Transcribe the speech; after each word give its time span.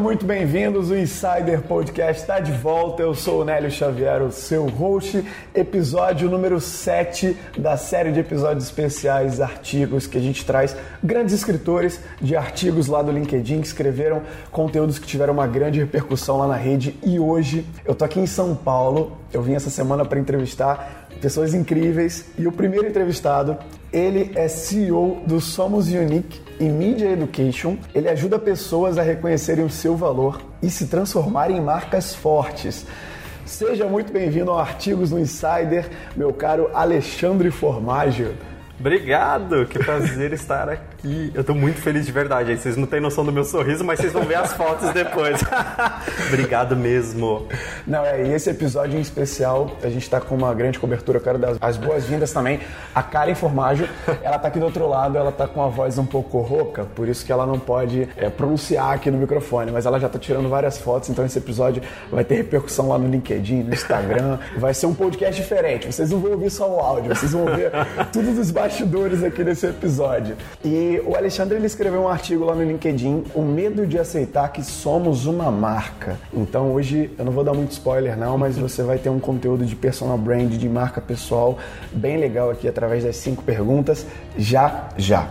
Sejam 0.00 0.12
muito 0.12 0.24
bem-vindos, 0.24 0.90
o 0.90 0.96
Insider 0.96 1.60
Podcast 1.60 2.22
está 2.22 2.40
de 2.40 2.52
volta. 2.52 3.02
Eu 3.02 3.14
sou 3.14 3.42
o 3.42 3.44
Nélio 3.44 3.70
Xavier, 3.70 4.22
o 4.22 4.32
seu 4.32 4.66
host, 4.66 5.22
episódio 5.54 6.30
número 6.30 6.58
7 6.58 7.36
da 7.58 7.76
série 7.76 8.10
de 8.10 8.20
episódios 8.20 8.64
especiais, 8.64 9.42
artigos 9.42 10.06
que 10.06 10.16
a 10.16 10.20
gente 10.20 10.42
traz 10.42 10.74
grandes 11.04 11.34
escritores 11.34 12.00
de 12.18 12.34
artigos 12.34 12.86
lá 12.86 13.02
do 13.02 13.12
LinkedIn 13.12 13.60
que 13.60 13.66
escreveram 13.66 14.22
conteúdos 14.50 14.98
que 14.98 15.06
tiveram 15.06 15.34
uma 15.34 15.46
grande 15.46 15.80
repercussão 15.80 16.38
lá 16.38 16.48
na 16.48 16.56
rede. 16.56 16.98
E 17.04 17.18
hoje 17.18 17.66
eu 17.84 17.94
tô 17.94 18.02
aqui 18.02 18.20
em 18.20 18.26
São 18.26 18.54
Paulo, 18.54 19.18
eu 19.30 19.42
vim 19.42 19.52
essa 19.52 19.68
semana 19.68 20.02
para 20.06 20.18
entrevistar 20.18 20.99
pessoas 21.20 21.54
incríveis 21.54 22.26
e 22.38 22.46
o 22.46 22.52
primeiro 22.52 22.88
entrevistado 22.88 23.58
ele 23.92 24.32
é 24.36 24.46
CEO 24.46 25.22
do 25.26 25.40
Somos 25.40 25.88
Unique 25.88 26.40
e 26.60 26.64
Media 26.64 27.10
Education. 27.10 27.76
Ele 27.94 28.08
ajuda 28.08 28.38
pessoas 28.38 28.98
a 28.98 29.02
reconhecerem 29.02 29.64
o 29.64 29.70
seu 29.70 29.96
valor 29.96 30.40
e 30.62 30.70
se 30.70 30.86
transformarem 30.86 31.56
em 31.56 31.60
marcas 31.60 32.14
fortes. 32.14 32.86
Seja 33.44 33.86
muito 33.86 34.12
bem-vindo 34.12 34.50
ao 34.50 34.58
Artigos 34.58 35.10
no 35.10 35.18
Insider, 35.18 35.90
meu 36.16 36.32
caro 36.32 36.70
Alexandre 36.72 37.50
Formaggio. 37.50 38.34
Obrigado, 38.78 39.66
que 39.66 39.78
prazer 39.78 40.32
estar 40.34 40.68
aqui. 40.68 40.89
Eu 41.34 41.44
tô 41.44 41.54
muito 41.54 41.80
feliz 41.80 42.06
de 42.06 42.12
verdade. 42.12 42.56
Vocês 42.56 42.76
não 42.76 42.86
têm 42.86 43.00
noção 43.00 43.24
do 43.24 43.32
meu 43.32 43.44
sorriso, 43.44 43.84
mas 43.84 43.98
vocês 43.98 44.12
vão 44.12 44.22
ver 44.22 44.36
as 44.36 44.52
fotos 44.52 44.90
depois. 44.90 45.40
Obrigado 46.28 46.76
mesmo. 46.76 47.46
Não, 47.86 48.04
é, 48.04 48.26
e 48.26 48.32
esse 48.32 48.50
episódio 48.50 48.98
em 48.98 49.00
especial, 49.00 49.76
a 49.82 49.88
gente 49.88 50.08
tá 50.08 50.20
com 50.20 50.34
uma 50.34 50.52
grande 50.54 50.78
cobertura. 50.78 51.18
Eu 51.18 51.22
quero 51.22 51.38
dar 51.38 51.56
as 51.60 51.76
boas-vindas 51.76 52.32
também 52.32 52.60
a 52.94 53.02
Karen 53.02 53.34
Formaggio. 53.34 53.88
Ela 54.22 54.38
tá 54.38 54.48
aqui 54.48 54.58
do 54.58 54.64
outro 54.64 54.88
lado, 54.88 55.16
ela 55.16 55.32
tá 55.32 55.46
com 55.46 55.62
a 55.62 55.68
voz 55.68 55.98
um 55.98 56.06
pouco 56.06 56.40
rouca, 56.40 56.84
por 56.84 57.08
isso 57.08 57.24
que 57.24 57.32
ela 57.32 57.46
não 57.46 57.58
pode 57.58 58.08
é, 58.16 58.28
pronunciar 58.28 58.92
aqui 58.92 59.10
no 59.10 59.18
microfone, 59.18 59.70
mas 59.70 59.86
ela 59.86 59.98
já 59.98 60.08
tá 60.08 60.18
tirando 60.18 60.48
várias 60.48 60.78
fotos, 60.78 61.08
então 61.08 61.24
esse 61.24 61.38
episódio 61.38 61.82
vai 62.10 62.24
ter 62.24 62.36
repercussão 62.36 62.88
lá 62.88 62.98
no 62.98 63.08
LinkedIn, 63.08 63.62
no 63.62 63.72
Instagram. 63.72 64.38
Vai 64.56 64.74
ser 64.74 64.86
um 64.86 64.94
podcast 64.94 65.40
diferente. 65.40 65.86
Vocês 65.86 66.10
não 66.10 66.20
vão 66.20 66.32
ouvir 66.32 66.50
só 66.50 66.68
o 66.68 66.80
áudio, 66.80 67.14
vocês 67.14 67.32
vão 67.32 67.46
ver 67.46 67.70
tudo 68.12 68.34
dos 68.34 68.50
bastidores 68.50 69.22
aqui 69.22 69.44
nesse 69.44 69.66
episódio. 69.66 70.36
E 70.64 70.89
o 70.98 71.14
Alexandre 71.14 71.56
ele 71.56 71.66
escreveu 71.66 72.00
um 72.00 72.08
artigo 72.08 72.44
lá 72.44 72.54
no 72.54 72.64
LinkedIn, 72.64 73.24
o 73.34 73.42
medo 73.42 73.86
de 73.86 73.98
aceitar 73.98 74.50
que 74.52 74.62
somos 74.62 75.26
uma 75.26 75.50
marca. 75.50 76.18
Então 76.32 76.72
hoje 76.72 77.10
eu 77.18 77.24
não 77.24 77.32
vou 77.32 77.44
dar 77.44 77.54
muito 77.54 77.72
spoiler 77.72 78.16
não, 78.16 78.36
mas 78.36 78.58
você 78.58 78.82
vai 78.82 78.98
ter 78.98 79.10
um 79.10 79.20
conteúdo 79.20 79.64
de 79.64 79.76
personal 79.76 80.18
brand, 80.18 80.50
de 80.50 80.68
marca 80.68 81.00
pessoal 81.00 81.58
bem 81.92 82.16
legal 82.16 82.50
aqui 82.50 82.66
através 82.66 83.04
das 83.04 83.16
cinco 83.16 83.42
perguntas, 83.42 84.06
já 84.36 84.88
já. 84.96 85.30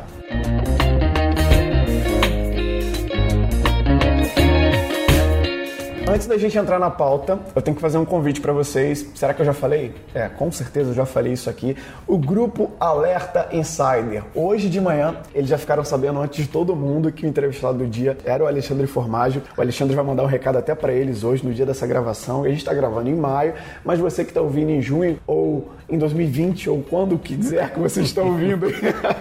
Antes 6.09 6.25
da 6.25 6.39
gente 6.39 6.57
entrar 6.57 6.79
na 6.79 6.89
pauta, 6.89 7.37
eu 7.55 7.61
tenho 7.61 7.75
que 7.75 7.81
fazer 7.81 7.99
um 7.99 8.03
convite 8.03 8.41
para 8.41 8.51
vocês. 8.51 9.05
Será 9.13 9.31
que 9.31 9.43
eu 9.43 9.45
já 9.45 9.53
falei? 9.53 9.93
É, 10.11 10.27
com 10.27 10.51
certeza 10.51 10.89
eu 10.89 10.95
já 10.95 11.05
falei 11.05 11.33
isso 11.33 11.51
aqui. 11.51 11.77
O 12.07 12.17
grupo 12.17 12.71
Alerta 12.79 13.47
Insider. 13.51 14.23
Hoje 14.33 14.69
de 14.69 14.81
manhã, 14.81 15.17
eles 15.35 15.47
já 15.47 15.57
ficaram 15.59 15.83
sabendo 15.83 16.19
antes 16.19 16.43
de 16.43 16.49
todo 16.49 16.75
mundo 16.75 17.11
que 17.11 17.27
o 17.27 17.29
entrevistado 17.29 17.77
do 17.77 17.85
dia 17.85 18.17
era 18.25 18.43
o 18.43 18.47
Alexandre 18.47 18.87
Formaggio. 18.87 19.43
O 19.55 19.61
Alexandre 19.61 19.95
vai 19.95 20.03
mandar 20.03 20.23
um 20.23 20.25
recado 20.25 20.57
até 20.57 20.73
para 20.73 20.91
eles 20.91 21.23
hoje, 21.23 21.45
no 21.45 21.53
dia 21.53 21.63
dessa 21.63 21.85
gravação. 21.85 22.43
A 22.43 22.49
gente 22.49 22.57
está 22.57 22.73
gravando 22.73 23.07
em 23.07 23.15
maio, 23.15 23.53
mas 23.85 23.99
você 23.99 24.23
que 24.23 24.31
está 24.31 24.41
ouvindo 24.41 24.71
em 24.71 24.81
junho 24.81 25.19
ou 25.27 25.69
em 25.87 25.97
2020 25.97 26.71
ou 26.71 26.81
quando 26.89 27.19
quiser 27.19 27.71
que 27.71 27.79
vocês 27.79 28.07
estão 28.07 28.29
ouvindo, 28.29 28.65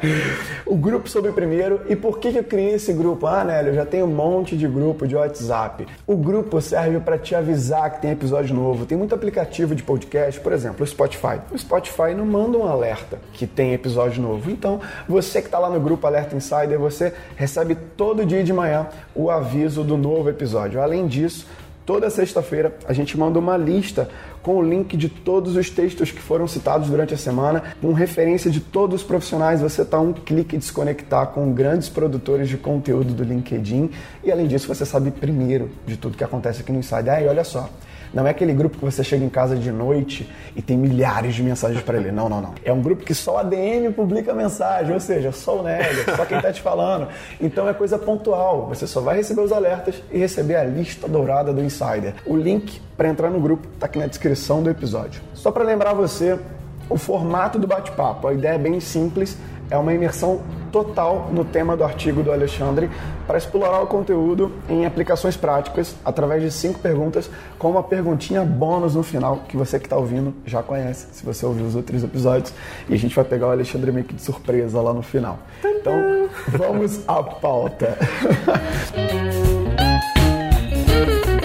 o 0.65 0.75
grupo 0.75 1.07
sobre 1.07 1.33
primeiro. 1.33 1.83
E 1.87 1.95
por 1.95 2.19
que, 2.19 2.35
eu 2.35 2.45
criei 2.45 2.77
esse 2.77 2.95
grupo? 2.95 3.27
Ah, 3.27 3.45
Nélio, 3.45 3.73
eu 3.73 3.75
já 3.75 3.85
tenho 3.85 4.07
um 4.07 4.15
monte 4.15 4.57
de 4.57 4.67
grupo 4.67 5.07
de 5.07 5.15
WhatsApp. 5.15 5.87
O 6.07 6.17
grupo 6.17 6.63
serve 6.63 6.78
para 7.01 7.19
te 7.19 7.35
avisar 7.35 7.91
que 7.91 8.03
tem 8.03 8.13
episódio 8.13 8.55
novo. 8.55 8.87
Tem 8.87 8.97
muito 8.97 9.15
aplicativo 9.15 9.75
de 9.75 9.83
podcast, 9.83 10.41
por 10.41 10.53
exemplo, 10.53 10.85
o 10.85 10.87
Spotify. 10.87 11.41
O 11.51 11.59
Spotify 11.59 12.15
não 12.17 12.25
manda 12.25 12.57
um 12.57 12.67
alerta 12.67 13.19
que 13.33 13.47
tem 13.47 13.73
episódio 13.73 14.23
novo. 14.23 14.51
Então, 14.51 14.81
você 15.09 15.41
que 15.41 15.49
está 15.49 15.59
lá 15.59 15.69
no 15.69 15.81
grupo 15.81 16.07
Alerta 16.07 16.37
Insider, 16.37 16.79
você 16.79 17.13
recebe 17.37 17.75
todo 17.75 18.25
dia 18.25 18.45
de 18.45 18.53
manhã 18.53 18.87
o 19.15 19.31
aviso 19.31 19.83
do 19.83 19.97
novo 19.97 20.31
episódio. 20.31 20.81
Além 20.81 21.07
disso, 21.07 21.47
toda 21.89 22.11
sexta-feira 22.11 22.77
a 22.87 22.93
gente 22.93 23.17
manda 23.17 23.39
uma 23.39 23.57
lista 23.57 24.11
com 24.43 24.57
o 24.57 24.63
link 24.63 24.95
de 24.95 25.09
todos 25.09 25.57
os 25.57 25.71
textos 25.71 26.11
que 26.11 26.21
foram 26.21 26.47
citados 26.47 26.91
durante 26.91 27.15
a 27.15 27.17
semana, 27.17 27.63
com 27.81 27.95
referência 27.95 28.51
de 28.51 28.61
todos 28.61 29.01
os 29.01 29.07
profissionais. 29.07 29.63
Você 29.63 29.81
está 29.81 29.99
um 29.99 30.13
clique 30.13 30.59
de 30.59 30.67
se 30.67 30.71
conectar 30.71 31.29
com 31.29 31.51
grandes 31.51 31.89
produtores 31.89 32.47
de 32.47 32.59
conteúdo 32.59 33.15
do 33.15 33.25
LinkedIn 33.25 33.91
e, 34.23 34.31
além 34.31 34.47
disso, 34.47 34.69
você 34.69 34.85
sabe 34.85 35.11
primeiro 35.11 35.71
de 35.87 35.97
tudo 35.97 36.15
que 36.15 36.23
acontece 36.23 36.61
aqui 36.61 36.71
no 36.71 36.81
Insider. 36.81 37.23
E 37.23 37.27
olha 37.27 37.43
só. 37.43 37.71
Não 38.13 38.27
é 38.27 38.31
aquele 38.31 38.53
grupo 38.53 38.79
que 38.79 38.85
você 38.85 39.05
chega 39.05 39.25
em 39.25 39.29
casa 39.29 39.57
de 39.57 39.71
noite 39.71 40.29
e 40.57 40.63
tem 40.63 40.77
milhares 40.77 41.35
de 41.35 41.43
mensagens 41.43 41.83
para 41.83 41.99
ler. 41.99 42.13
Não, 42.13 42.29
não, 42.29 42.41
não. 42.41 42.55
É 42.65 42.73
um 42.73 42.81
grupo 42.81 43.05
que 43.05 43.15
só 43.15 43.39
a 43.39 43.43
DM 43.43 43.93
publica 43.93 44.33
mensagem, 44.33 44.93
ou 44.93 45.01
seja, 45.01 45.33
só 45.33 45.61
o 45.61 45.63
Nélio, 45.63 46.05
só 46.17 46.25
quem 46.25 46.39
está 46.39 46.53
te 46.53 46.61
falando. 46.61 47.09
Então 47.41 47.69
é 47.69 47.75
coisa 47.75 47.99
pontual. 47.99 48.67
Você 48.69 48.87
só 48.87 49.01
vai 49.01 49.17
receber 49.17 49.43
os 49.43 49.53
alertas 49.53 50.03
e 50.11 50.19
receber 50.19 50.57
a 50.57 50.65
lista 50.65 51.09
dourada 51.09 51.53
do 51.53 51.63
Insider. 51.63 52.15
O 52.27 52.37
link 52.37 52.81
para 52.97 53.09
entrar 53.09 53.31
no 53.31 53.41
grupo 53.41 53.69
está 53.75 53.87
aqui 53.87 53.99
na 53.99 54.07
descrição 54.07 54.63
do 54.63 54.71
episódio. 54.71 55.23
Só 55.35 55.51
para 55.51 55.65
lembrar 55.65 55.93
você 55.93 56.39
o 56.89 56.97
formato 56.97 57.59
do 57.59 57.67
bate-papo. 57.67 58.29
A 58.29 58.35
ideia 58.35 58.55
é 58.55 58.59
bem 58.59 58.81
simples, 58.81 59.37
é 59.71 59.77
uma 59.77 59.93
imersão 59.93 60.41
total 60.73 61.29
no 61.33 61.45
tema 61.45 61.77
do 61.77 61.85
artigo 61.85 62.23
do 62.23 62.33
Alexandre 62.33 62.91
para 63.27 63.39
explorar 63.39 63.83
o 63.83 63.87
conteúdo 63.87 64.53
em 64.69 64.87
aplicações 64.87 65.37
práticas 65.37 65.95
através 66.05 66.43
de 66.43 66.51
cinco 66.51 66.79
perguntas 66.79 67.31
com 67.59 67.71
uma 67.71 67.83
perguntinha 67.83 68.45
bônus 68.45 68.95
no 68.95 69.03
final 69.03 69.45
que 69.49 69.57
você 69.57 69.79
que 69.79 69.87
está 69.87 69.97
ouvindo 69.97 70.35
já 70.47 70.63
conhece, 70.63 71.09
se 71.13 71.25
você 71.25 71.45
ouviu 71.45 71.67
os 71.67 71.75
outros 71.75 72.03
episódios 72.03 72.53
e 72.89 72.95
a 72.95 72.99
gente 72.99 73.15
vai 73.15 73.25
pegar 73.25 73.49
o 73.49 73.51
Alexandre 73.51 73.93
meio 73.93 74.07
que 74.07 74.15
de 74.15 74.23
surpresa 74.23 74.81
lá 74.81 74.93
no 74.93 75.03
final. 75.03 75.39
Então 75.65 76.29
vamos 76.49 77.07
à 77.09 77.23
pauta. 77.23 77.97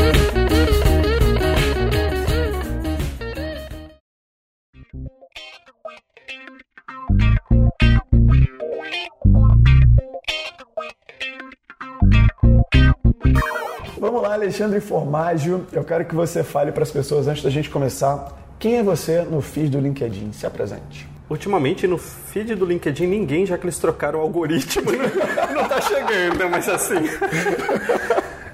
Vamos 14.13 14.27
lá, 14.29 14.35
Alexandre 14.35 14.79
Formaggio. 14.79 15.65
Eu 15.71 15.83
quero 15.83 16.05
que 16.05 16.13
você 16.13 16.43
fale 16.43 16.71
para 16.71 16.83
as 16.83 16.91
pessoas 16.91 17.27
antes 17.27 17.41
da 17.41 17.49
gente 17.49 17.67
começar. 17.67 18.31
Quem 18.59 18.77
é 18.77 18.83
você 18.83 19.23
no 19.23 19.41
feed 19.41 19.71
do 19.71 19.79
LinkedIn? 19.79 20.31
Se 20.33 20.45
apresente. 20.45 21.09
Ultimamente 21.27 21.87
no 21.87 21.97
feed 21.97 22.53
do 22.53 22.63
LinkedIn 22.63 23.07
ninguém, 23.07 23.43
já 23.43 23.57
que 23.57 23.65
eles 23.65 23.79
trocaram 23.79 24.19
o 24.19 24.21
algoritmo, 24.21 24.91
não, 24.91 24.99
não 25.63 25.67
tá 25.67 25.81
chegando, 25.81 26.47
mas 26.47 26.69
assim. 26.69 27.09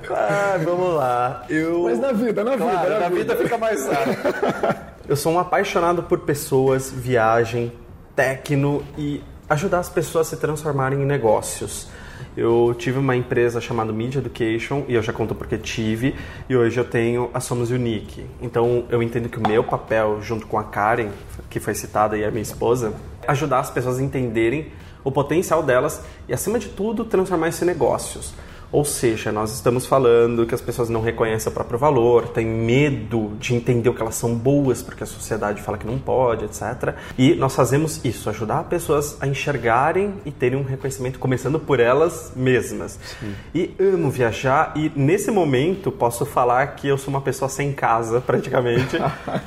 Ah, 0.09 0.57
vamos 0.63 0.95
lá. 0.95 1.43
Eu... 1.49 1.83
Mas 1.83 1.99
na 1.99 2.13
vida, 2.13 2.41
na 2.41 2.55
claro, 2.55 2.77
vida, 2.77 2.93
na, 2.93 2.99
na 3.01 3.09
vida. 3.09 3.33
vida 3.33 3.43
fica 3.43 3.57
mais 3.57 3.85
fácil. 3.85 4.15
Eu 5.09 5.17
sou 5.17 5.33
um 5.33 5.39
apaixonado 5.39 6.03
por 6.03 6.19
pessoas, 6.19 6.89
viagem, 6.89 7.73
tecno 8.15 8.81
e 8.97 9.21
ajudar 9.49 9.79
as 9.79 9.89
pessoas 9.89 10.27
a 10.27 10.29
se 10.29 10.37
transformarem 10.37 11.01
em 11.01 11.05
negócios. 11.05 11.89
Eu 12.39 12.73
tive 12.73 12.97
uma 12.97 13.17
empresa 13.17 13.59
chamada 13.59 13.91
Media 13.91 14.19
Education 14.19 14.85
e 14.87 14.93
eu 14.93 15.01
já 15.01 15.11
conto 15.11 15.35
porque 15.35 15.57
tive 15.57 16.15
e 16.47 16.55
hoje 16.55 16.79
eu 16.79 16.85
tenho 16.85 17.29
a 17.33 17.41
Somos 17.41 17.69
Unique. 17.69 18.25
Então 18.41 18.85
eu 18.89 19.03
entendo 19.03 19.27
que 19.27 19.37
o 19.37 19.45
meu 19.45 19.61
papel 19.61 20.21
junto 20.21 20.47
com 20.47 20.57
a 20.57 20.63
Karen, 20.63 21.09
que 21.49 21.59
foi 21.59 21.75
citada 21.75 22.17
e 22.17 22.23
a 22.23 22.31
minha 22.31 22.41
esposa, 22.41 22.93
é 23.23 23.29
ajudar 23.29 23.59
as 23.59 23.69
pessoas 23.69 23.99
a 23.99 24.01
entenderem 24.01 24.71
o 25.03 25.11
potencial 25.11 25.61
delas 25.61 26.01
e 26.29 26.33
acima 26.33 26.57
de 26.59 26.69
tudo 26.69 27.03
transformar 27.03 27.49
isso 27.49 27.65
em 27.65 27.67
negócios. 27.67 28.33
Ou 28.71 28.85
seja, 28.85 29.31
nós 29.31 29.53
estamos 29.53 29.85
falando 29.85 30.45
que 30.45 30.53
as 30.53 30.61
pessoas 30.61 30.89
não 30.89 31.01
reconhecem 31.01 31.51
o 31.51 31.53
próprio 31.53 31.79
valor, 31.79 32.27
têm 32.29 32.45
medo 32.45 33.31
de 33.39 33.55
entender 33.55 33.89
o 33.89 33.93
que 33.93 34.01
elas 34.01 34.15
são 34.15 34.35
boas 34.35 34.81
porque 34.81 35.03
a 35.03 35.07
sociedade 35.07 35.61
fala 35.61 35.77
que 35.77 35.87
não 35.87 35.97
pode, 35.97 36.45
etc. 36.45 36.95
E 37.17 37.33
nós 37.33 37.55
fazemos 37.55 38.03
isso, 38.05 38.29
ajudar 38.29 38.65
pessoas 38.65 39.17
a 39.19 39.27
enxergarem 39.27 40.13
e 40.25 40.31
terem 40.31 40.59
um 40.59 40.63
reconhecimento 40.63 41.17
começando 41.17 41.59
por 41.59 41.79
elas 41.79 42.31
mesmas. 42.35 42.99
Sim. 43.19 43.33
E 43.55 43.73
amo 43.79 44.09
viajar 44.11 44.73
e 44.75 44.91
nesse 44.95 45.31
momento 45.31 45.91
posso 45.91 46.25
falar 46.25 46.75
que 46.75 46.87
eu 46.87 46.97
sou 46.97 47.11
uma 47.11 47.21
pessoa 47.21 47.49
sem 47.49 47.73
casa 47.73 48.21
praticamente, 48.25 48.97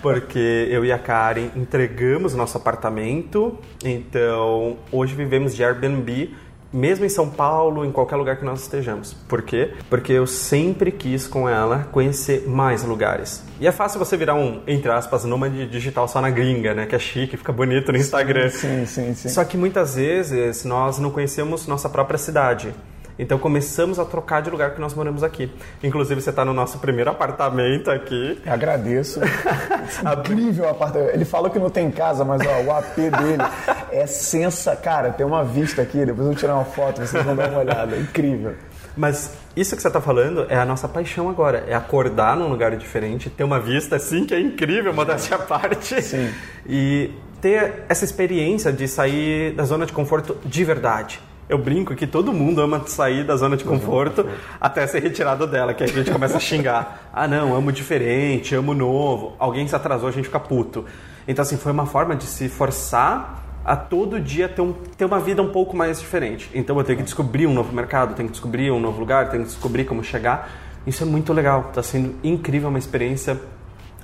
porque 0.01 0.69
eu 0.71 0.85
e 0.85 0.91
a 0.91 0.99
Karen 0.99 1.51
entregamos 1.55 2.35
nosso 2.35 2.57
apartamento, 2.57 3.57
então 3.85 4.77
hoje 4.91 5.15
vivemos 5.15 5.55
de 5.55 5.63
Airbnb 5.63 6.35
mesmo 6.73 7.05
em 7.05 7.09
São 7.09 7.29
Paulo, 7.29 7.85
em 7.85 7.93
qualquer 7.93 8.17
lugar 8.17 8.37
que 8.37 8.45
nós 8.45 8.63
estejamos. 8.63 9.13
Por 9.13 9.43
quê? 9.43 9.73
Porque 9.91 10.13
eu 10.13 10.27
sempre 10.27 10.91
quis 10.91 11.27
com 11.27 11.49
ela 11.49 11.89
conhecer 11.93 12.49
mais 12.49 12.83
lugares. 12.83 13.45
E 13.61 13.67
é 13.67 13.73
fácil 13.73 13.99
você 13.99 14.17
virar 14.17 14.35
um, 14.35 14.61
entre 14.67 14.91
aspas, 14.91 15.25
nômade 15.25 15.67
digital 15.67 16.09
só 16.09 16.21
na 16.21 16.31
gringa, 16.31 16.75
né? 16.75 16.87
Que 16.87 16.95
é 16.95 16.99
chique, 16.99 17.37
fica 17.37 17.53
bonito 17.53 17.93
no 17.93 17.99
Instagram. 17.99 18.49
Sim, 18.51 18.87
sim, 18.87 19.15
sim. 19.15 19.29
Só 19.29 19.45
que 19.45 19.57
muitas 19.57 19.95
vezes 19.95 20.65
nós 20.65 20.99
não 20.99 21.11
conhecemos 21.11 21.67
nossa 21.67 21.89
própria 21.89 22.19
cidade. 22.19 22.75
Então 23.19 23.39
começamos 23.39 23.99
a 23.99 24.05
trocar 24.05 24.43
de 24.43 24.51
lugar 24.51 24.75
que 24.75 24.81
nós 24.81 24.95
moramos 24.95 25.23
aqui. 25.23 25.51
Inclusive 25.83 26.21
você 26.21 26.31
está 26.31 26.45
no 26.45 26.53
nosso 26.53 26.79
primeiro 26.79 27.11
apartamento 27.11 27.91
aqui. 27.91 28.41
Eu 28.45 28.53
agradeço. 28.53 29.21
Incrível 30.19 30.65
o 30.65 30.69
apartamento. 30.69 31.15
Ele 31.15 31.25
falou 31.25 31.51
que 31.51 31.59
não 31.59 31.71
tem 31.71 31.91
casa, 31.91 32.25
mas 32.25 32.43
ó, 32.47 32.63
o 32.63 32.73
AP 32.73 32.97
dele 32.97 33.43
é 33.91 34.07
sensa. 34.07 34.75
Cara, 34.77 35.11
tem 35.11 35.27
uma 35.27 35.45
vista 35.45 35.83
aqui. 35.83 35.99
Depois 35.99 36.19
eu 36.19 36.25
vou 36.25 36.35
tirar 36.35 36.55
uma 36.55 36.65
foto, 36.65 37.01
vocês 37.01 37.23
vão 37.25 37.37
dar 37.37 37.51
uma 37.51 37.61
olhada. 37.61 37.97
Incrível. 37.97 38.55
Mas 38.97 39.33
isso 39.57 39.75
que 39.75 39.83
você 39.83 39.89
está 39.89 40.01
falando 40.01 40.47
é 40.49 40.57
a 40.57 40.65
nossa 40.65 40.89
paixão 40.89 41.29
agora. 41.29 41.65
É 41.67 41.75
acordar 41.75 42.37
num 42.37 42.49
lugar 42.49 42.77
diferente, 42.77 43.31
ter 43.31 43.45
uma 43.45 43.61
vista 43.61 43.97
assim 43.97 44.25
que 44.25 44.35
é 44.35 44.41
incrível, 44.41 44.93
modéstia 44.93 45.37
à 45.37 45.39
parte. 45.39 46.01
Sim. 46.03 46.31
E 46.67 47.11
ter 47.41 47.85
essa 47.89 48.05
experiência 48.05 48.73
de 48.73 48.87
sair 48.87 49.53
da 49.55 49.65
zona 49.65 49.85
de 49.85 49.93
conforto 49.93 50.37
de 50.45 50.65
verdade. 50.65 51.21
Eu 51.53 51.59
brinco 51.59 51.95
que 51.95 52.07
todo 52.07 52.33
mundo 52.33 52.63
ama 52.63 52.83
sair 52.87 53.25
da 53.25 53.37
zona 53.37 53.59
de 53.59 53.65
conforto 53.65 54.27
até 54.59 54.87
ser 54.87 55.03
retirado 55.03 55.47
dela, 55.47 55.75
que 55.75 55.85
a 55.85 55.87
gente 55.87 56.11
começa 56.11 56.39
a 56.39 56.41
xingar. 56.41 57.11
Ah, 57.13 57.29
não, 57.29 57.55
amo 57.55 57.71
diferente, 57.71 58.55
amo 58.55 58.73
novo. 58.73 59.37
Alguém 59.39 59.69
se 59.69 59.77
atrasou, 59.77 60.09
a 60.09 60.13
gente 60.13 60.25
fica 60.25 60.41
puto. 60.41 60.87
Então, 61.29 61.43
assim, 61.43 61.59
foi 61.59 61.71
uma 61.71 61.85
forma 61.85 62.17
de 62.17 62.25
se 62.25 62.49
forçar 62.49 63.61
a 63.67 63.77
todo 63.77 64.19
dia 64.19 64.49
ter, 64.49 64.63
um, 64.63 64.73
ter 64.73 65.05
uma 65.05 65.21
vida 65.21 65.43
um 65.43 65.51
pouco 65.51 65.77
mais 65.77 66.01
diferente. 66.01 66.49
Então, 66.55 66.79
eu 66.79 66.85
tenho 66.85 66.97
que 66.97 67.05
descobrir 67.05 67.47
um 67.47 67.53
novo 67.53 67.71
mercado, 67.71 68.15
tenho 68.15 68.29
que 68.29 68.33
descobrir 68.33 68.71
um 68.71 68.81
novo 68.81 68.99
lugar, 68.99 69.29
tenho 69.29 69.43
que 69.43 69.51
descobrir 69.51 69.85
como 69.85 70.03
chegar. 70.03 70.51
Isso 70.87 71.03
é 71.03 71.07
muito 71.07 71.35
legal, 71.35 71.67
está 71.69 71.83
sendo 71.83 72.15
incrível, 72.25 72.71
uma 72.71 72.79
experiência 72.79 73.39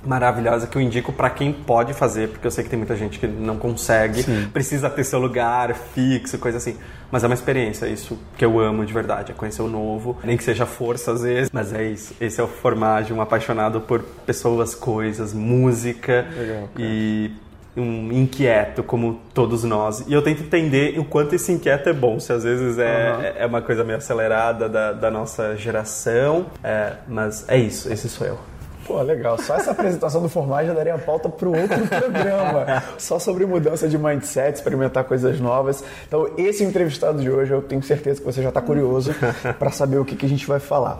maravilhosa 0.05 0.67
que 0.67 0.77
eu 0.77 0.81
indico 0.81 1.11
para 1.11 1.29
quem 1.29 1.51
pode 1.51 1.93
fazer, 1.93 2.29
porque 2.29 2.47
eu 2.47 2.51
sei 2.51 2.63
que 2.63 2.69
tem 2.69 2.77
muita 2.77 2.95
gente 2.95 3.19
que 3.19 3.27
não 3.27 3.57
consegue, 3.57 4.23
Sim. 4.23 4.47
precisa 4.51 4.89
ter 4.89 5.03
seu 5.03 5.19
lugar 5.19 5.73
fixo, 5.73 6.37
coisa 6.37 6.57
assim. 6.57 6.77
Mas 7.11 7.23
é 7.23 7.27
uma 7.27 7.33
experiência, 7.33 7.87
isso 7.87 8.17
que 8.37 8.45
eu 8.45 8.59
amo 8.59 8.85
de 8.85 8.93
verdade, 8.93 9.31
é 9.31 9.35
conhecer 9.35 9.61
o 9.61 9.67
novo, 9.67 10.17
nem 10.23 10.37
que 10.37 10.43
seja 10.43 10.65
força 10.65 11.11
às 11.11 11.23
vezes, 11.23 11.49
mas 11.51 11.73
é 11.73 11.83
isso. 11.83 12.13
Esse 12.21 12.39
é 12.39 12.43
o 12.43 12.47
formar 12.47 13.03
de 13.03 13.13
um 13.13 13.21
apaixonado 13.21 13.81
por 13.81 14.01
pessoas, 14.25 14.75
coisas, 14.75 15.33
música 15.33 16.27
Legal, 16.37 16.69
e 16.77 17.31
um 17.75 18.11
inquieto 18.11 18.83
como 18.83 19.19
todos 19.33 19.63
nós. 19.63 20.03
E 20.07 20.13
eu 20.13 20.21
tento 20.21 20.43
entender 20.43 20.99
o 20.99 21.05
quanto 21.05 21.33
esse 21.33 21.51
inquieto 21.51 21.89
é 21.89 21.93
bom, 21.93 22.19
se 22.19 22.31
às 22.31 22.43
vezes 22.43 22.77
é, 22.77 23.09
Aham. 23.09 23.23
é 23.37 23.45
uma 23.45 23.61
coisa 23.61 23.83
meio 23.83 23.97
acelerada 23.97 24.69
da, 24.69 24.91
da 24.91 25.09
nossa 25.09 25.55
geração, 25.55 26.47
é, 26.63 26.93
mas 27.07 27.45
é 27.47 27.57
isso, 27.57 27.91
esse 27.91 28.07
sou 28.07 28.27
eu. 28.27 28.37
Pô, 28.89 29.03
legal. 29.03 29.37
Só 29.37 29.53
essa 29.53 29.69
apresentação 29.69 30.19
do 30.19 30.27
Formar 30.27 30.65
já 30.65 30.73
daria 30.73 30.97
pauta 30.97 31.29
para 31.29 31.47
outro 31.47 31.77
programa. 31.87 32.83
Só 32.97 33.19
sobre 33.19 33.45
mudança 33.45 33.87
de 33.87 33.99
mindset, 33.99 34.55
experimentar 34.55 35.03
coisas 35.03 35.39
novas. 35.39 35.83
Então, 36.07 36.27
esse 36.39 36.63
entrevistado 36.63 37.21
de 37.21 37.29
hoje, 37.29 37.53
eu 37.53 37.61
tenho 37.61 37.83
certeza 37.83 38.19
que 38.19 38.25
você 38.25 38.41
já 38.41 38.49
está 38.49 38.59
curioso 38.59 39.13
para 39.59 39.69
saber 39.69 39.99
o 39.99 40.05
que, 40.05 40.15
que 40.15 40.25
a 40.25 40.29
gente 40.29 40.47
vai 40.47 40.59
falar. 40.59 40.97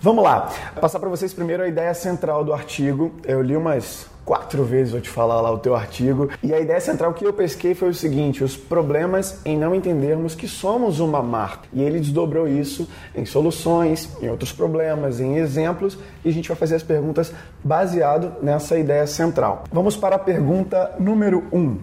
Vamos 0.00 0.22
lá. 0.22 0.48
Passar 0.80 1.00
para 1.00 1.08
vocês 1.08 1.34
primeiro 1.34 1.64
a 1.64 1.68
ideia 1.68 1.92
central 1.92 2.44
do 2.44 2.52
artigo. 2.52 3.12
Eu 3.24 3.42
li 3.42 3.56
umas 3.56 4.06
quatro 4.24 4.64
vezes, 4.64 4.92
vou 4.92 5.00
te 5.00 5.08
falar 5.08 5.40
lá 5.40 5.50
o 5.50 5.58
teu 5.58 5.74
artigo. 5.74 6.28
E 6.42 6.54
a 6.54 6.60
ideia 6.60 6.80
central 6.80 7.12
que 7.12 7.26
eu 7.26 7.32
pesquei 7.32 7.74
foi 7.74 7.88
o 7.88 7.94
seguinte: 7.94 8.44
os 8.44 8.56
problemas 8.56 9.40
em 9.44 9.56
não 9.56 9.74
entendermos 9.74 10.34
que 10.34 10.48
somos 10.48 11.00
uma 11.00 11.22
marca. 11.22 11.68
E 11.72 11.82
ele 11.82 12.00
desdobrou 12.00 12.46
isso 12.48 12.88
em 13.14 13.24
soluções, 13.24 14.08
em 14.20 14.28
outros 14.28 14.52
problemas, 14.52 15.20
em 15.20 15.36
exemplos. 15.36 15.98
E 16.24 16.28
a 16.28 16.32
gente 16.32 16.48
vai 16.48 16.56
fazer 16.56 16.76
as 16.76 16.82
perguntas 16.82 17.32
baseado 17.62 18.32
nessa 18.42 18.78
ideia 18.78 19.06
central. 19.06 19.64
Vamos 19.72 19.96
para 19.96 20.16
a 20.16 20.18
pergunta 20.18 20.92
número 20.98 21.44
um. 21.52 21.78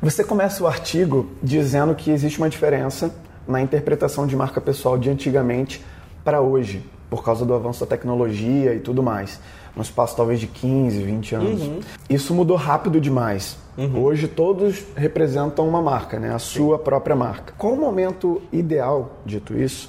Você 0.00 0.22
começa 0.22 0.62
o 0.62 0.66
artigo 0.66 1.28
dizendo 1.42 1.94
que 1.94 2.10
existe 2.10 2.38
uma 2.38 2.48
diferença 2.48 3.12
na 3.48 3.60
interpretação 3.60 4.26
de 4.26 4.36
marca 4.36 4.60
pessoal 4.60 4.96
de 4.98 5.10
antigamente 5.10 5.84
para 6.22 6.40
hoje, 6.40 6.84
por 7.08 7.24
causa 7.24 7.44
do 7.44 7.54
avanço 7.54 7.80
da 7.80 7.86
tecnologia 7.86 8.74
e 8.74 8.78
tudo 8.78 9.02
mais. 9.02 9.40
No 9.78 9.82
espaço 9.82 10.16
talvez 10.16 10.40
de 10.40 10.48
15, 10.48 11.00
20 11.04 11.34
anos. 11.36 11.84
Isso 12.10 12.34
mudou 12.34 12.56
rápido 12.56 13.00
demais. 13.00 13.56
Hoje 13.94 14.26
todos 14.26 14.84
representam 14.96 15.68
uma 15.68 15.80
marca, 15.80 16.18
né? 16.18 16.34
a 16.34 16.38
sua 16.40 16.80
própria 16.80 17.14
marca. 17.14 17.54
Qual 17.56 17.74
o 17.74 17.76
momento 17.76 18.42
ideal, 18.52 19.18
dito 19.24 19.56
isso, 19.56 19.88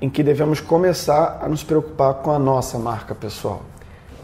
em 0.00 0.08
que 0.08 0.22
devemos 0.22 0.58
começar 0.58 1.38
a 1.42 1.50
nos 1.50 1.62
preocupar 1.62 2.14
com 2.14 2.30
a 2.30 2.38
nossa 2.38 2.78
marca 2.78 3.14
pessoal? 3.14 3.60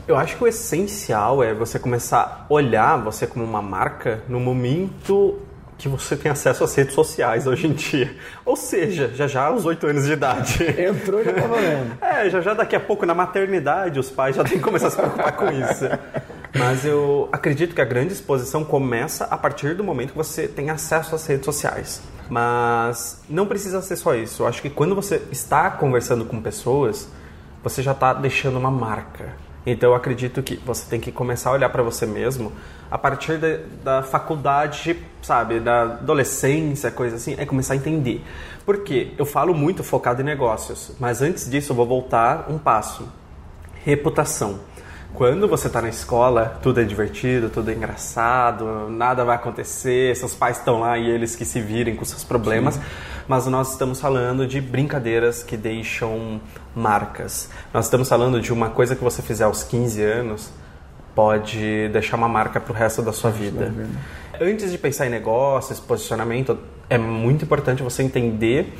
Eu 0.08 0.16
acho 0.16 0.38
que 0.38 0.44
o 0.44 0.46
essencial 0.46 1.42
é 1.42 1.52
você 1.52 1.78
começar 1.78 2.46
a 2.48 2.52
olhar 2.52 2.96
você 3.04 3.26
como 3.26 3.44
uma 3.44 3.60
marca 3.60 4.22
no 4.26 4.40
momento 4.40 5.38
que 5.82 5.88
você 5.88 6.16
tem 6.16 6.30
acesso 6.30 6.62
às 6.62 6.74
redes 6.74 6.94
sociais 6.94 7.46
hoje 7.46 7.66
em 7.66 7.72
dia. 7.72 8.14
Ou 8.44 8.54
seja, 8.54 9.10
já 9.14 9.26
já 9.26 9.46
aos 9.46 9.64
8 9.64 9.84
anos 9.88 10.04
de 10.04 10.12
idade. 10.12 10.64
Entrou 10.80 11.20
e 11.20 11.24
já 11.24 11.32
tá 11.32 11.46
valendo. 11.46 11.98
É, 12.00 12.30
já 12.30 12.40
já 12.40 12.54
daqui 12.54 12.76
a 12.76 12.80
pouco 12.80 13.04
na 13.04 13.14
maternidade 13.14 13.98
os 13.98 14.10
pais 14.10 14.36
já 14.36 14.44
têm 14.44 14.58
que 14.58 14.64
começar 14.64 14.88
a 14.88 14.90
se 14.90 14.96
preocupar 14.96 15.32
com 15.32 15.50
isso. 15.50 15.84
Mas 16.56 16.84
eu 16.84 17.28
acredito 17.32 17.74
que 17.74 17.80
a 17.80 17.84
grande 17.84 18.12
exposição 18.12 18.64
começa 18.64 19.24
a 19.24 19.36
partir 19.36 19.74
do 19.74 19.82
momento 19.82 20.10
que 20.10 20.16
você 20.16 20.46
tem 20.46 20.70
acesso 20.70 21.14
às 21.14 21.26
redes 21.26 21.44
sociais. 21.44 22.02
Mas 22.30 23.20
não 23.28 23.46
precisa 23.46 23.82
ser 23.82 23.96
só 23.96 24.14
isso. 24.14 24.42
Eu 24.42 24.46
acho 24.46 24.62
que 24.62 24.70
quando 24.70 24.94
você 24.94 25.22
está 25.32 25.70
conversando 25.70 26.24
com 26.24 26.40
pessoas, 26.40 27.08
você 27.62 27.82
já 27.82 27.92
está 27.92 28.12
deixando 28.12 28.56
uma 28.58 28.70
marca. 28.70 29.34
Então 29.64 29.90
eu 29.90 29.94
acredito 29.94 30.42
que 30.42 30.56
você 30.56 30.88
tem 30.88 31.00
que 31.00 31.12
começar 31.12 31.50
a 31.50 31.52
olhar 31.52 31.68
para 31.68 31.82
você 31.82 32.04
mesmo 32.04 32.52
a 32.90 32.98
partir 32.98 33.38
da, 33.38 33.58
da 33.82 34.02
faculdade, 34.02 34.96
sabe, 35.22 35.60
da 35.60 35.82
adolescência, 35.82 36.90
coisa 36.90 37.16
assim, 37.16 37.34
é 37.38 37.46
começar 37.46 37.74
a 37.74 37.76
entender. 37.76 38.24
Por 38.66 38.78
quê? 38.78 39.12
Eu 39.16 39.24
falo 39.24 39.54
muito 39.54 39.82
focado 39.82 40.20
em 40.20 40.24
negócios, 40.24 40.92
mas 40.98 41.22
antes 41.22 41.48
disso 41.48 41.72
eu 41.72 41.76
vou 41.76 41.86
voltar 41.86 42.46
um 42.50 42.58
passo. 42.58 43.08
Reputação. 43.84 44.60
Quando 45.14 45.46
você 45.46 45.66
está 45.66 45.82
na 45.82 45.90
escola, 45.90 46.58
tudo 46.62 46.80
é 46.80 46.84
divertido, 46.84 47.50
tudo 47.50 47.70
é 47.70 47.74
engraçado, 47.74 48.88
nada 48.88 49.24
vai 49.24 49.36
acontecer, 49.36 50.16
seus 50.16 50.34
pais 50.34 50.56
estão 50.56 50.80
lá 50.80 50.96
e 50.96 51.08
eles 51.08 51.36
que 51.36 51.44
se 51.44 51.60
virem 51.60 51.94
com 51.94 52.04
seus 52.04 52.24
problemas, 52.24 52.80
mas 53.28 53.46
nós 53.46 53.72
estamos 53.72 54.00
falando 54.00 54.46
de 54.46 54.58
brincadeiras 54.58 55.42
que 55.42 55.54
deixam 55.54 56.40
marcas. 56.74 57.50
Nós 57.74 57.84
estamos 57.84 58.08
falando 58.08 58.40
de 58.40 58.52
uma 58.52 58.70
coisa 58.70 58.96
que 58.96 59.04
você 59.04 59.20
fizer 59.20 59.44
aos 59.44 59.62
15 59.62 60.02
anos 60.02 60.50
pode 61.14 61.88
deixar 61.88 62.16
uma 62.16 62.28
marca 62.28 62.58
para 62.58 62.72
o 62.72 62.74
resto 62.74 63.02
da 63.02 63.12
sua 63.12 63.30
vida. 63.30 63.70
Antes 64.40 64.72
de 64.72 64.78
pensar 64.78 65.06
em 65.06 65.10
negócios, 65.10 65.78
posicionamento, 65.78 66.58
é 66.88 66.96
muito 66.96 67.44
importante 67.44 67.82
você 67.82 68.02
entender 68.02 68.72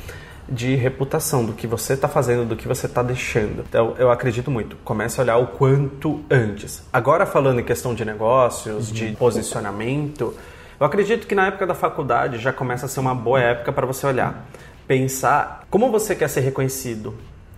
de 0.48 0.74
reputação, 0.74 1.44
do 1.44 1.52
que 1.52 1.66
você 1.66 1.94
está 1.94 2.08
fazendo, 2.08 2.46
do 2.46 2.56
que 2.56 2.66
você 2.66 2.86
está 2.86 3.02
deixando. 3.02 3.64
Então, 3.68 3.94
eu 3.98 4.10
acredito 4.10 4.50
muito. 4.50 4.76
Comece 4.84 5.20
a 5.20 5.22
olhar 5.22 5.36
o 5.36 5.48
quanto 5.48 6.20
antes. 6.30 6.82
Agora, 6.92 7.24
falando 7.24 7.60
em 7.60 7.64
questão 7.64 7.94
de 7.94 8.04
negócios, 8.04 8.90
de 8.92 9.12
posicionamento, 9.12 10.34
eu 10.78 10.86
acredito 10.86 11.26
que 11.26 11.34
na 11.34 11.46
época 11.46 11.66
da 11.66 11.74
faculdade 11.74 12.38
já 12.38 12.52
começa 12.52 12.86
a 12.86 12.88
ser 12.88 13.00
uma 13.00 13.14
boa 13.14 13.40
época 13.40 13.72
para 13.72 13.86
você 13.86 14.06
olhar. 14.06 14.46
Pensar 14.86 15.64
como 15.70 15.90
você 15.90 16.14
quer 16.14 16.28
ser 16.28 16.40
reconhecido. 16.40 17.14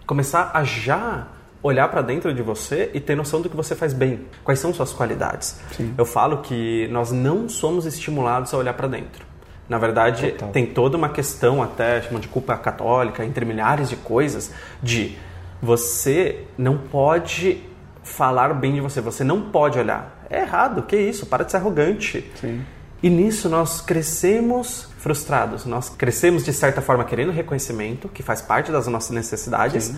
Começar 0.06 0.50
a 0.52 0.62
já 0.62 1.26
olhar 1.62 1.88
para 1.88 2.02
dentro 2.02 2.34
de 2.34 2.42
você 2.42 2.90
e 2.92 3.00
ter 3.00 3.16
noção 3.16 3.40
do 3.40 3.48
que 3.48 3.56
você 3.56 3.74
faz 3.74 3.94
bem. 3.94 4.26
Quais 4.44 4.60
são 4.60 4.74
suas 4.74 4.92
qualidades? 4.92 5.58
Sim. 5.74 5.94
Eu 5.96 6.04
falo 6.04 6.42
que 6.42 6.86
nós 6.88 7.10
não 7.10 7.48
somos 7.48 7.86
estimulados 7.86 8.52
a 8.52 8.58
olhar 8.58 8.74
para 8.74 8.86
dentro. 8.86 9.24
Na 9.68 9.78
verdade, 9.78 10.32
Total. 10.32 10.50
tem 10.50 10.66
toda 10.66 10.96
uma 10.96 11.08
questão, 11.08 11.62
até 11.62 12.02
chamam 12.02 12.20
de 12.20 12.28
culpa 12.28 12.56
católica, 12.56 13.24
entre 13.24 13.44
milhares 13.44 13.88
de 13.88 13.96
coisas, 13.96 14.52
de 14.82 15.16
você 15.62 16.44
não 16.58 16.76
pode 16.76 17.62
falar 18.02 18.52
bem 18.52 18.74
de 18.74 18.80
você, 18.80 19.00
você 19.00 19.24
não 19.24 19.40
pode 19.40 19.78
olhar. 19.78 20.26
É 20.28 20.40
errado, 20.42 20.82
que 20.82 20.96
isso? 20.96 21.26
Para 21.26 21.44
de 21.44 21.50
ser 21.50 21.56
arrogante. 21.56 22.30
Sim. 22.38 22.62
E 23.02 23.08
nisso 23.10 23.48
nós 23.48 23.80
crescemos 23.80 24.88
frustrados, 24.98 25.64
nós 25.66 25.88
crescemos 25.90 26.44
de 26.44 26.52
certa 26.52 26.80
forma 26.80 27.04
querendo 27.04 27.32
reconhecimento, 27.32 28.08
que 28.08 28.22
faz 28.22 28.40
parte 28.40 28.72
das 28.72 28.86
nossas 28.86 29.10
necessidades, 29.10 29.94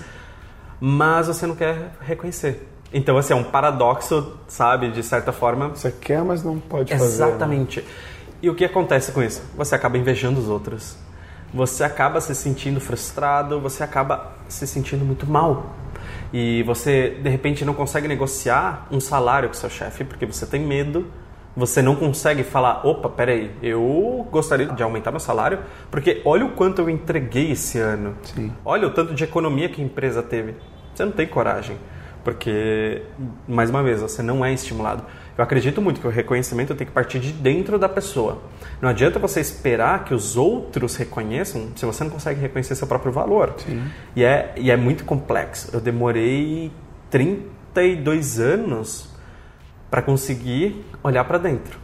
mas 0.80 1.28
você 1.28 1.46
não 1.46 1.54
quer 1.54 1.92
reconhecer. 2.00 2.68
Então, 2.92 3.16
assim, 3.16 3.32
é 3.32 3.37
um 3.37 3.44
paradoxo, 3.44 4.37
sabe, 4.49 4.90
de 4.90 5.02
certa 5.02 5.32
forma, 5.32 5.68
Você 5.68 5.90
quer, 5.90 6.23
mas 6.23 6.42
não 6.42 6.58
pode 6.58 6.92
fazer. 6.96 7.04
né? 7.46 7.76
E 8.43 8.50
o 8.50 8.55
que 8.55 8.64
acontece 8.64 9.12
com 9.12 9.23
isso? 9.23 9.43
Você 9.57 9.75
acaba 9.75 9.97
invejando 9.99 10.38
os 10.38 10.49
outros. 10.49 10.97
Você 11.55 11.85
acaba 11.85 12.21
se 12.21 12.35
sentindo 12.35 12.81
frustrado, 12.81 13.61
você 13.61 13.83
acaba 13.83 14.33
se 14.49 14.66
sentindo 14.66 15.05
muito 15.05 15.26
mal. 15.26 15.75
e 16.33 16.62
você 16.64 17.19
de 17.23 17.28
repente 17.31 17.64
não 17.64 17.75
consegue 17.75 18.09
negociar 18.09 18.87
um 18.90 19.00
salário 19.00 19.49
com 19.49 19.55
seu 19.55 19.71
chefe 19.71 20.05
porque 20.05 20.26
você 20.26 20.47
tem 20.47 20.61
medo, 20.61 21.07
você 21.57 21.81
não 21.81 21.97
consegue 21.97 22.43
falar, 22.43 22.87
opa, 22.87 23.09
peraí, 23.09 23.50
eu 23.62 24.26
gostaria 24.31 24.66
de 24.66 24.83
aumentar 24.83 25.11
meu 25.11 25.21
salário 25.21 25.61
porque 25.90 26.21
olha 26.25 26.45
o 26.45 26.50
quanto 26.50 26.83
eu 26.83 26.90
entreguei 26.90 27.52
esse 27.52 27.78
ano, 27.78 28.16
Sim. 28.23 28.52
olha 28.64 28.87
o 28.88 28.90
tanto 28.90 29.14
de 29.14 29.25
economia 29.25 29.69
que 29.69 29.81
a 29.81 29.85
empresa 29.85 30.23
teve. 30.23 30.55
Você 30.95 31.05
não 31.05 31.12
tem 31.12 31.26
coragem, 31.26 31.76
porque 32.25 33.02
mais 33.47 33.71
uma 33.71 33.83
vez 33.83 34.00
você 34.00 34.23
não 34.23 34.45
é 34.45 34.52
estimulado. 34.52 35.05
Eu 35.37 35.45
acredito 35.45 35.83
muito 35.83 36.00
que 36.00 36.07
o 36.07 36.11
reconhecimento 36.11 36.75
tem 36.75 36.87
que 36.87 36.93
partir 36.93 37.19
de 37.19 37.31
dentro 37.31 37.78
da 37.78 37.88
pessoa. 37.88 38.38
Não 38.81 38.88
adianta 38.88 39.19
você 39.19 39.38
esperar 39.38 40.05
que 40.05 40.14
os 40.14 40.37
outros 40.37 40.97
reconheçam 40.97 41.69
se 41.76 41.85
você 41.85 42.05
não 42.05 42.11
consegue 42.11 42.40
reconhecer 42.40 42.75
seu 42.75 42.87
próprio 42.87 43.12
valor. 43.12 43.55
Sim. 43.59 43.83
E 44.14 44.25
é, 44.25 44.55
e 44.57 44.71
é 44.71 44.76
muito 44.76 45.05
complexo. 45.05 45.71
Eu 45.75 45.81
demorei 45.81 46.73
32 47.11 48.40
anos 48.40 49.11
para 49.90 50.00
conseguir 50.00 50.85
olhar 51.02 51.25
para 51.25 51.37
dentro. 51.37 51.78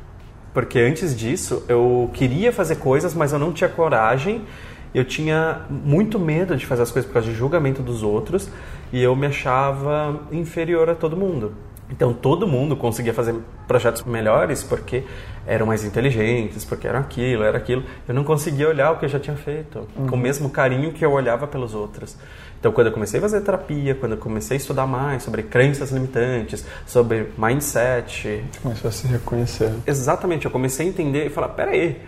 Porque 0.55 0.79
antes 0.79 1.15
disso 1.15 1.65
eu 1.69 2.11
queria 2.15 2.53
fazer 2.53 2.77
coisas, 2.77 3.15
mas 3.15 3.33
eu 3.33 3.39
não 3.39 3.53
tinha 3.53 3.69
coragem. 3.69 4.47
Eu 4.95 5.05
tinha 5.05 5.63
muito 5.69 6.19
medo 6.19 6.57
de 6.57 6.65
fazer 6.65 6.83
as 6.83 6.91
coisas 6.91 7.07
por 7.07 7.15
causa 7.15 7.29
de 7.29 7.35
julgamento 7.35 7.83
dos 7.83 8.03
outros 8.03 8.51
e 8.93 9.03
eu 9.03 9.15
me 9.17 9.27
achava 9.27 10.21
inferior 10.31 10.89
a 10.91 10.95
todo 10.95 11.17
mundo. 11.17 11.55
Então 11.93 12.15
todo 12.15 12.47
mundo 12.49 12.75
conseguia 12.75 13.13
fazer 13.13 13.35
projetos 13.69 14.03
melhores 14.05 14.63
porque 14.63 15.05
eram 15.47 15.67
mais 15.67 15.85
inteligentes, 15.85 16.65
porque 16.65 16.89
eram 16.89 17.01
aquilo, 17.01 17.45
era 17.45 17.59
aquilo. 17.59 17.85
Eu 18.09 18.15
não 18.15 18.25
conseguia 18.25 18.67
olhar 18.69 18.93
o 18.93 18.99
que 18.99 19.05
eu 19.05 19.09
já 19.11 19.21
tinha 19.21 19.37
feito 19.37 19.87
com 20.09 20.17
o 20.17 20.19
mesmo 20.19 20.49
carinho 20.49 20.93
que 20.93 21.05
eu 21.05 21.13
olhava 21.13 21.47
pelos 21.47 21.75
outros. 21.75 22.17
Então 22.59 22.73
quando 22.73 22.87
eu 22.87 22.93
comecei 22.93 23.19
a 23.19 23.21
fazer 23.21 23.43
terapia, 23.43 23.95
quando 23.95 24.13
eu 24.13 24.19
comecei 24.19 24.57
a 24.57 24.59
estudar 24.59 24.87
mais 24.87 25.23
sobre 25.23 25.43
crenças 25.43 25.91
limitantes, 25.91 26.65
sobre 26.87 27.29
mindset, 27.37 28.43
Começou 28.63 28.89
a 28.89 28.93
se 28.93 29.07
reconhecer. 29.07 29.71
exatamente, 29.87 30.47
eu 30.47 30.51
comecei 30.51 30.87
a 30.87 30.89
entender 30.89 31.27
e 31.27 31.29
falar, 31.29 31.49
pera 31.51 31.73
aí, 31.73 32.01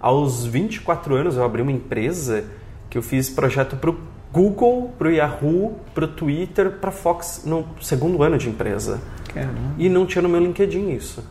aos 0.00 0.46
24 0.46 1.16
anos 1.16 1.36
eu 1.36 1.44
abri 1.44 1.62
uma 1.62 1.72
empresa 1.72 2.44
que 2.88 2.96
eu 2.96 3.02
fiz 3.02 3.28
projeto 3.28 3.74
para 3.76 3.90
o 3.90 3.96
Google, 4.32 4.92
para 4.98 5.08
o 5.08 5.10
Yahoo, 5.10 5.78
para 5.94 6.04
o 6.04 6.08
Twitter, 6.08 6.72
para 6.72 6.90
Fox 6.90 7.42
no 7.44 7.66
segundo 7.80 8.22
ano 8.22 8.38
de 8.38 8.48
empresa. 8.48 9.00
Caramba. 9.34 9.74
E 9.78 9.88
não 9.88 10.06
tinha 10.06 10.22
no 10.22 10.28
meu 10.28 10.40
LinkedIn 10.40 10.90
isso. 10.90 11.24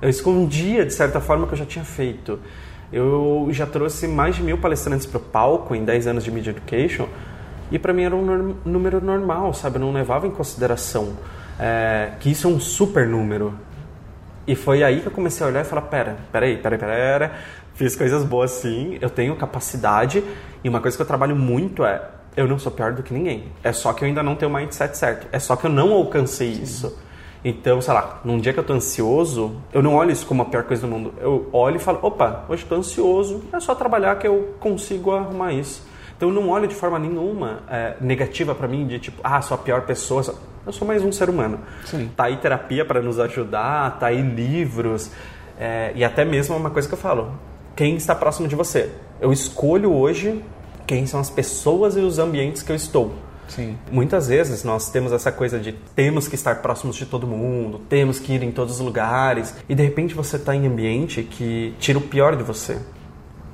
Eu 0.00 0.08
escondia, 0.08 0.86
de 0.86 0.94
certa 0.94 1.20
forma, 1.20 1.46
que 1.46 1.54
eu 1.54 1.58
já 1.58 1.66
tinha 1.66 1.84
feito. 1.84 2.38
Eu 2.92 3.48
já 3.50 3.66
trouxe 3.66 4.06
mais 4.06 4.36
de 4.36 4.42
mil 4.42 4.58
palestrantes 4.58 5.06
para 5.06 5.18
o 5.18 5.20
palco 5.20 5.74
em 5.74 5.84
10 5.84 6.06
anos 6.06 6.24
de 6.24 6.30
Media 6.30 6.50
Education 6.50 7.06
e 7.70 7.78
para 7.78 7.92
mim 7.92 8.02
era 8.02 8.16
um 8.16 8.56
número 8.64 9.04
normal, 9.04 9.52
sabe? 9.52 9.76
Eu 9.76 9.80
não 9.80 9.92
levava 9.92 10.26
em 10.26 10.30
consideração 10.30 11.16
é, 11.58 12.12
que 12.20 12.30
isso 12.30 12.46
é 12.46 12.50
um 12.50 12.58
super 12.58 13.06
número. 13.06 13.52
E 14.46 14.54
foi 14.54 14.82
aí 14.82 15.00
que 15.00 15.06
eu 15.08 15.12
comecei 15.12 15.44
a 15.44 15.50
olhar 15.50 15.60
e 15.60 15.64
falar, 15.64 15.82
pera, 15.82 16.16
peraí, 16.32 16.56
peraí, 16.56 16.78
pera, 16.78 17.32
fiz 17.74 17.94
coisas 17.94 18.24
boas 18.24 18.52
sim, 18.52 18.96
eu 19.00 19.10
tenho 19.10 19.36
capacidade 19.36 20.24
e 20.64 20.68
uma 20.68 20.80
coisa 20.80 20.96
que 20.96 21.02
eu 21.02 21.06
trabalho 21.06 21.36
muito 21.36 21.84
é, 21.84 22.00
eu 22.34 22.48
não 22.48 22.58
sou 22.58 22.72
pior 22.72 22.92
do 22.94 23.02
que 23.02 23.12
ninguém. 23.12 23.52
É 23.62 23.72
só 23.72 23.92
que 23.92 24.04
eu 24.04 24.08
ainda 24.08 24.22
não 24.22 24.34
tenho 24.34 24.50
o 24.50 24.54
mindset 24.54 24.96
certo. 24.96 25.26
É 25.30 25.38
só 25.38 25.56
que 25.56 25.66
eu 25.66 25.70
não 25.70 25.92
alcancei 25.92 26.48
isso. 26.48 26.96
Então, 27.44 27.80
sei 27.80 27.94
lá, 27.94 28.20
num 28.24 28.38
dia 28.38 28.52
que 28.52 28.58
eu 28.58 28.64
tô 28.64 28.72
ansioso, 28.72 29.56
eu 29.72 29.82
não 29.82 29.94
olho 29.94 30.10
isso 30.10 30.26
como 30.26 30.42
a 30.42 30.44
pior 30.44 30.64
coisa 30.64 30.86
do 30.86 30.88
mundo. 30.92 31.14
Eu 31.18 31.48
olho 31.52 31.76
e 31.76 31.78
falo, 31.78 32.00
opa, 32.02 32.44
hoje 32.48 32.64
tô 32.64 32.74
ansioso, 32.74 33.44
é 33.52 33.60
só 33.60 33.74
trabalhar 33.74 34.16
que 34.18 34.26
eu 34.26 34.54
consigo 34.58 35.12
arrumar 35.12 35.52
isso. 35.52 35.86
Então 36.16 36.30
eu 36.30 36.34
não 36.34 36.48
olho 36.48 36.66
de 36.66 36.74
forma 36.74 36.98
nenhuma 36.98 37.60
é, 37.70 37.94
negativa 38.00 38.54
pra 38.54 38.66
mim, 38.66 38.86
de 38.86 38.98
tipo, 38.98 39.20
ah, 39.22 39.40
sou 39.40 39.54
a 39.54 39.58
pior 39.58 39.82
pessoa. 39.82 40.34
Eu 40.66 40.72
sou 40.72 40.86
mais 40.86 41.02
um 41.04 41.12
ser 41.12 41.30
humano. 41.30 41.60
Sim. 41.84 42.10
Tá 42.16 42.24
aí 42.24 42.36
terapia 42.38 42.84
para 42.84 43.00
nos 43.00 43.20
ajudar, 43.20 43.98
tá 44.00 44.08
aí 44.08 44.20
livros, 44.20 45.12
é, 45.58 45.92
e 45.94 46.04
até 46.04 46.24
mesmo 46.24 46.56
uma 46.56 46.70
coisa 46.70 46.88
que 46.88 46.94
eu 46.94 46.98
falo, 46.98 47.32
quem 47.76 47.94
está 47.94 48.14
próximo 48.14 48.48
de 48.48 48.56
você. 48.56 48.90
Eu 49.20 49.32
escolho 49.32 49.92
hoje 49.92 50.42
quem 50.86 51.06
são 51.06 51.20
as 51.20 51.30
pessoas 51.30 51.96
e 51.96 52.00
os 52.00 52.18
ambientes 52.18 52.62
que 52.62 52.72
eu 52.72 52.76
estou. 52.76 53.12
Sim. 53.48 53.76
Muitas 53.90 54.28
vezes 54.28 54.62
nós 54.62 54.90
temos 54.90 55.12
essa 55.12 55.32
coisa 55.32 55.58
de 55.58 55.72
temos 55.94 56.28
que 56.28 56.34
estar 56.34 56.56
próximos 56.62 56.96
de 56.96 57.06
todo 57.06 57.26
mundo, 57.26 57.80
temos 57.88 58.20
que 58.20 58.32
ir 58.32 58.42
em 58.42 58.52
todos 58.52 58.74
os 58.74 58.80
lugares, 58.80 59.54
e 59.68 59.74
de 59.74 59.82
repente 59.82 60.14
você 60.14 60.36
está 60.36 60.54
em 60.54 60.66
ambiente 60.66 61.22
que 61.22 61.74
tira 61.78 61.98
o 61.98 62.02
pior 62.02 62.36
de 62.36 62.42
você. 62.42 62.78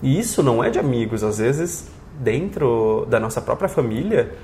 E 0.02 0.18
isso 0.18 0.42
não 0.42 0.62
é 0.62 0.68
de 0.68 0.78
amigos, 0.78 1.22
às 1.24 1.38
vezes 1.38 1.94
dentro 2.18 3.06
da 3.08 3.18
nossa 3.18 3.40
própria 3.40 3.68
família, 3.68 4.36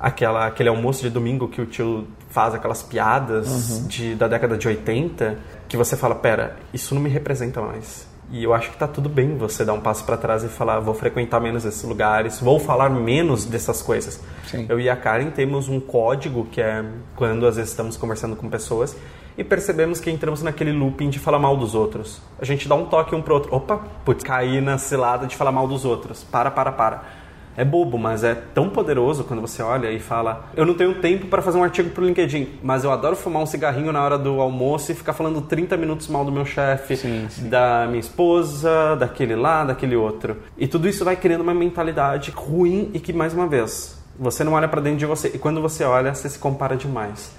aquela, 0.00 0.46
aquele 0.46 0.68
almoço 0.68 1.02
de 1.02 1.10
domingo 1.10 1.48
que 1.48 1.60
o 1.60 1.66
tio 1.66 2.06
faz 2.30 2.54
aquelas 2.54 2.82
piadas 2.82 3.86
de, 3.88 4.14
da 4.14 4.26
década 4.26 4.56
de 4.56 4.66
80, 4.66 5.38
que 5.68 5.76
você 5.76 5.96
fala, 5.96 6.14
pera, 6.14 6.56
isso 6.72 6.94
não 6.94 7.02
me 7.02 7.10
representa 7.10 7.60
mais. 7.60 8.08
E 8.30 8.42
eu 8.42 8.54
acho 8.54 8.70
que 8.70 8.76
tá 8.76 8.88
tudo 8.88 9.08
bem 9.08 9.36
você 9.36 9.64
dar 9.64 9.74
um 9.74 9.80
passo 9.80 10.04
para 10.04 10.16
trás 10.16 10.42
e 10.42 10.48
falar, 10.48 10.80
vou 10.80 10.94
frequentar 10.94 11.40
menos 11.40 11.64
esses 11.64 11.82
lugares, 11.82 12.40
vou 12.40 12.58
falar 12.58 12.88
menos 12.88 13.44
dessas 13.44 13.82
coisas. 13.82 14.20
Sim. 14.46 14.66
Eu 14.68 14.80
e 14.80 14.88
a 14.88 14.96
Karen 14.96 15.30
temos 15.30 15.68
um 15.68 15.78
código 15.78 16.46
que 16.50 16.60
é 16.60 16.84
quando 17.14 17.46
às 17.46 17.56
vezes 17.56 17.70
estamos 17.70 17.96
conversando 17.96 18.34
com 18.34 18.48
pessoas 18.48 18.96
e 19.36 19.42
percebemos 19.42 20.00
que 20.00 20.10
entramos 20.10 20.42
naquele 20.42 20.72
looping 20.72 21.10
de 21.10 21.18
falar 21.18 21.38
mal 21.38 21.56
dos 21.56 21.74
outros. 21.74 22.22
A 22.38 22.44
gente 22.44 22.68
dá 22.68 22.74
um 22.74 22.86
toque 22.86 23.14
um 23.14 23.22
pro 23.22 23.34
outro. 23.34 23.54
Opa, 23.54 23.80
putz, 24.04 24.22
caí 24.22 24.60
na 24.60 24.78
cilada 24.78 25.26
de 25.26 25.36
falar 25.36 25.52
mal 25.52 25.66
dos 25.66 25.84
outros. 25.84 26.24
Para, 26.24 26.50
para, 26.50 26.72
para. 26.72 27.23
É 27.56 27.64
bobo, 27.64 27.96
mas 27.96 28.24
é 28.24 28.34
tão 28.34 28.68
poderoso 28.68 29.24
quando 29.24 29.40
você 29.40 29.62
olha 29.62 29.90
e 29.90 30.00
fala: 30.00 30.50
Eu 30.56 30.66
não 30.66 30.74
tenho 30.74 30.94
tempo 30.94 31.26
para 31.26 31.40
fazer 31.40 31.58
um 31.58 31.62
artigo 31.62 31.90
pro 31.90 32.04
LinkedIn, 32.04 32.58
mas 32.62 32.84
eu 32.84 32.90
adoro 32.90 33.14
fumar 33.14 33.42
um 33.42 33.46
cigarrinho 33.46 33.92
na 33.92 34.02
hora 34.02 34.18
do 34.18 34.40
almoço 34.40 34.90
e 34.92 34.94
ficar 34.94 35.12
falando 35.12 35.40
30 35.40 35.76
minutos 35.76 36.08
mal 36.08 36.24
do 36.24 36.32
meu 36.32 36.44
chefe, 36.44 36.96
da 37.42 37.86
minha 37.86 38.00
esposa, 38.00 38.96
daquele 38.96 39.36
lá, 39.36 39.64
daquele 39.64 39.94
outro. 39.94 40.36
E 40.58 40.66
tudo 40.66 40.88
isso 40.88 41.04
vai 41.04 41.16
criando 41.16 41.42
uma 41.42 41.54
mentalidade 41.54 42.30
ruim 42.30 42.90
e 42.92 43.00
que, 43.00 43.12
mais 43.12 43.32
uma 43.32 43.46
vez, 43.46 44.02
você 44.18 44.42
não 44.42 44.52
olha 44.54 44.68
para 44.68 44.80
dentro 44.80 44.98
de 44.98 45.06
você. 45.06 45.30
E 45.34 45.38
quando 45.38 45.60
você 45.60 45.84
olha, 45.84 46.14
você 46.14 46.28
se 46.28 46.38
compara 46.38 46.76
demais. 46.76 47.32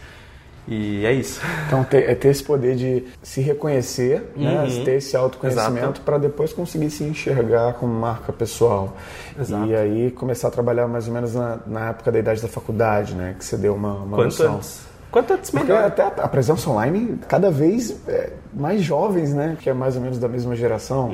E 0.68 1.06
é 1.06 1.14
isso. 1.14 1.40
Então 1.68 1.84
ter, 1.84 2.10
é 2.10 2.16
ter 2.16 2.30
esse 2.30 2.44
poder 2.44 2.76
de 2.76 3.04
se 3.22 3.40
reconhecer, 3.42 4.32
né? 4.36 4.64
Uhum. 4.64 4.84
ter 4.84 4.96
esse 4.96 5.16
autoconhecimento 5.16 6.02
para 6.02 6.18
depois 6.18 6.52
conseguir 6.54 6.90
se 6.90 7.04
enxergar 7.04 7.74
como 7.74 7.94
marca 7.94 8.34
pessoal. 8.34 8.96
Exato. 9.40 9.68
E 9.68 9.76
aí 9.76 10.12
começar 10.12 10.48
a 10.48 10.52
trabalhar 10.52 10.88
mais 10.88 11.08
ou 11.08 11.14
menos 11.14 11.36
na, 11.36 11.60
na 11.68 11.90
época 11.90 12.12
da 12.12 12.18
idade 12.20 12.42
da 12.42 12.48
faculdade, 12.48 13.14
né? 13.14 13.36
Que 13.38 13.46
você 13.46 13.58
deu 13.58 13.76
uma, 13.76 13.94
uma 13.94 14.18
Quanto 14.18 14.24
noção. 14.26 14.56
antes? 14.56 14.80
Quanto 15.12 15.34
antes, 15.34 15.50
Porque 15.50 15.68
melhor. 15.72 15.86
até 15.86 16.02
a 16.04 16.28
presença 16.28 16.70
online, 16.70 17.18
cada 17.30 17.50
vez 17.50 17.96
é, 18.06 18.32
mais 18.54 18.82
jovens, 18.82 19.34
né? 19.34 19.56
Que 19.62 19.70
é 19.70 19.74
mais 19.74 19.96
ou 19.96 20.02
menos 20.02 20.18
da 20.18 20.28
mesma 20.28 20.56
geração. 20.58 21.10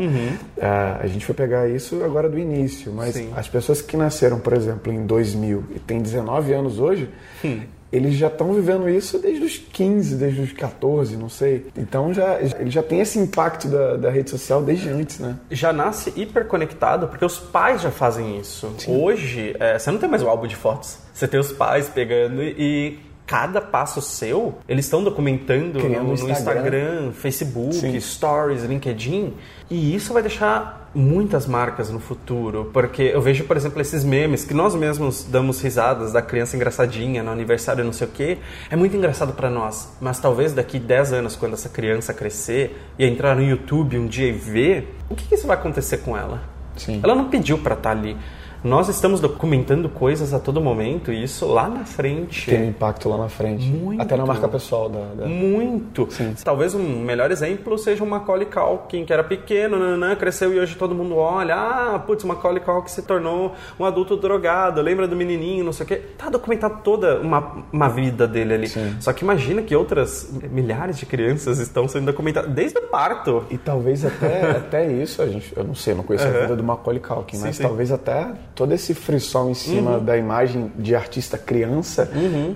É, 0.58 0.98
a 1.02 1.06
gente 1.08 1.24
foi 1.26 1.36
pegar 1.36 1.68
isso 1.70 2.04
agora 2.04 2.28
do 2.28 2.40
início, 2.40 2.92
mas 2.92 3.14
Sim. 3.16 3.32
as 3.36 3.48
pessoas 3.48 3.80
que 3.82 3.96
nasceram, 3.96 4.40
por 4.40 4.54
exemplo, 4.54 4.92
em 4.92 5.06
2000 5.06 5.66
e 5.76 5.80
têm 5.80 6.02
19 6.02 6.54
anos 6.54 6.80
hoje, 6.80 7.10
Hum. 7.46 7.60
Eles 7.92 8.16
já 8.16 8.28
estão 8.28 8.54
vivendo 8.54 8.90
isso 8.90 9.20
desde 9.20 9.44
os 9.44 9.58
15, 9.58 10.16
desde 10.16 10.42
os 10.42 10.54
14, 10.54 11.18
não 11.18 11.30
sei. 11.30 11.68
Então 11.78 12.14
já, 12.14 12.40
ele 12.40 12.70
já 12.70 12.82
tem 12.82 13.02
esse 13.02 13.20
impacto 13.20 13.68
da, 13.68 13.98
da 13.98 14.10
rede 14.10 14.30
social 14.30 14.62
desde 14.62 14.90
antes, 14.90 15.20
né? 15.20 15.38
já 15.50 15.74
nasce 15.74 16.14
hiperconectado 16.16 17.08
porque 17.08 17.26
os 17.26 17.38
pais 17.38 17.82
já 17.82 17.92
fazem 17.92 18.40
isso. 18.40 18.74
Hoje, 18.88 19.56
é, 19.60 19.78
você 19.78 19.92
não 19.92 20.00
tem 20.00 20.10
mais 20.10 20.24
o 20.24 20.28
álbum 20.28 20.48
de 20.48 20.56
fotos. 20.56 20.98
Você 21.14 21.28
tem 21.28 21.40
os 21.40 21.52
pais 21.52 21.90
pegando 21.90 22.42
e 22.42 22.98
cada 23.32 23.62
passo 23.62 24.02
seu, 24.02 24.56
eles 24.68 24.84
estão 24.84 25.02
documentando 25.02 25.80
Criando 25.80 26.04
no, 26.04 26.14
Instagram. 26.14 26.34
Instagram, 26.34 27.12
Facebook, 27.14 27.76
Sim. 27.76 27.98
Stories, 27.98 28.66
LinkedIn. 28.66 29.34
E 29.70 29.96
isso 29.96 30.12
vai 30.12 30.22
deixar 30.22 30.92
muitas 30.94 31.48
marcas 31.48 31.90
no 31.90 31.98
futuro. 31.98 32.70
Porque 32.74 33.04
eu 33.04 33.22
vejo, 33.22 33.46
por 33.46 33.56
exemplo, 33.56 33.80
esses 33.80 34.04
memes 34.04 34.44
que 34.44 34.54
nós 34.54 34.76
mesmos 34.76 35.24
damos 35.24 35.62
risadas 35.62 36.12
da 36.12 36.22
criança 36.22 36.58
engraçadinha 36.58 37.24
no 37.24 37.32
aniversário, 37.32 37.86
não 37.86 37.94
sei 37.94 38.06
o 38.06 38.12
quê. 38.12 38.38
É 38.70 38.76
muito 38.76 38.98
engraçado 38.98 39.32
para 39.32 39.50
nós. 39.50 39.88
Mas 40.02 40.20
talvez 40.20 40.52
daqui 40.52 40.78
10 40.78 41.14
anos, 41.14 41.38
quando 41.38 41.54
essa 41.54 41.70
criança 41.70 42.14
crescer 42.14 42.78
e 43.00 43.06
entrar 43.06 43.34
no 43.34 43.42
YouTube 43.42 43.98
um 43.98 44.08
dia 44.08 44.28
e 44.28 44.34
ver, 44.34 44.94
o 45.10 45.16
que, 45.16 45.26
que 45.26 45.36
isso 45.36 45.48
vai 45.48 45.56
acontecer 45.56 46.00
com 46.00 46.18
ela? 46.18 46.42
Sim. 46.76 47.00
Ela 47.02 47.16
não 47.16 47.30
pediu 47.30 47.58
para 47.60 47.76
estar 47.76 47.92
ali. 47.92 48.18
Nós 48.64 48.88
estamos 48.90 49.20
documentando 49.20 49.90
coisas 49.90 50.34
a 50.36 50.40
todo 50.40 50.62
momento 50.62 51.12
e 51.12 51.24
isso 51.24 51.48
lá 51.48 51.68
na 51.68 51.84
frente. 51.84 52.46
Tem 52.50 52.62
um 52.62 52.70
impacto 52.70 53.10
lá 53.10 53.18
na 53.18 53.28
frente. 53.28 53.66
Muito. 53.68 54.00
Até 54.02 54.16
na 54.16 54.24
marca 54.26 54.48
pessoal 54.48 54.88
da. 54.88 55.00
da- 55.16 55.26
Muito. 55.26 56.08
Sim. 56.12 56.36
Talvez 56.44 56.76
um 56.76 57.00
melhor 57.02 57.32
exemplo 57.32 57.76
seja 57.78 58.04
o 58.04 58.08
Macaulay 58.08 58.46
Culkin, 58.46 59.04
que 59.04 59.12
era 59.12 59.24
pequeno, 59.24 59.80
nananã, 59.80 60.16
cresceu 60.16 60.54
e 60.54 60.60
hoje 60.60 60.76
todo 60.76 60.94
mundo 60.94 61.16
olha, 61.18 61.56
ah, 61.56 62.00
putz, 62.06 62.24
o 62.24 62.28
Macaulay 62.28 62.62
Culkin 62.62 62.90
se 62.90 63.02
tornou 63.02 63.54
um 63.80 63.86
adulto 63.86 64.16
drogado, 64.16 64.80
lembra 64.82 65.08
do 65.08 65.16
menininho, 65.16 65.64
não 65.64 65.74
sei 65.74 65.84
o 65.84 65.88
quê. 65.88 65.96
Tá 66.18 66.30
documentado 66.30 66.82
toda 66.84 67.20
uma, 67.20 67.64
uma 67.74 67.90
vida 67.90 68.28
dele 68.28 68.54
ali. 68.54 68.68
Sim. 68.68 68.96
Só 69.00 69.12
que 69.12 69.24
imagina 69.24 69.64
que 69.64 69.76
outras 69.76 70.32
milhares 70.52 70.98
de 71.00 71.06
crianças 71.08 71.58
estão 71.58 71.88
sendo 71.88 72.06
documentadas 72.06 72.52
desde 72.52 72.78
o 72.78 72.84
parto. 72.84 73.44
E 73.50 73.58
talvez 73.58 74.06
até, 74.06 74.52
até 74.58 74.86
isso, 74.92 75.20
a 75.22 75.28
gente, 75.28 75.52
eu 75.58 75.64
não 75.64 75.74
sei, 75.74 75.96
não 75.96 76.04
conheço 76.04 76.28
a 76.28 76.30
vida 76.32 76.56
do 76.56 76.64
Macaulay 76.64 77.00
Culkin, 77.02 77.38
Sim, 77.38 77.44
mas 77.46 77.56
sim. 77.56 77.64
talvez 77.64 77.92
até 77.92 78.28
todo 78.56 78.74
esse 78.74 78.94
frisson 78.94 79.50
em 79.50 79.54
cima 79.54 79.98
Uhum. 79.98 80.04
da 80.06 80.18
imagem 80.18 80.72
de 80.78 80.96
artista 80.96 81.38
criança 81.38 82.10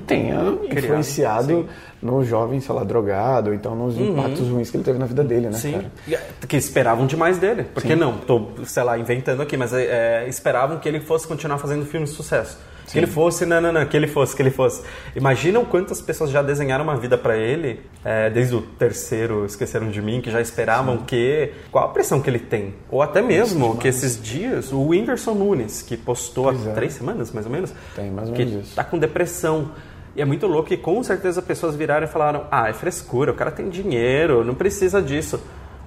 tenha 0.06 0.58
influenciado 0.72 1.48
sim. 1.48 1.68
no 2.02 2.24
jovem, 2.24 2.60
sei 2.60 2.76
lá, 2.76 2.84
drogado, 2.84 3.50
ou 3.50 3.56
então 3.56 3.76
nos 3.76 3.98
impactos 3.98 4.48
ruins 4.50 4.70
que 4.70 4.78
ele 4.78 4.84
teve 4.84 5.00
na 5.00 5.06
vida 5.06 5.24
dele, 5.24 5.48
né, 5.48 5.58
Sim. 5.58 5.72
cara? 5.72 6.22
Que 6.48 6.58
esperavam 6.58 7.08
demais 7.08 7.38
dele. 7.38 7.64
Por 7.64 7.82
que 7.82 7.96
não? 7.96 8.18
Tô, 8.18 8.50
sei 8.66 8.84
lá, 8.84 8.98
inventando 8.98 9.42
aqui, 9.42 9.58
mas 9.58 9.74
é, 9.74 10.24
é, 10.26 10.28
esperavam 10.30 10.78
que 10.80 10.88
ele 10.88 11.00
fosse 11.00 11.28
continuar 11.28 11.58
fazendo 11.58 11.86
filmes 11.86 12.12
de 12.12 12.16
sucesso. 12.16 12.58
Que 12.92 13.00
ele 13.00 13.08
fosse, 13.08 13.46
não, 13.46 13.60
não, 13.60 13.72
não, 13.72 13.86
que 13.86 13.98
ele 13.98 14.08
fosse, 14.08 14.36
que 14.36 14.42
ele 14.42 14.52
fosse. 14.52 14.84
Imaginam 15.16 15.66
quantas 15.66 16.02
pessoas 16.02 16.30
já 16.30 16.42
desenharam 16.42 16.84
uma 16.84 16.96
vida 16.96 17.18
pra 17.18 17.36
ele, 17.36 17.80
é, 18.04 18.30
desde 18.30 18.56
o 18.56 18.62
terceiro 18.62 19.46
Esqueceram 19.46 19.90
de 19.90 20.02
Mim, 20.02 20.22
que 20.22 20.30
já 20.30 20.40
esperavam 20.40 20.98
que. 20.98 21.52
Qual 21.72 21.84
a 21.84 21.88
pressão 21.90 22.22
que 22.22 22.30
ele 22.30 22.40
tem? 22.40 22.76
Ou 22.90 23.02
até 23.02 23.22
mesmo 23.22 23.78
que 23.78 23.88
esses 23.88 24.22
dias, 24.22 24.72
o 24.72 24.90
Whindersson 24.90 25.34
Nunes, 25.34 25.82
que 25.82 25.98
postou 25.98 26.50
há 26.50 26.54
Pois 26.54 26.68
é. 26.68 26.72
três 26.74 26.94
semanas, 26.94 27.32
mais 27.32 27.46
ou 27.46 27.52
menos, 27.52 27.74
Tem 27.96 28.12
mais 28.12 28.30
ou 28.30 28.36
que 28.36 28.46
menos 28.46 28.68
isso. 28.68 28.76
tá 28.76 28.84
com 28.84 28.98
depressão. 29.00 29.72
E 30.16 30.22
é 30.22 30.26
muito 30.26 30.48
louco 30.48 30.70
que 30.70 30.78
com 30.78 31.02
certeza 31.04 31.42
pessoas 31.42 31.76
viraram 31.76 32.06
e 32.06 32.10
falaram: 32.10 32.46
ah, 32.52 32.70
é 32.70 32.74
frescura, 32.74 33.32
o 33.32 33.36
cara 33.36 33.52
tem 33.52 33.68
dinheiro, 33.68 34.46
não 34.46 34.54
precisa 34.56 35.02
disso. 35.02 35.42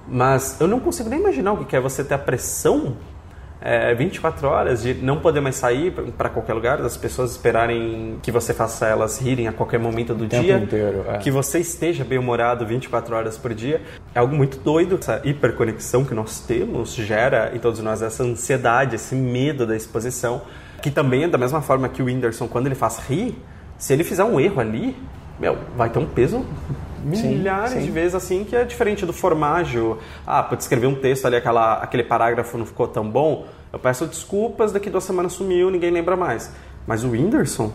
Mas 0.07 0.59
eu 0.59 0.67
não 0.67 0.79
consigo 0.79 1.09
nem 1.09 1.19
imaginar 1.19 1.53
o 1.53 1.65
que 1.65 1.75
é 1.75 1.79
você 1.79 2.03
ter 2.03 2.15
a 2.15 2.17
pressão 2.19 2.97
é, 3.61 3.93
24 3.93 4.47
horas 4.47 4.81
de 4.81 4.93
não 4.93 5.19
poder 5.19 5.41
mais 5.41 5.55
sair 5.55 5.91
para 6.17 6.29
qualquer 6.29 6.53
lugar, 6.53 6.77
das 6.77 6.95
pessoas 6.95 7.31
esperarem 7.31 8.17
que 8.21 8.31
você 8.31 8.53
faça 8.53 8.87
elas 8.87 9.19
rirem 9.19 9.47
a 9.47 9.51
qualquer 9.51 9.79
momento 9.79 10.13
do 10.13 10.27
tempo 10.27 10.43
dia, 10.43 10.57
inteiro, 10.57 11.05
é. 11.07 11.17
que 11.17 11.29
você 11.29 11.59
esteja 11.59 12.03
bem-humorado 12.03 12.65
24 12.65 13.15
horas 13.15 13.37
por 13.37 13.53
dia. 13.53 13.81
É 14.15 14.19
algo 14.19 14.35
muito 14.35 14.59
doido. 14.59 14.97
Essa 14.99 15.21
hiperconexão 15.23 16.05
que 16.05 16.13
nós 16.13 16.39
temos 16.39 16.93
gera 16.93 17.51
em 17.53 17.59
todos 17.59 17.79
nós 17.81 18.01
essa 18.01 18.23
ansiedade, 18.23 18.95
esse 18.95 19.15
medo 19.15 19.67
da 19.67 19.75
exposição, 19.75 20.41
que 20.81 20.89
também 20.89 21.23
é 21.23 21.27
da 21.27 21.37
mesma 21.37 21.61
forma 21.61 21.89
que 21.89 22.01
o 22.01 22.05
Whindersson, 22.05 22.47
quando 22.47 22.67
ele 22.67 22.75
faz 22.75 22.99
rir, 22.99 23.37
se 23.77 23.93
ele 23.93 24.03
fizer 24.03 24.23
um 24.23 24.39
erro 24.39 24.61
ali, 24.61 24.95
meu, 25.39 25.57
vai 25.75 25.89
ter 25.89 25.99
um 25.99 26.05
peso 26.05 26.45
milhares 27.03 27.73
sim. 27.73 27.81
de 27.81 27.91
vezes 27.91 28.15
assim, 28.15 28.43
que 28.43 28.55
é 28.55 28.63
diferente 28.63 29.05
do 29.05 29.13
formágio. 29.13 29.97
Ah, 30.25 30.43
pode 30.43 30.61
escrever 30.61 30.87
um 30.87 30.95
texto 30.95 31.25
ali, 31.25 31.35
aquela, 31.35 31.75
aquele 31.75 32.03
parágrafo 32.03 32.57
não 32.57 32.65
ficou 32.65 32.87
tão 32.87 33.09
bom, 33.09 33.47
eu 33.71 33.79
peço 33.79 34.05
desculpas, 34.05 34.71
daqui 34.71 34.89
duas 34.89 35.03
semanas 35.03 35.33
sumiu, 35.33 35.69
ninguém 35.69 35.91
lembra 35.91 36.15
mais. 36.15 36.51
Mas 36.87 37.03
o 37.03 37.11
Whindersson, 37.11 37.71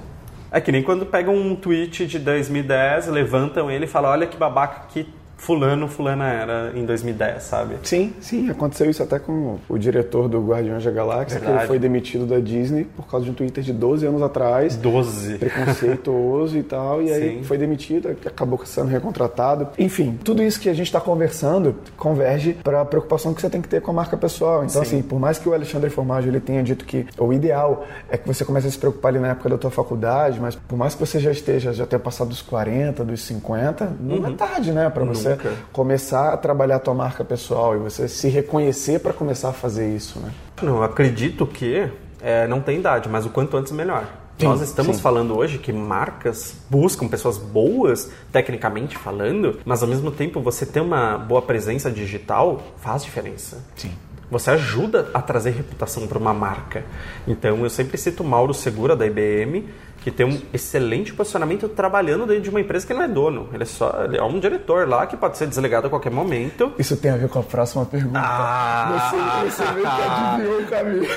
é 0.50 0.61
que 0.61 0.71
nem 0.71 0.83
quando 0.83 1.07
pegam 1.07 1.35
um 1.35 1.57
tweet 1.57 2.07
de 2.07 2.19
2010, 2.19 3.09
levantam 3.09 3.71
ele 3.71 3.85
e 3.85 3.88
falam, 3.88 4.11
olha 4.11 4.26
que 4.26 4.37
babaca 4.37 4.87
que 4.88 5.09
fulano, 5.37 5.88
fulana 5.88 6.29
era 6.29 6.73
em 6.75 6.85
2010, 6.85 7.43
sabe? 7.43 7.75
Sim, 7.83 8.12
sim, 8.21 8.50
aconteceu 8.50 8.91
isso 8.91 9.03
até 9.03 9.19
com 9.19 9.59
o 9.69 9.79
diretor 9.79 10.29
do 10.29 10.41
Guardiões 10.41 10.85
da 10.85 10.91
Galáxia, 10.91 11.38
que 11.38 11.45
ele 11.45 11.53
Verdade. 11.53 11.69
foi 11.69 11.79
demitido 11.79 12.26
da 12.26 12.38
Disney 12.41 12.85
por 12.85 13.07
causa 13.07 13.25
de 13.25 13.31
um 13.31 13.35
Twitter 13.35 13.62
de 13.62 13.73
12 13.73 14.07
anos 14.07 14.23
atrás. 14.23 14.76
12. 14.76 15.38
preconceituoso 15.38 16.57
e 16.57 16.62
tal, 16.62 17.03
e 17.03 17.12
aí 17.12 17.38
Sim. 17.38 17.45
foi 17.45 17.59
demitido, 17.59 18.09
acabou 18.26 18.64
sendo 18.64 18.88
recontratado. 18.88 19.69
Enfim, 19.79 20.19
tudo 20.23 20.43
isso 20.43 20.61
que 20.61 20.69
a 20.69 20.75
gente 20.75 20.87
está 20.87 21.00
conversando 21.00 21.76
converge 21.97 22.55
para 22.62 22.81
a 22.81 22.85
preocupação 22.85 23.35
que 23.35 23.41
você 23.41 23.50
tem 23.50 23.61
que 23.61 23.69
ter 23.69 23.81
com 23.81 23.91
a 23.91 23.95
marca 23.95 24.17
pessoal. 24.17 24.64
Então, 24.64 24.83
Sim. 24.85 24.97
assim, 24.97 25.03
por 25.03 25.19
mais 25.19 25.38
que 25.38 25.49
o 25.49 25.55
Alexandre 25.55 25.91
Formaggio 25.91 26.31
ele 26.31 26.41
tenha 26.41 26.62
dito 26.62 26.85
que 26.85 27.07
o 27.19 27.33
ideal 27.33 27.85
é 28.11 28.17
que 28.17 28.26
você 28.26 28.45
comece 28.45 28.67
a 28.67 28.71
se 28.71 28.79
preocupar 28.79 29.11
ali 29.11 29.19
na 29.19 29.29
época 29.29 29.49
da 29.49 29.59
tua 29.59 29.71
faculdade, 29.71 30.41
mas 30.41 30.55
por 30.55 30.76
mais 30.76 30.95
que 30.95 31.00
você 31.00 31.19
já 31.19 31.31
esteja, 31.31 31.73
já 31.73 31.87
tenha 31.87 32.00
passado 32.00 32.29
dos 32.29 32.43
40, 32.43 33.05
dos 33.05 33.23
50, 33.23 33.93
não 34.00 34.26
é 34.26 34.33
tarde, 34.33 34.73
né, 34.73 34.88
para 34.91 35.05
você 35.05 35.24
Nunca. 35.31 35.52
começar 35.73 36.33
a 36.33 36.37
trabalhar 36.37 36.76
a 36.76 36.81
tua 36.81 36.95
marca 36.95 37.25
pessoal 37.25 37.75
e 37.75 37.78
você 37.78 38.09
se 38.09 38.28
reconhecer 38.28 39.00
para 39.00 39.12
começar 39.12 39.50
a 39.50 39.52
fazer 39.52 39.88
isso, 39.95 40.19
né? 40.21 40.31
Não, 40.62 40.83
acredito 40.83 41.47
que 41.47 41.88
é, 42.21 42.47
não 42.47 42.61
tem 42.61 42.78
idade, 42.78 43.09
mas 43.09 43.26
o 43.26 43.31
quanto 43.31 43.57
antes 43.57 43.73
melhor. 43.73 44.07
Sim, 44.38 44.47
Nós 44.47 44.61
estamos 44.62 44.97
sim. 44.97 45.02
falando 45.02 45.37
hoje 45.37 45.59
que 45.59 45.73
marcas 45.73 46.57
buscam 46.69 47.07
pessoas 47.07 47.38
boas, 47.38 48.11
tecnicamente 48.33 48.96
falando, 48.99 49.61
mas 49.64 49.83
ao 49.83 49.88
mesmo 49.88 50.11
tempo 50.11 50.40
você 50.40 50.66
ter 50.66 50.81
uma 50.81 51.16
boa 51.16 51.40
presença 51.40 51.90
digital 51.90 52.61
faz 52.81 53.05
diferença. 53.05 53.62
Sim. 53.77 53.92
Você 54.31 54.51
ajuda 54.51 55.11
a 55.14 55.22
trazer 55.22 55.51
reputação 55.51 56.09
para 56.09 56.18
uma 56.18 56.35
marca. 56.35 56.85
Então 57.29 57.62
eu 57.62 57.70
sempre 57.70 57.96
cito 57.96 58.25
Mauro 58.25 58.53
Segura 58.53 58.96
da 58.96 59.07
IBM, 59.07 59.68
que 60.05 60.11
tem 60.11 60.27
um 60.27 60.38
excelente 60.53 61.14
posicionamento 61.14 61.67
trabalhando 61.67 62.27
dentro 62.27 62.43
de 62.43 62.51
uma 62.51 62.61
empresa 62.61 62.87
que 62.87 62.93
não 62.93 63.03
é 63.03 63.09
dono. 63.09 63.49
Ele 63.55 63.62
é 63.62 63.67
só 63.67 64.05
ele 64.05 64.19
é 64.19 64.23
um 64.23 64.38
diretor 64.38 64.87
lá 64.87 65.07
que 65.07 65.17
pode 65.17 65.38
ser 65.38 65.47
desligado 65.47 65.87
a 65.87 65.90
qualquer 65.90 66.12
momento. 66.12 66.75
Isso 66.79 66.95
tem 66.99 67.11
a 67.11 67.17
ver 67.17 67.27
com 67.31 67.38
a 67.38 67.43
próxima 67.43 67.87
pergunta. 67.87 68.21
Ah! 68.23 69.49
Você, 69.49 69.62
você 69.62 69.73
meio 69.73 69.87
que 69.87 70.03
adivinhou 70.03 70.61
o 70.61 70.67
caminho. 70.67 71.09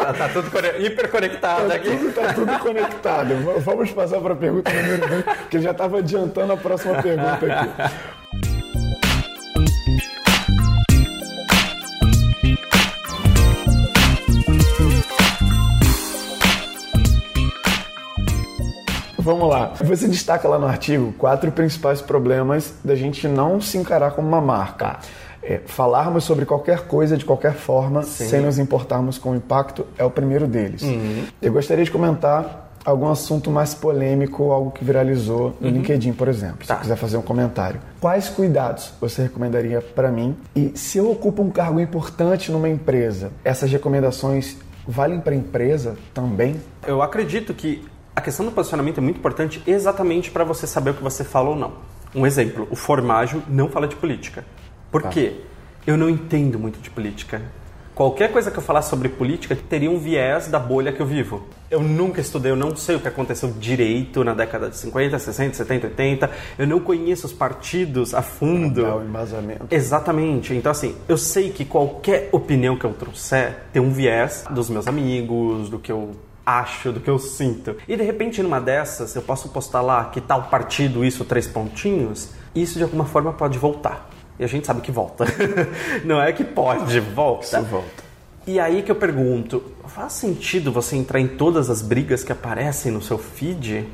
Ah, 0.00 0.06
tá, 0.06 0.14
tá 0.14 0.28
tudo 0.30 0.50
conectado. 0.50 0.84
hiperconectado 0.84 1.72
aqui. 1.72 1.96
Tudo, 1.96 2.12
tá 2.12 2.32
tudo 2.34 2.58
conectado. 2.58 3.34
Vamos 3.60 3.92
passar 3.92 4.20
para 4.20 4.32
a 4.34 4.36
pergunta 4.36 4.72
número 4.72 5.08
2, 5.08 5.24
que 5.48 5.56
ele 5.56 5.64
já 5.64 5.70
estava 5.70 5.98
adiantando 5.98 6.52
a 6.52 6.56
próxima 6.56 7.00
pergunta 7.00 7.46
aqui. 7.46 8.47
Vamos 19.28 19.46
lá. 19.46 19.74
Você 19.84 20.08
destaca 20.08 20.48
lá 20.48 20.58
no 20.58 20.66
artigo 20.66 21.12
quatro 21.18 21.52
principais 21.52 22.00
problemas 22.00 22.72
da 22.82 22.94
gente 22.94 23.28
não 23.28 23.60
se 23.60 23.76
encarar 23.76 24.12
como 24.12 24.26
uma 24.26 24.40
marca. 24.40 25.00
É, 25.42 25.60
falarmos 25.66 26.24
sobre 26.24 26.46
qualquer 26.46 26.86
coisa 26.86 27.14
de 27.14 27.26
qualquer 27.26 27.52
forma 27.52 28.02
sem 28.04 28.40
nos 28.40 28.58
importarmos 28.58 29.18
com 29.18 29.32
o 29.32 29.36
impacto 29.36 29.86
é 29.98 30.04
o 30.04 30.10
primeiro 30.10 30.46
deles. 30.46 30.82
Eu 31.42 31.52
gostaria 31.52 31.84
de 31.84 31.90
comentar 31.90 32.70
algum 32.82 33.06
assunto 33.10 33.50
mais 33.50 33.74
polêmico, 33.74 34.50
algo 34.50 34.70
que 34.70 34.82
viralizou 34.82 35.54
no 35.60 35.68
LinkedIn, 35.68 36.14
por 36.14 36.28
exemplo. 36.28 36.62
Se 36.62 36.68
Tá. 36.68 36.76
você 36.76 36.80
quiser 36.80 36.96
fazer 36.96 37.18
um 37.18 37.22
comentário. 37.22 37.80
Quais 38.00 38.30
cuidados 38.30 38.94
você 38.98 39.24
recomendaria 39.24 39.82
para 39.82 40.10
mim? 40.10 40.34
E 40.56 40.72
se 40.74 40.96
eu 40.96 41.10
ocupo 41.10 41.42
um 41.42 41.50
cargo 41.50 41.78
importante 41.78 42.50
numa 42.50 42.70
empresa, 42.70 43.30
essas 43.44 43.70
recomendações 43.70 44.56
valem 44.86 45.20
para 45.20 45.34
a 45.34 45.36
empresa 45.36 45.96
também? 46.14 46.56
Eu 46.86 47.02
acredito 47.02 47.52
que 47.52 47.84
a 48.18 48.20
questão 48.20 48.44
do 48.44 48.50
posicionamento 48.50 48.98
é 48.98 49.00
muito 49.00 49.18
importante 49.18 49.62
exatamente 49.64 50.28
para 50.28 50.42
você 50.42 50.66
saber 50.66 50.90
o 50.90 50.94
que 50.94 51.02
você 51.02 51.22
fala 51.22 51.50
ou 51.50 51.56
não. 51.56 51.74
Um 52.12 52.26
exemplo, 52.26 52.66
o 52.68 52.74
formágio 52.74 53.40
não 53.48 53.68
fala 53.68 53.86
de 53.86 53.94
política. 53.94 54.44
Por 54.90 55.04
quê? 55.04 55.42
Eu 55.86 55.96
não 55.96 56.10
entendo 56.10 56.58
muito 56.58 56.80
de 56.80 56.90
política. 56.90 57.40
Qualquer 57.94 58.32
coisa 58.32 58.50
que 58.50 58.58
eu 58.58 58.62
falar 58.62 58.82
sobre 58.82 59.08
política 59.08 59.56
teria 59.56 59.88
um 59.88 59.98
viés 59.98 60.48
da 60.48 60.58
bolha 60.58 60.92
que 60.92 61.00
eu 61.00 61.06
vivo. 61.06 61.46
Eu 61.70 61.80
nunca 61.80 62.20
estudei, 62.20 62.50
eu 62.50 62.56
não 62.56 62.74
sei 62.74 62.96
o 62.96 63.00
que 63.00 63.06
aconteceu 63.06 63.52
direito 63.52 64.24
na 64.24 64.34
década 64.34 64.68
de 64.68 64.76
50, 64.76 65.16
60, 65.16 65.54
70, 65.54 65.86
80. 65.86 66.30
Eu 66.58 66.66
não 66.66 66.80
conheço 66.80 67.24
os 67.24 67.32
partidos 67.32 68.14
a 68.14 68.22
fundo. 68.22 68.82
Dá 68.82 68.96
o 68.96 69.04
embasamento. 69.04 69.66
Exatamente. 69.70 70.54
Então, 70.54 70.72
assim, 70.72 70.96
eu 71.08 71.16
sei 71.16 71.50
que 71.50 71.64
qualquer 71.64 72.30
opinião 72.32 72.76
que 72.76 72.84
eu 72.84 72.92
trouxer 72.92 73.58
tem 73.72 73.80
um 73.80 73.92
viés 73.92 74.44
dos 74.50 74.68
meus 74.68 74.88
amigos, 74.88 75.70
do 75.70 75.78
que 75.78 75.92
eu 75.92 76.16
acho, 76.48 76.92
do 76.92 77.00
que 77.00 77.10
eu 77.10 77.18
sinto. 77.18 77.76
E 77.86 77.94
de 77.94 78.02
repente, 78.02 78.42
numa 78.42 78.58
dessas, 78.58 79.14
eu 79.14 79.20
posso 79.20 79.50
postar 79.50 79.82
lá 79.82 80.06
que 80.06 80.20
tal 80.20 80.44
partido, 80.44 81.04
isso, 81.04 81.24
três 81.24 81.46
pontinhos, 81.46 82.30
e 82.54 82.62
isso 82.62 82.78
de 82.78 82.84
alguma 82.84 83.04
forma 83.04 83.34
pode 83.34 83.58
voltar. 83.58 84.08
E 84.38 84.44
a 84.44 84.46
gente 84.46 84.66
sabe 84.66 84.80
que 84.80 84.90
volta. 84.90 85.26
Não 86.04 86.22
é 86.22 86.32
que 86.32 86.44
pode, 86.44 87.00
volta. 87.00 87.58
Isso 87.58 87.62
volta. 87.62 88.08
E 88.46 88.58
aí 88.58 88.82
que 88.82 88.90
eu 88.90 88.96
pergunto, 88.96 89.62
faz 89.86 90.14
sentido 90.14 90.72
você 90.72 90.96
entrar 90.96 91.20
em 91.20 91.28
todas 91.28 91.68
as 91.68 91.82
brigas 91.82 92.24
que 92.24 92.32
aparecem 92.32 92.90
no 92.90 93.02
seu 93.02 93.18
feed? 93.18 93.86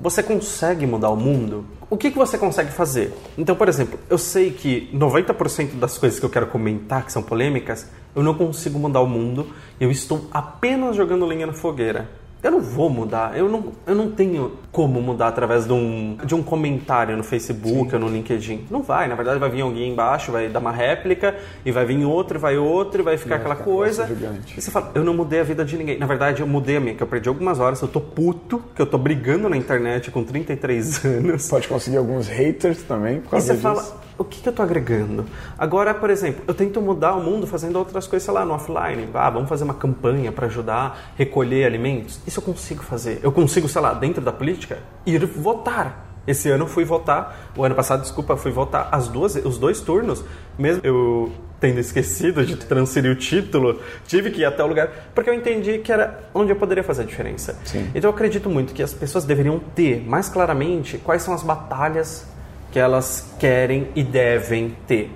Você 0.00 0.22
consegue 0.22 0.86
mudar 0.86 1.10
o 1.10 1.16
mundo? 1.16 1.66
O 1.90 1.96
que, 1.96 2.10
que 2.10 2.16
você 2.16 2.38
consegue 2.38 2.70
fazer? 2.70 3.12
Então, 3.36 3.54
por 3.54 3.68
exemplo, 3.68 3.98
eu 4.08 4.16
sei 4.16 4.50
que 4.50 4.88
90% 4.94 5.74
das 5.74 5.98
coisas 5.98 6.18
que 6.18 6.24
eu 6.24 6.30
quero 6.30 6.46
comentar, 6.46 7.04
que 7.04 7.12
são 7.12 7.22
polêmicas, 7.22 7.86
eu 8.18 8.22
não 8.24 8.34
consigo 8.34 8.78
mudar 8.78 9.00
o 9.00 9.06
mundo. 9.06 9.46
Eu 9.80 9.90
estou 9.90 10.26
apenas 10.32 10.96
jogando 10.96 11.24
lenha 11.24 11.46
na 11.46 11.52
fogueira. 11.52 12.08
Eu 12.40 12.52
não 12.52 12.60
vou 12.60 12.88
mudar, 12.88 13.36
eu 13.36 13.48
não, 13.48 13.72
eu 13.84 13.96
não 13.96 14.12
tenho 14.12 14.52
como 14.70 15.00
mudar 15.02 15.26
através 15.26 15.66
de 15.66 15.72
um, 15.72 16.16
de 16.24 16.36
um 16.36 16.42
comentário 16.42 17.16
no 17.16 17.24
Facebook 17.24 17.92
ou 17.92 18.00
no 18.00 18.06
LinkedIn. 18.08 18.64
Não 18.70 18.80
vai, 18.80 19.08
na 19.08 19.16
verdade 19.16 19.40
vai 19.40 19.50
vir 19.50 19.62
alguém 19.62 19.90
embaixo, 19.90 20.30
vai 20.30 20.48
dar 20.48 20.60
uma 20.60 20.70
réplica, 20.70 21.34
e 21.66 21.72
vai 21.72 21.84
vir 21.84 22.04
outro, 22.04 22.38
vai 22.38 22.56
outro, 22.56 23.00
e 23.00 23.04
vai 23.04 23.16
ficar 23.16 23.36
aquela 23.36 23.56
coisa. 23.56 24.04
aquela 24.04 24.18
coisa 24.20 24.30
gigante. 24.30 24.54
E 24.56 24.62
você 24.62 24.70
fala, 24.70 24.92
eu 24.94 25.02
não 25.02 25.14
mudei 25.14 25.40
a 25.40 25.42
vida 25.42 25.64
de 25.64 25.76
ninguém. 25.76 25.98
Na 25.98 26.06
verdade, 26.06 26.40
eu 26.40 26.46
mudei 26.46 26.76
a 26.76 26.80
minha, 26.80 26.94
que 26.94 27.02
eu 27.02 27.08
perdi 27.08 27.28
algumas 27.28 27.58
horas, 27.58 27.82
eu 27.82 27.88
tô 27.88 28.00
puto, 28.00 28.62
que 28.72 28.80
eu 28.80 28.86
tô 28.86 28.98
brigando 28.98 29.48
na 29.48 29.56
internet 29.56 30.12
com 30.12 30.22
33 30.22 31.04
anos. 31.06 31.48
Pode 31.48 31.66
conseguir 31.66 31.96
alguns 31.96 32.28
haters 32.28 32.84
também 32.84 33.18
por 33.18 33.26
E 33.26 33.30
causa 33.30 33.46
você 33.46 33.52
disso. 33.54 33.62
fala, 33.62 34.00
o 34.18 34.24
que, 34.24 34.42
que 34.42 34.48
eu 34.48 34.52
tô 34.52 34.62
agregando? 34.62 35.24
Agora, 35.56 35.94
por 35.94 36.10
exemplo, 36.10 36.42
eu 36.46 36.52
tento 36.52 36.82
mudar 36.82 37.14
o 37.14 37.22
mundo 37.22 37.46
fazendo 37.46 37.78
outras 37.78 38.06
coisas, 38.06 38.24
sei 38.24 38.34
lá, 38.34 38.44
no 38.44 38.52
offline. 38.52 39.08
Ah, 39.14 39.30
vamos 39.30 39.48
fazer 39.48 39.62
uma 39.62 39.74
campanha 39.74 40.32
para 40.32 40.46
ajudar 40.46 40.74
a 40.74 40.96
recolher 41.16 41.64
alimentos. 41.64 42.20
Isso 42.26 42.40
eu 42.40 42.44
consigo 42.44 42.82
fazer. 42.82 43.20
Eu 43.22 43.30
consigo, 43.30 43.68
sei 43.68 43.80
lá, 43.80 43.94
dentro 43.94 44.20
da 44.20 44.32
política, 44.32 44.80
ir 45.06 45.24
votar. 45.24 46.06
Esse 46.26 46.50
ano 46.50 46.64
eu 46.64 46.68
fui 46.68 46.84
votar, 46.84 47.52
o 47.56 47.64
ano 47.64 47.74
passado, 47.74 48.02
desculpa, 48.02 48.36
fui 48.36 48.50
votar 48.50 48.90
as 48.92 49.08
duas, 49.08 49.34
os 49.36 49.56
dois 49.56 49.80
turnos, 49.80 50.22
mesmo 50.58 50.82
eu 50.84 51.32
tendo 51.58 51.80
esquecido 51.80 52.44
de 52.44 52.54
transferir 52.54 53.10
o 53.10 53.16
título, 53.16 53.80
tive 54.06 54.30
que 54.30 54.42
ir 54.42 54.44
até 54.44 54.62
o 54.62 54.66
lugar, 54.66 54.90
porque 55.14 55.30
eu 55.30 55.34
entendi 55.34 55.78
que 55.78 55.90
era 55.90 56.28
onde 56.34 56.52
eu 56.52 56.56
poderia 56.56 56.84
fazer 56.84 57.02
a 57.02 57.04
diferença. 57.06 57.58
Sim. 57.64 57.90
Então 57.94 58.10
eu 58.10 58.14
acredito 58.14 58.50
muito 58.50 58.74
que 58.74 58.82
as 58.82 58.92
pessoas 58.92 59.24
deveriam 59.24 59.58
ter 59.74 60.06
mais 60.06 60.28
claramente 60.28 60.98
quais 60.98 61.22
são 61.22 61.32
as 61.32 61.42
batalhas 61.42 62.26
que 62.70 62.78
elas 62.78 63.34
querem 63.38 63.88
e 63.94 64.02
devem 64.02 64.76
ter. 64.86 65.10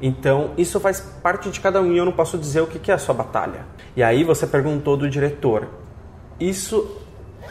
Então, 0.00 0.50
isso 0.58 0.80
faz 0.80 1.00
parte 1.00 1.48
de 1.50 1.60
cada 1.60 1.80
um 1.80 1.92
e 1.92 1.98
eu 1.98 2.04
não 2.04 2.12
posso 2.12 2.36
dizer 2.36 2.60
o 2.60 2.66
que 2.66 2.90
é 2.90 2.94
a 2.94 2.98
sua 2.98 3.14
batalha. 3.14 3.66
E 3.94 4.02
aí 4.02 4.24
você 4.24 4.46
perguntou 4.46 4.96
do 4.96 5.08
diretor. 5.08 5.68
Isso 6.40 6.98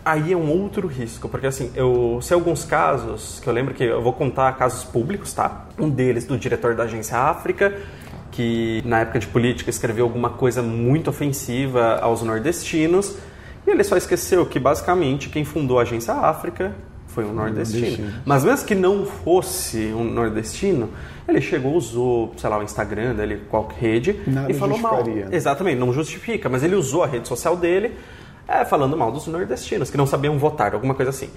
aí 0.03 0.33
é 0.33 0.35
um 0.35 0.49
outro 0.49 0.87
risco, 0.87 1.29
porque 1.29 1.47
assim, 1.47 1.71
eu 1.75 2.19
sei 2.21 2.35
alguns 2.35 2.65
casos, 2.65 3.39
que 3.39 3.47
eu 3.47 3.53
lembro 3.53 3.73
que 3.73 3.83
eu 3.83 4.01
vou 4.01 4.13
contar 4.13 4.51
casos 4.57 4.83
públicos, 4.83 5.31
tá? 5.33 5.67
Um 5.77 5.89
deles 5.89 6.25
do 6.25 6.37
diretor 6.37 6.75
da 6.75 6.83
agência 6.83 7.17
África, 7.17 7.73
que 8.31 8.81
na 8.85 9.01
época 9.01 9.19
de 9.19 9.27
política 9.27 9.69
escreveu 9.69 10.05
alguma 10.05 10.31
coisa 10.31 10.61
muito 10.61 11.09
ofensiva 11.09 11.99
aos 12.01 12.21
nordestinos, 12.21 13.15
e 13.65 13.69
ele 13.69 13.83
só 13.83 13.95
esqueceu 13.95 14.45
que 14.45 14.59
basicamente 14.59 15.29
quem 15.29 15.45
fundou 15.45 15.79
a 15.79 15.83
agência 15.83 16.13
África 16.13 16.75
foi 17.13 17.26
um 17.26 17.34
nordestino. 17.34 17.82
nordestino. 17.82 18.21
Mas 18.26 18.43
mesmo 18.43 18.65
que 18.65 18.76
não 18.76 19.06
fosse 19.06 19.93
um 19.93 20.04
nordestino, 20.04 20.89
ele 21.28 21.41
chegou, 21.41 21.74
usou, 21.74 22.34
sei 22.38 22.50
lá, 22.50 22.58
o 22.58 22.63
Instagram 22.63 23.15
dele, 23.15 23.41
qualquer 23.50 23.80
rede, 23.80 24.19
Nada 24.28 24.52
e 24.52 24.54
falou 24.54 24.78
mal. 24.78 25.04
né? 25.06 25.28
Exatamente, 25.32 25.78
não 25.78 25.93
justifica, 25.93 26.50
mas 26.50 26.63
ele 26.63 26.76
usou 26.76 27.04
a 27.04 27.08
rede 27.08 27.28
social 27.28 27.56
dele 27.56 27.93
é, 28.47 28.65
falando 28.65 28.97
mal 28.97 29.12
dos 29.12 29.28
nordestinos, 29.28 29.89
que 29.89 29.97
não 29.97 30.06
sabiam 30.06 30.38
votar, 30.38 30.74
alguma 30.74 30.93
coisa 30.93 31.10
assim. 31.10 31.30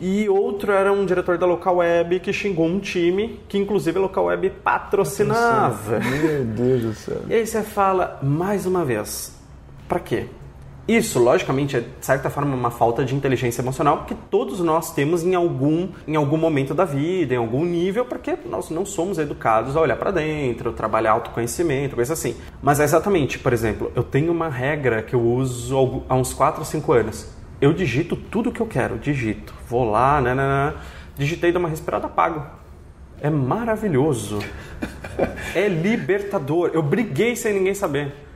E 0.00 0.28
outro 0.28 0.70
era 0.72 0.92
um 0.92 1.04
diretor 1.04 1.38
da 1.38 1.46
Local 1.46 1.76
Web 1.76 2.20
que 2.20 2.32
xingou 2.32 2.66
um 2.66 2.78
time 2.78 3.40
que, 3.48 3.58
inclusive, 3.58 3.98
a 3.98 4.02
Local 4.02 4.26
Web 4.26 4.50
patrocinava. 4.62 5.98
Meu 5.98 6.44
Deus 6.44 6.82
do 6.82 6.94
céu. 6.94 7.22
E 7.28 7.34
aí 7.34 7.46
você 7.46 7.62
fala, 7.62 8.18
mais 8.22 8.64
uma 8.64 8.84
vez, 8.84 9.34
pra 9.88 9.98
quê? 9.98 10.26
Isso, 10.88 11.18
logicamente, 11.18 11.76
é 11.76 11.80
de 11.80 11.86
certa 12.00 12.30
forma 12.30 12.56
uma 12.56 12.70
falta 12.70 13.04
de 13.04 13.14
inteligência 13.14 13.60
emocional 13.60 14.06
que 14.06 14.14
todos 14.14 14.58
nós 14.60 14.90
temos 14.94 15.22
em 15.22 15.34
algum, 15.34 15.90
em 16.06 16.16
algum 16.16 16.38
momento 16.38 16.72
da 16.72 16.86
vida, 16.86 17.34
em 17.34 17.36
algum 17.36 17.62
nível, 17.62 18.06
porque 18.06 18.38
nós 18.46 18.70
não 18.70 18.86
somos 18.86 19.18
educados 19.18 19.76
a 19.76 19.82
olhar 19.82 19.96
para 19.96 20.10
dentro, 20.10 20.72
trabalhar 20.72 21.12
autoconhecimento, 21.12 21.94
coisa 21.94 22.14
assim. 22.14 22.34
Mas 22.62 22.80
é 22.80 22.84
exatamente, 22.84 23.38
por 23.38 23.52
exemplo, 23.52 23.92
eu 23.94 24.02
tenho 24.02 24.32
uma 24.32 24.48
regra 24.48 25.02
que 25.02 25.14
eu 25.14 25.20
uso 25.20 26.04
há 26.08 26.14
uns 26.14 26.32
4 26.32 26.60
ou 26.60 26.64
5 26.64 26.90
anos. 26.94 27.28
Eu 27.60 27.74
digito 27.74 28.16
tudo 28.16 28.50
que 28.50 28.60
eu 28.60 28.66
quero, 28.66 28.98
digito. 28.98 29.52
Vou 29.68 29.84
lá, 29.84 30.22
né, 30.22 30.34
né, 30.34 30.42
né, 30.42 30.74
digitei, 31.18 31.52
dou 31.52 31.60
uma 31.60 31.68
respirada, 31.68 32.06
apago. 32.06 32.46
É 33.20 33.28
maravilhoso. 33.28 34.38
é 35.54 35.68
libertador. 35.68 36.70
Eu 36.72 36.82
briguei 36.82 37.36
sem 37.36 37.52
ninguém 37.52 37.74
saber. 37.74 38.27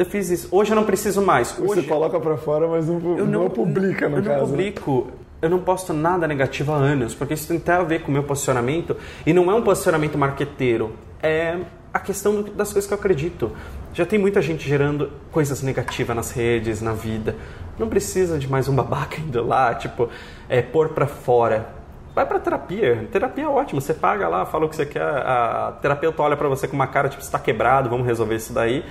Eu 0.00 0.06
fiz 0.06 0.30
isso. 0.30 0.48
Hoje 0.50 0.72
eu 0.72 0.76
não 0.76 0.84
preciso 0.84 1.20
mais. 1.20 1.48
Você 1.48 1.60
Hoje 1.62 1.82
coloca 1.86 2.18
pra 2.18 2.38
fora, 2.38 2.66
mas 2.66 2.86
não, 2.88 3.18
eu 3.18 3.26
não, 3.26 3.50
publica, 3.50 4.08
no 4.08 4.16
eu 4.16 4.22
caso. 4.22 4.34
não 4.38 4.40
né? 4.40 4.50
publico. 4.50 5.08
Eu 5.42 5.50
não 5.50 5.58
posto 5.58 5.92
nada 5.92 6.26
negativo 6.26 6.72
há 6.72 6.76
anos, 6.76 7.14
porque 7.14 7.34
isso 7.34 7.46
tem 7.48 7.58
até 7.58 7.72
a 7.74 7.82
ver 7.82 8.00
com 8.00 8.08
o 8.08 8.10
meu 8.12 8.22
posicionamento. 8.22 8.96
E 9.26 9.32
não 9.34 9.50
é 9.50 9.54
um 9.54 9.60
posicionamento 9.60 10.16
marqueteiro. 10.16 10.92
É 11.22 11.58
a 11.92 11.98
questão 11.98 12.40
do- 12.42 12.50
das 12.50 12.72
coisas 12.72 12.86
que 12.88 12.94
eu 12.94 12.98
acredito. 12.98 13.50
Já 13.92 14.06
tem 14.06 14.18
muita 14.18 14.40
gente 14.40 14.66
gerando 14.66 15.10
coisas 15.30 15.62
negativas 15.62 16.16
nas 16.16 16.30
redes, 16.30 16.80
na 16.80 16.92
vida. 16.94 17.36
Não 17.78 17.86
precisa 17.88 18.38
de 18.38 18.48
mais 18.48 18.68
um 18.68 18.74
babaca 18.74 19.16
indo 19.20 19.46
lá, 19.46 19.74
tipo, 19.74 20.08
é, 20.48 20.62
pôr 20.62 20.88
pra 20.90 21.06
fora. 21.06 21.66
Vai 22.14 22.24
pra 22.26 22.38
terapia. 22.38 23.06
Terapia 23.12 23.44
é 23.44 23.48
ótimo. 23.48 23.80
Você 23.82 23.92
paga 23.94 24.28
lá, 24.28 24.44
fala 24.46 24.64
o 24.64 24.68
que 24.68 24.76
você 24.76 24.86
quer. 24.86 25.02
A 25.02 25.76
terapeuta 25.82 26.22
olha 26.22 26.36
pra 26.38 26.48
você 26.48 26.66
com 26.66 26.74
uma 26.74 26.86
cara, 26.86 27.08
tipo, 27.08 27.22
você 27.22 27.30
tá 27.30 27.38
quebrado, 27.38 27.88
vamos 27.90 28.06
resolver 28.06 28.34
isso 28.36 28.52
daí. 28.52 28.82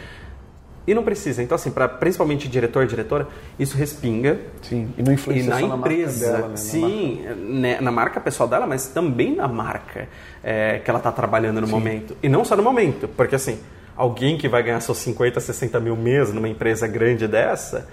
E 0.87 0.93
não 0.93 1.03
precisa. 1.03 1.43
Então, 1.43 1.55
assim, 1.55 1.69
para 1.69 1.87
principalmente 1.87 2.47
diretor 2.47 2.83
e 2.83 2.87
diretora, 2.87 3.27
isso 3.59 3.77
respinga. 3.77 4.39
Sim, 4.61 4.91
e 4.97 5.03
não 5.03 5.11
E 5.11 5.15
influencia 5.15 5.49
na 5.49 5.59
só 5.59 5.67
na 5.67 5.77
marca 5.77 5.93
empresa, 5.93 6.25
dela, 6.25 6.41
né? 6.41 6.49
Na 6.49 6.57
sim, 6.57 7.21
né, 7.37 7.81
na 7.81 7.91
marca 7.91 8.19
pessoal 8.19 8.49
dela, 8.49 8.65
mas 8.65 8.87
também 8.87 9.35
na 9.35 9.47
marca 9.47 10.07
é, 10.43 10.79
que 10.79 10.89
ela 10.89 10.99
está 10.99 11.11
trabalhando 11.11 11.61
no 11.61 11.67
momento. 11.67 12.17
E 12.23 12.29
não 12.29 12.43
só 12.43 12.55
no 12.55 12.63
momento, 12.63 13.07
porque 13.09 13.35
assim, 13.35 13.59
alguém 13.95 14.37
que 14.37 14.47
vai 14.47 14.63
ganhar 14.63 14.79
seus 14.81 14.97
50, 14.99 15.39
60 15.39 15.79
mil 15.79 15.95
mês 15.95 16.33
numa 16.33 16.47
empresa 16.49 16.87
grande 16.87 17.27
dessa, 17.27 17.87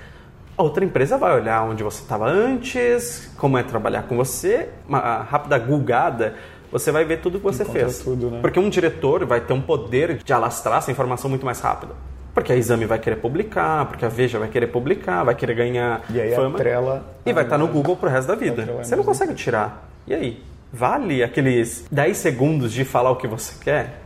a 0.56 0.62
outra 0.62 0.84
empresa 0.84 1.18
vai 1.18 1.34
olhar 1.34 1.62
onde 1.64 1.82
você 1.82 2.00
estava 2.00 2.26
antes, 2.26 3.30
como 3.36 3.58
é 3.58 3.62
trabalhar 3.62 4.04
com 4.04 4.16
você, 4.16 4.70
uma 4.88 5.18
rápida 5.18 5.58
gulgada, 5.58 6.34
você 6.72 6.90
vai 6.90 7.04
ver 7.04 7.20
tudo 7.20 7.38
que 7.38 7.44
você 7.44 7.62
Encontra 7.62 7.82
fez. 7.84 7.98
tudo, 7.98 8.30
né? 8.30 8.40
Porque 8.40 8.58
um 8.58 8.68
diretor 8.68 9.24
vai 9.26 9.40
ter 9.40 9.52
um 9.52 9.60
poder 9.60 10.16
de 10.16 10.32
alastrar 10.32 10.78
essa 10.78 10.90
informação 10.90 11.28
muito 11.28 11.44
mais 11.44 11.60
rápido. 11.60 11.94
Porque 12.36 12.52
a 12.52 12.54
Exame 12.54 12.84
vai 12.84 12.98
querer 12.98 13.16
publicar, 13.16 13.86
porque 13.86 14.04
a 14.04 14.10
Veja 14.10 14.38
vai 14.38 14.48
querer 14.48 14.66
publicar, 14.66 15.24
vai 15.24 15.34
querer 15.34 15.54
ganhar 15.54 16.02
E 16.10 16.20
aí 16.20 16.34
fama. 16.34 16.58
E 17.24 17.32
vai 17.32 17.44
estar 17.44 17.56
no 17.56 17.64
imagem. 17.64 17.80
Google 17.80 17.96
pro 17.96 18.10
resto 18.10 18.28
da 18.28 18.34
vida. 18.34 18.62
A 18.78 18.84
Você 18.84 18.94
não 18.94 19.04
consegue 19.04 19.32
tirar. 19.32 19.88
E 20.06 20.12
aí? 20.12 20.44
Vale 20.70 21.22
aqueles 21.24 21.86
10 21.90 22.14
segundos 22.14 22.74
de 22.74 22.84
falar 22.84 23.10
o 23.10 23.16
que 23.16 23.26
você 23.26 23.54
quer? 23.64 24.02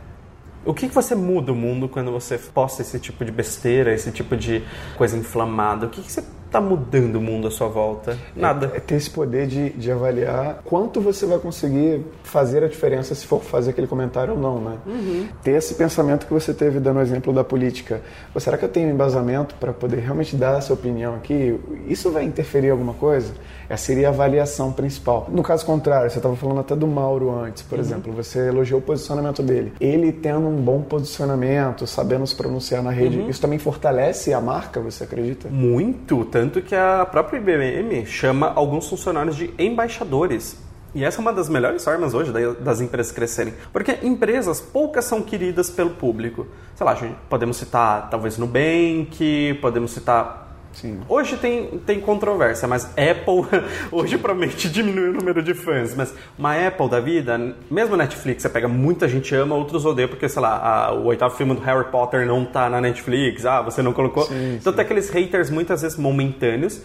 O 0.63 0.73
que 0.73 0.87
que 0.87 0.95
você 0.95 1.13
muda 1.13 1.51
o 1.51 1.55
mundo 1.55 1.89
quando 1.89 2.09
você 2.09 2.37
posta 2.37 2.81
esse 2.81 2.97
tipo 3.01 3.25
de 3.25 3.33
besteira, 3.33 3.93
esse 3.93 4.09
tipo 4.13 4.37
de 4.37 4.63
coisa 4.95 5.17
inflamada? 5.17 5.87
O 5.87 5.89
que, 5.89 6.01
que 6.01 6.09
você 6.09 6.23
está 6.51 6.59
mudando 6.59 7.15
o 7.15 7.21
mundo 7.21 7.47
à 7.47 7.51
sua 7.51 7.69
volta? 7.69 8.17
Nada. 8.35 8.71
É 8.75 8.79
ter 8.81 8.95
esse 8.95 9.09
poder 9.09 9.47
de, 9.47 9.69
de 9.69 9.89
avaliar 9.89 10.61
quanto 10.65 10.99
você 10.99 11.25
vai 11.25 11.39
conseguir 11.39 12.01
fazer 12.23 12.61
a 12.63 12.67
diferença 12.67 13.15
se 13.15 13.25
for 13.25 13.41
fazer 13.41 13.69
aquele 13.71 13.87
comentário 13.87 14.33
ou 14.33 14.39
não, 14.39 14.59
né? 14.59 14.77
Uhum. 14.85 15.27
Ter 15.41 15.51
esse 15.51 15.75
pensamento 15.75 16.27
que 16.27 16.33
você 16.33 16.53
teve 16.53 16.79
dando 16.79 16.97
o 16.97 17.01
exemplo 17.01 17.31
da 17.31 17.43
política. 17.43 18.01
Pô, 18.33 18.39
será 18.39 18.57
que 18.57 18.65
eu 18.65 18.69
tenho 18.69 18.89
embasamento 18.89 19.55
para 19.55 19.71
poder 19.71 19.99
realmente 20.01 20.35
dar 20.35 20.57
essa 20.57 20.73
opinião 20.73 21.15
aqui? 21.15 21.57
Isso 21.87 22.11
vai 22.11 22.25
interferir 22.25 22.67
em 22.67 22.71
alguma 22.71 22.93
coisa? 22.93 23.31
Essa 23.69 23.85
seria 23.85 24.07
a 24.07 24.11
avaliação 24.11 24.73
principal. 24.73 25.27
No 25.31 25.41
caso 25.41 25.65
contrário, 25.65 26.09
você 26.11 26.17
estava 26.19 26.35
falando 26.35 26.59
até 26.59 26.75
do 26.75 26.85
Mauro 26.85 27.31
antes, 27.33 27.63
Uhum. 27.63 27.69
por 27.69 27.79
exemplo. 27.79 28.13
Você 28.13 28.39
elogiou 28.49 28.79
o 28.81 28.83
posicionamento 28.83 29.41
dele. 29.41 29.71
Ele 29.79 30.11
tendo 30.11 30.45
um 30.47 30.57
bom 30.61 30.81
posicionamento, 30.81 31.87
sabendo 31.87 32.27
se 32.27 32.35
pronunciar 32.35 32.83
na 32.83 32.91
rede, 32.91 33.19
Uhum. 33.19 33.29
isso 33.29 33.39
também 33.39 33.57
fortalece 33.57 34.33
a 34.33 34.41
marca, 34.41 34.81
você 34.81 35.05
acredita? 35.05 35.47
Muito, 35.49 36.25
tanto 36.41 36.59
que 36.59 36.73
a 36.73 37.05
própria 37.05 37.37
IBM 37.37 38.03
chama 38.07 38.51
alguns 38.55 38.89
funcionários 38.89 39.35
de 39.35 39.53
embaixadores. 39.59 40.57
E 40.95 41.03
essa 41.03 41.19
é 41.19 41.21
uma 41.21 41.31
das 41.31 41.47
melhores 41.47 41.83
formas 41.83 42.15
hoje 42.15 42.31
da- 42.31 42.53
das 42.53 42.81
empresas 42.81 43.11
crescerem. 43.11 43.53
Porque 43.71 43.99
empresas, 44.01 44.59
poucas 44.59 45.05
são 45.05 45.21
queridas 45.21 45.69
pelo 45.69 45.91
público. 45.91 46.47
Sei 46.75 46.83
lá, 46.83 46.97
podemos 47.29 47.57
citar 47.57 48.09
talvez 48.09 48.39
Nubank, 48.39 49.59
podemos 49.61 49.91
citar 49.91 50.50
Sim. 50.73 51.01
Hoje 51.09 51.35
tem, 51.37 51.67
tem 51.85 51.99
controvérsia, 51.99 52.67
mas 52.67 52.85
Apple 52.85 53.45
hoje 53.91 54.17
promete 54.17 54.69
diminuir 54.69 55.09
o 55.09 55.13
número 55.13 55.43
de 55.43 55.53
fãs. 55.53 55.93
Mas 55.95 56.13
uma 56.39 56.55
Apple 56.55 56.89
da 56.89 56.99
vida, 56.99 57.55
mesmo 57.69 57.95
Netflix, 57.97 58.41
você 58.43 58.49
pega 58.49 58.67
muita 58.67 59.07
gente 59.07 59.35
ama, 59.35 59.53
outros 59.55 59.85
odeiam, 59.85 60.07
porque, 60.09 60.29
sei 60.29 60.41
lá, 60.41 60.57
a- 60.87 60.93
o 60.93 61.05
oitavo 61.05 61.35
filme 61.35 61.53
do 61.53 61.61
Harry 61.61 61.85
Potter 61.91 62.25
não 62.25 62.45
tá 62.45 62.69
na 62.69 62.79
Netflix, 62.79 63.45
ah, 63.45 63.61
você 63.61 63.81
não 63.81 63.91
colocou. 63.93 64.23
Sim, 64.23 64.55
então 64.59 64.71
tem 64.71 64.83
aqueles 64.85 65.09
haters 65.09 65.49
muitas 65.49 65.81
vezes 65.81 65.97
momentâneos, 65.97 66.81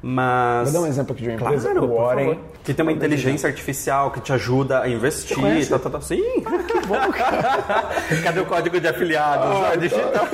mas. 0.00 0.70
Vou 0.70 0.80
dar 0.80 0.86
um 0.86 0.90
exemplo 0.90 1.12
aqui 1.12 1.22
de 1.24 1.28
uma 1.30 1.34
empresa, 1.34 1.70
Claro, 1.72 1.86
o 1.90 1.96
Warren. 1.96 2.38
Que 2.62 2.72
tem 2.72 2.82
uma 2.82 2.92
inteligência 2.92 3.46
artificial 3.48 4.10
que 4.10 4.20
te 4.20 4.32
ajuda 4.32 4.80
a 4.80 4.88
investir. 4.88 5.68
Tá, 5.68 5.78
tá, 5.78 5.90
tá. 5.90 6.00
Sim! 6.00 6.22
que 6.22 6.86
bom, 6.86 6.94
cara. 7.12 7.90
Cadê 8.22 8.40
o 8.40 8.46
código 8.46 8.80
de 8.80 8.86
afiliados? 8.88 9.46
Ah, 9.48 9.70
Ah, 9.72 9.76
digital. 9.76 10.28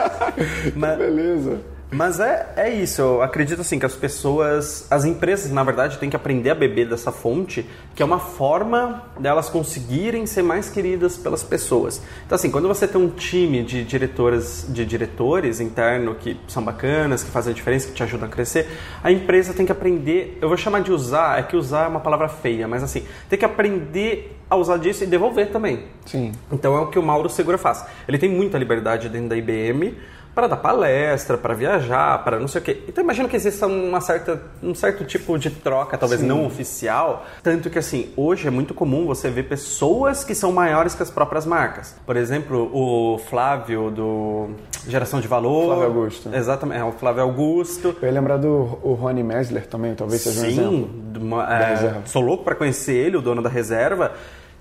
Mas- 0.76 0.98
Beleza. 0.98 1.60
Mas 1.90 2.18
é, 2.18 2.52
é 2.56 2.68
isso, 2.68 3.00
eu 3.00 3.22
acredito 3.22 3.60
assim 3.60 3.78
que 3.78 3.86
as 3.86 3.94
pessoas, 3.94 4.86
as 4.90 5.04
empresas 5.04 5.52
na 5.52 5.62
verdade 5.62 5.98
têm 5.98 6.10
que 6.10 6.16
aprender 6.16 6.50
a 6.50 6.54
beber 6.54 6.88
dessa 6.88 7.12
fonte, 7.12 7.64
que 7.94 8.02
é 8.02 8.06
uma 8.06 8.18
forma 8.18 9.04
delas 9.20 9.48
conseguirem 9.48 10.26
ser 10.26 10.42
mais 10.42 10.68
queridas 10.68 11.16
pelas 11.16 11.44
pessoas. 11.44 12.02
Então 12.26 12.34
assim, 12.34 12.50
quando 12.50 12.66
você 12.66 12.88
tem 12.88 13.00
um 13.00 13.08
time 13.08 13.62
de 13.62 13.84
diretoras, 13.84 14.66
de 14.68 14.84
diretores 14.84 15.60
interno 15.60 16.16
que 16.16 16.36
são 16.48 16.62
bacanas, 16.62 17.22
que 17.22 17.30
fazem 17.30 17.52
a 17.52 17.54
diferença, 17.54 17.86
que 17.86 17.94
te 17.94 18.02
ajudam 18.02 18.26
a 18.26 18.30
crescer, 18.30 18.68
a 19.02 19.12
empresa 19.12 19.54
tem 19.54 19.64
que 19.64 19.72
aprender, 19.72 20.38
eu 20.40 20.48
vou 20.48 20.56
chamar 20.56 20.80
de 20.80 20.90
usar, 20.90 21.38
é 21.38 21.42
que 21.44 21.56
usar 21.56 21.84
é 21.84 21.88
uma 21.88 22.00
palavra 22.00 22.28
feia, 22.28 22.66
mas 22.66 22.82
assim, 22.82 23.04
tem 23.28 23.38
que 23.38 23.44
aprender 23.44 24.36
a 24.50 24.56
usar 24.56 24.76
disso 24.78 25.04
e 25.04 25.06
devolver 25.06 25.50
também. 25.50 25.84
Sim. 26.04 26.32
Então 26.52 26.76
é 26.76 26.80
o 26.80 26.86
que 26.88 26.98
o 26.98 27.02
Mauro 27.02 27.28
Segura 27.28 27.58
faz. 27.58 27.84
Ele 28.06 28.18
tem 28.18 28.28
muita 28.28 28.58
liberdade 28.58 29.08
dentro 29.08 29.28
da 29.28 29.36
IBM 29.36 29.96
para 30.36 30.48
dar 30.48 30.58
palestra, 30.58 31.38
para 31.38 31.54
viajar, 31.54 32.22
para 32.22 32.38
não 32.38 32.46
sei 32.46 32.60
o 32.60 32.64
quê. 32.64 32.82
Então 32.86 33.02
imagino 33.02 33.26
que 33.26 33.34
exista 33.34 33.66
uma 33.66 34.02
certa, 34.02 34.38
um 34.62 34.74
certo 34.74 35.02
tipo 35.02 35.38
de 35.38 35.48
troca, 35.48 35.96
talvez 35.96 36.20
não 36.20 36.44
oficial. 36.44 37.24
Tanto 37.42 37.70
que 37.70 37.78
assim, 37.78 38.10
hoje 38.14 38.46
é 38.46 38.50
muito 38.50 38.74
comum 38.74 39.06
você 39.06 39.30
ver 39.30 39.44
pessoas 39.44 40.24
que 40.24 40.34
são 40.34 40.52
maiores 40.52 40.94
que 40.94 41.02
as 41.02 41.10
próprias 41.10 41.46
marcas. 41.46 41.96
Por 42.04 42.18
exemplo, 42.18 42.70
o 42.70 43.16
Flávio 43.30 43.90
do 43.90 44.50
Geração 44.86 45.22
de 45.22 45.26
Valor. 45.26 45.68
Flávio 45.68 45.84
Augusto. 45.86 46.30
Exatamente, 46.34 46.80
é 46.80 46.84
o 46.84 46.92
Flávio 46.92 47.22
Augusto. 47.22 47.96
Eu 48.02 48.06
ia 48.06 48.12
lembrar 48.12 48.36
do 48.36 48.78
o 48.82 48.92
Rony 48.92 49.22
Mesler 49.22 49.66
também, 49.66 49.94
talvez 49.94 50.20
seja 50.20 50.42
um 50.42 50.44
exemplo. 50.44 50.90
Sim, 51.14 51.30
é, 51.48 52.02
sou 52.04 52.20
louco 52.20 52.44
para 52.44 52.54
conhecer 52.54 52.92
ele, 52.92 53.16
o 53.16 53.22
dono 53.22 53.40
da 53.40 53.48
reserva, 53.48 54.12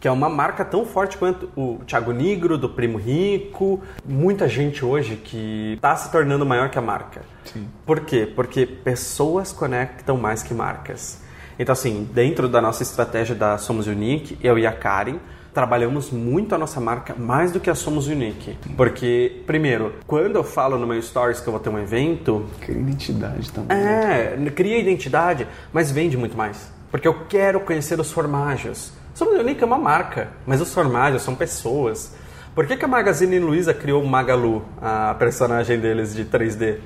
que 0.05 0.07
é 0.07 0.11
uma 0.11 0.29
marca 0.29 0.63
tão 0.63 0.85
forte 0.85 1.17
quanto 1.17 1.49
o 1.55 1.79
Thiago 1.83 2.11
Negro, 2.11 2.59
do 2.59 2.69
Primo 2.69 2.95
Rico. 2.95 3.81
Muita 4.05 4.47
gente 4.47 4.85
hoje 4.85 5.15
que 5.15 5.73
está 5.73 5.95
se 5.95 6.11
tornando 6.11 6.45
maior 6.45 6.69
que 6.69 6.77
a 6.77 6.81
marca. 6.81 7.23
Sim. 7.43 7.67
Por 7.83 8.01
quê? 8.01 8.31
Porque 8.35 8.67
pessoas 8.67 9.51
conectam 9.51 10.15
mais 10.15 10.43
que 10.43 10.53
marcas. 10.53 11.19
Então, 11.57 11.73
assim, 11.73 12.07
dentro 12.13 12.47
da 12.47 12.61
nossa 12.61 12.83
estratégia 12.83 13.33
da 13.33 13.57
Somos 13.57 13.87
Unique, 13.87 14.37
eu 14.43 14.59
e 14.59 14.67
a 14.67 14.71
Karen 14.71 15.15
trabalhamos 15.51 16.11
muito 16.11 16.53
a 16.53 16.57
nossa 16.59 16.79
marca 16.79 17.15
mais 17.17 17.51
do 17.51 17.59
que 17.59 17.71
a 17.71 17.73
Somos 17.73 18.05
Unique. 18.05 18.55
Porque, 18.77 19.41
primeiro, 19.47 19.95
quando 20.05 20.35
eu 20.35 20.43
falo 20.43 20.77
no 20.77 20.85
meu 20.85 21.01
stories 21.01 21.39
que 21.39 21.47
eu 21.47 21.51
vou 21.51 21.59
ter 21.59 21.71
um 21.71 21.79
evento. 21.79 22.45
Cria 22.61 22.77
identidade 22.77 23.51
também. 23.51 23.75
né? 23.75 24.35
É, 24.45 24.49
cria 24.51 24.77
identidade, 24.77 25.47
mas 25.73 25.89
vende 25.89 26.15
muito 26.15 26.37
mais. 26.37 26.71
Porque 26.91 27.07
eu 27.07 27.25
quero 27.27 27.59
conhecer 27.61 27.99
os 27.99 28.11
formágios. 28.11 28.93
Somos 29.15 29.39
Unique 29.39 29.63
é 29.63 29.65
uma 29.65 29.77
marca, 29.77 30.27
mas 30.45 30.59
os 30.59 30.73
formágios 30.73 31.23
são 31.23 31.33
pessoas. 31.33 32.13
Por 32.53 32.67
que, 32.67 32.75
que 32.75 32.83
a 32.83 32.87
Magazine 32.87 33.39
Luiza 33.39 33.73
criou 33.73 34.03
o 34.03 34.05
Magalu, 34.05 34.61
a 34.81 35.15
personagem 35.17 35.79
deles 35.79 36.13
de 36.13 36.25
3D? 36.25 36.79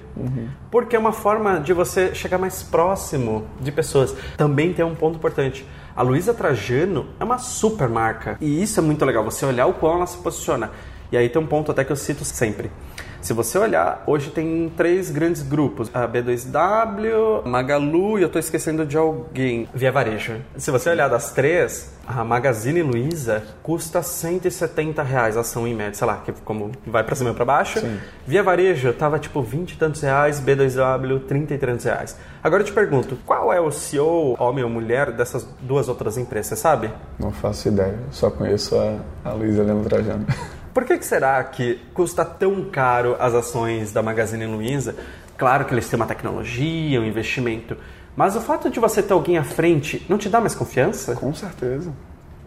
Porque 0.70 0.96
é 0.96 1.00
uma 1.00 1.12
forma 1.12 1.60
de 1.60 1.74
você 1.74 2.14
chegar 2.14 2.38
mais 2.38 2.62
próximo 2.62 3.48
de 3.60 3.72
pessoas. 3.72 4.16
Também 4.38 4.72
tem 4.74 4.86
um 4.86 4.94
ponto 4.94 5.16
importante. 5.18 5.66
A 5.96 6.04
Luiza 6.04 6.32
Trajano 6.32 7.08
é 7.20 7.24
uma 7.24 7.40
super 7.40 7.90
marca. 7.90 8.38
E 8.40 8.62
isso 8.62 8.80
é 8.80 8.84
muito 8.84 9.04
legal, 9.04 9.24
você 9.24 9.44
olhar 9.44 9.66
o 9.66 9.74
qual 9.74 9.96
ela 9.96 10.06
se 10.06 10.20
posiciona. 10.20 10.70
E 11.12 11.18
aí 11.18 11.30
tem 11.30 11.42
um 11.42 11.48
ponto 11.48 11.72
até 11.72 11.84
que 11.84 11.92
eu 11.92 11.96
cito 11.96 12.24
sempre. 12.24 12.70
Se 13.22 13.34
você 13.34 13.58
olhar, 13.58 14.02
hoje 14.08 14.30
tem 14.30 14.72
três 14.76 15.12
grandes 15.12 15.42
grupos: 15.42 15.90
a 15.94 16.08
B2W, 16.08 17.46
Magalu 17.46 18.18
e 18.18 18.22
eu 18.22 18.28
estou 18.28 18.40
esquecendo 18.40 18.86
de 18.86 18.98
alguém, 18.98 19.68
Via 19.74 19.92
Varejo. 19.92 20.38
Se 20.58 20.72
você 20.72 20.90
olhar 20.90 21.10
das 21.10 21.32
três, 21.32 21.92
a 22.08 22.24
Magazine 22.24 22.82
Luiza 22.82 23.44
custa 23.62 24.02
170 24.02 25.04
reais 25.04 25.36
a 25.36 25.42
ação 25.42 25.68
em 25.68 25.76
média, 25.76 25.94
sei 25.94 26.08
lá, 26.08 26.18
que 26.18 26.32
como 26.44 26.72
vai 26.88 27.04
para 27.04 27.16
cima 27.16 27.32
e 27.32 27.34
para 27.34 27.46
baixo. 27.46 27.80
Sim. 27.80 28.00
Via 28.26 28.42
Varejo 28.42 28.94
tava 28.94 29.20
tipo 29.20 29.42
20 29.42 29.72
e 29.72 29.78
tantos 29.78 30.02
reais, 30.02 30.42
B2W 30.42 31.26
30 31.28 31.54
e 31.54 31.58
tantos 31.58 31.86
reais. 31.86 32.16
Agora 32.42 32.64
eu 32.64 32.66
te 32.66 32.74
pergunto, 32.74 33.18
qual 33.26 33.52
é 33.52 33.60
o 33.60 33.70
CEO, 33.70 34.36
homem 34.40 34.64
ou 34.64 34.70
mulher, 34.70 35.12
dessas 35.12 35.46
duas 35.62 35.90
outras 35.90 36.18
empresas, 36.18 36.48
você 36.48 36.56
sabe? 36.56 36.90
Não 37.20 37.32
faço 37.32 37.68
ideia, 37.68 38.00
só 38.12 38.32
conheço 38.32 38.76
a, 38.78 39.30
a 39.30 39.34
Luísa 39.34 39.62
Helena 39.62 39.84
Trajano. 39.84 40.26
Por 40.80 40.86
que, 40.86 40.98
que 40.98 41.06
será 41.06 41.44
que 41.44 41.78
custa 41.94 42.24
tão 42.24 42.64
caro 42.70 43.18
as 43.20 43.34
ações 43.34 43.92
da 43.92 44.02
Magazine 44.02 44.46
Luiza? 44.46 44.96
Claro 45.38 45.66
que 45.66 45.74
eles 45.74 45.90
têm 45.90 46.00
uma 46.00 46.06
tecnologia, 46.06 47.02
um 47.02 47.04
investimento, 47.04 47.76
mas 48.16 48.38
o 48.38 48.40
fato 48.40 48.70
de 48.70 48.80
você 48.80 49.04
ter 49.04 49.12
alguém 49.12 49.38
à 49.38 49.44
frente 49.44 50.06
não 50.08 50.18
te 50.18 50.30
dá 50.30 50.40
mais 50.40 50.56
confiança? 50.56 51.16
Com 51.16 51.34
certeza. 51.34 51.92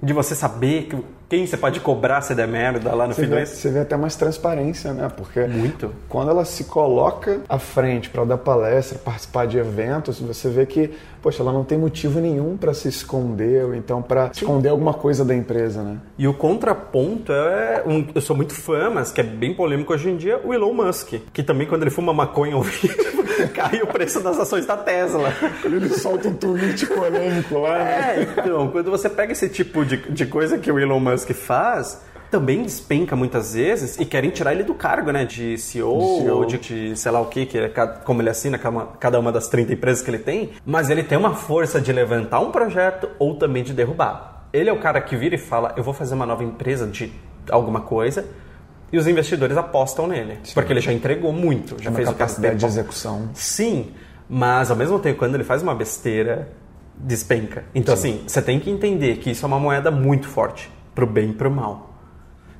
De 0.02 0.12
você 0.12 0.34
saber 0.34 0.84
que- 0.88 0.96
quem 1.28 1.46
você 1.46 1.56
pode 1.56 1.78
cobrar 1.80 2.20
se 2.20 2.34
der 2.34 2.46
merda 2.48 2.92
lá 2.94 3.06
no 3.06 3.14
Você 3.14 3.22
fim 3.22 3.26
do 3.28 3.30
vê, 3.30 3.36
mês? 3.36 3.48
você 3.50 3.70
vê 3.70 3.78
até 3.78 3.96
mais 3.96 4.16
transparência, 4.16 4.92
né? 4.92 5.08
Porque 5.16 5.40
Muito. 5.46 5.90
quando 6.08 6.30
ela 6.30 6.44
se 6.44 6.64
coloca 6.64 7.40
à 7.48 7.58
frente 7.58 8.10
para 8.10 8.24
dar 8.24 8.36
palestra, 8.36 8.98
participar 8.98 9.46
de 9.46 9.56
eventos, 9.56 10.20
você 10.20 10.50
vê 10.50 10.66
que, 10.66 10.90
poxa, 11.22 11.42
ela 11.42 11.50
não 11.52 11.64
tem 11.64 11.78
motivo 11.78 12.20
nenhum 12.20 12.56
para 12.58 12.74
se 12.74 12.88
esconder, 12.88 13.64
ou 13.64 13.74
então 13.74 14.02
para 14.02 14.30
esconder 14.34 14.68
alguma 14.70 14.92
coisa 14.92 15.24
da 15.24 15.34
empresa, 15.34 15.82
né? 15.82 15.96
E 16.18 16.26
o 16.28 16.34
contraponto 16.34 17.32
é. 17.32 17.82
Um, 17.86 18.04
eu 18.14 18.20
sou 18.20 18.36
muito 18.36 18.54
fã, 18.54 18.90
mas 18.90 19.10
que 19.12 19.20
é 19.20 19.24
bem 19.24 19.54
polêmico 19.54 19.92
hoje 19.94 20.10
em 20.10 20.16
dia, 20.16 20.38
o 20.44 20.52
Elon 20.52 20.74
Musk. 20.74 21.14
Que 21.32 21.42
também, 21.42 21.66
quando 21.66 21.82
ele 21.82 21.90
fuma 21.90 22.12
maconha 22.12 22.56
ao 22.56 22.62
vivo, 22.62 23.21
cai 23.54 23.80
o 23.82 23.86
preço 23.86 24.20
das 24.20 24.38
ações 24.38 24.66
da 24.66 24.76
Tesla. 24.76 25.32
Ele 25.64 25.88
solta 25.90 26.28
um 26.28 26.34
tweet 26.34 26.86
polêmico 26.86 27.58
lá, 27.58 27.78
né? 27.78 28.16
É, 28.16 28.40
então, 28.40 28.68
quando 28.68 28.90
você 28.90 29.08
pega 29.08 29.32
esse 29.32 29.48
tipo 29.48 29.84
de, 29.84 29.96
de 30.10 30.26
coisa 30.26 30.58
que 30.58 30.70
o 30.70 30.78
Elon 30.78 31.00
Musk 31.00 31.30
faz, 31.32 32.00
também 32.30 32.62
despenca 32.62 33.14
muitas 33.14 33.52
vezes 33.54 33.98
e 34.00 34.04
querem 34.06 34.30
tirar 34.30 34.52
ele 34.52 34.62
do 34.64 34.74
cargo, 34.74 35.10
né? 35.10 35.24
De 35.24 35.58
CEO, 35.58 35.98
De 35.98 36.22
CEO. 36.22 36.36
ou 36.38 36.44
de, 36.46 36.58
de 36.58 36.96
sei 36.98 37.12
lá 37.12 37.20
o 37.20 37.26
que, 37.26 37.44
que 37.46 37.58
é, 37.58 37.68
como 38.04 38.22
ele 38.22 38.30
assina 38.30 38.56
cada- 38.58 38.86
cada 38.98 39.20
uma 39.20 39.30
das 39.30 39.48
30 39.48 39.72
empresas 39.74 40.02
que 40.02 40.10
ele 40.10 40.18
tem. 40.18 40.50
Mas 40.64 40.88
ele 40.90 41.02
tem 41.02 41.18
uma 41.18 41.34
força 41.34 41.80
de 41.80 41.92
levantar 41.92 42.40
um 42.40 42.50
projeto 42.50 43.08
ou 43.18 43.36
também 43.36 43.62
de 43.62 43.72
derrubar. 43.72 44.46
Ele 44.52 44.68
é 44.68 44.72
o 44.72 44.78
cara 44.78 45.00
que 45.00 45.16
vira 45.16 45.34
e 45.34 45.38
fala: 45.38 45.72
Eu 45.76 45.82
vou 45.82 45.92
fazer 45.94 46.14
uma 46.14 46.26
nova 46.26 46.42
empresa 46.44 46.86
de 46.86 47.12
alguma 47.50 47.80
coisa. 47.82 48.24
E 48.92 48.98
os 48.98 49.06
investidores 49.06 49.56
apostam 49.56 50.06
nele. 50.06 50.38
Porque 50.52 50.72
ele 50.72 50.80
já 50.80 50.92
entregou 50.92 51.32
muito, 51.32 51.82
já 51.82 51.88
Uma 51.90 51.96
fez 51.96 52.08
o 52.08 52.12
capacidade 52.12 52.56
de 52.56 52.60
castelo. 52.60 52.72
execução. 52.82 53.30
Sim, 53.32 53.90
mas 54.28 54.70
ao 54.70 54.76
mesmo 54.76 54.98
tempo, 54.98 55.18
quando 55.18 55.34
ele 55.34 55.44
faz 55.44 55.62
uma 55.62 55.74
besteira, 55.74 56.48
despenca. 56.96 57.64
Então, 57.74 57.94
assim, 57.94 58.22
você 58.26 58.42
tem 58.42 58.60
que 58.60 58.70
entender 58.70 59.16
que 59.16 59.30
isso 59.30 59.44
é 59.44 59.48
uma 59.48 59.58
moeda 59.58 59.90
muito 59.90 60.28
forte, 60.28 60.70
pro 60.94 61.06
bem 61.06 61.30
e 61.30 61.32
pro 61.32 61.50
mal. 61.50 61.90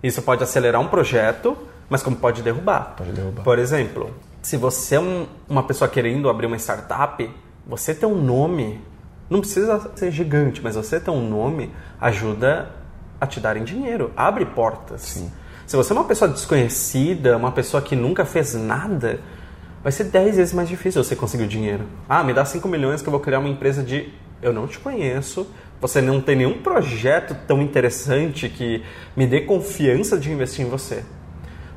Isso 0.02 0.22
pode 0.22 0.42
acelerar 0.42 0.80
um 0.80 0.88
projeto, 0.88 1.56
mas 1.88 2.02
como 2.02 2.16
pode 2.16 2.42
derrubar. 2.42 2.94
Pode 2.96 3.12
derrubar. 3.12 3.42
Por 3.44 3.58
exemplo, 3.58 4.10
se 4.40 4.56
você 4.56 4.94
é 4.96 5.00
um- 5.00 5.26
uma 5.48 5.62
pessoa 5.62 5.88
querendo 5.88 6.28
abrir 6.30 6.46
uma 6.46 6.56
startup, 6.56 7.30
você 7.66 7.94
ter 7.94 8.06
um 8.06 8.16
nome, 8.20 8.80
não 9.28 9.40
precisa 9.40 9.90
ser 9.94 10.10
gigante, 10.10 10.60
mas 10.62 10.74
você 10.76 10.98
ter 10.98 11.10
um 11.10 11.28
nome 11.28 11.70
ajuda 12.00 12.70
a 13.20 13.26
te 13.26 13.38
darem 13.38 13.62
dinheiro, 13.64 14.10
abre 14.16 14.44
portas. 14.46 15.22
Se 15.66 15.76
você 15.76 15.92
é 15.92 15.96
uma 15.96 16.04
pessoa 16.04 16.30
desconhecida, 16.30 17.36
uma 17.36 17.52
pessoa 17.52 17.82
que 17.82 17.94
nunca 17.94 18.24
fez 18.24 18.54
nada, 18.54 19.20
vai 19.82 19.92
ser 19.92 20.04
10 20.04 20.36
vezes 20.36 20.54
mais 20.54 20.68
difícil 20.68 21.02
você 21.02 21.16
conseguir 21.16 21.44
o 21.44 21.48
dinheiro. 21.48 21.84
Ah, 22.08 22.22
me 22.22 22.34
dá 22.34 22.44
5 22.44 22.66
milhões 22.68 23.00
que 23.00 23.08
eu 23.08 23.12
vou 23.12 23.20
criar 23.20 23.38
uma 23.38 23.48
empresa 23.48 23.82
de 23.82 24.12
eu 24.42 24.52
não 24.52 24.66
te 24.66 24.78
conheço, 24.78 25.46
você 25.80 26.00
não 26.00 26.20
tem 26.20 26.36
nenhum 26.36 26.62
projeto 26.62 27.36
tão 27.46 27.62
interessante 27.62 28.48
que 28.48 28.82
me 29.16 29.26
dê 29.26 29.42
confiança 29.42 30.18
de 30.18 30.30
investir 30.30 30.66
em 30.66 30.68
você. 30.68 31.04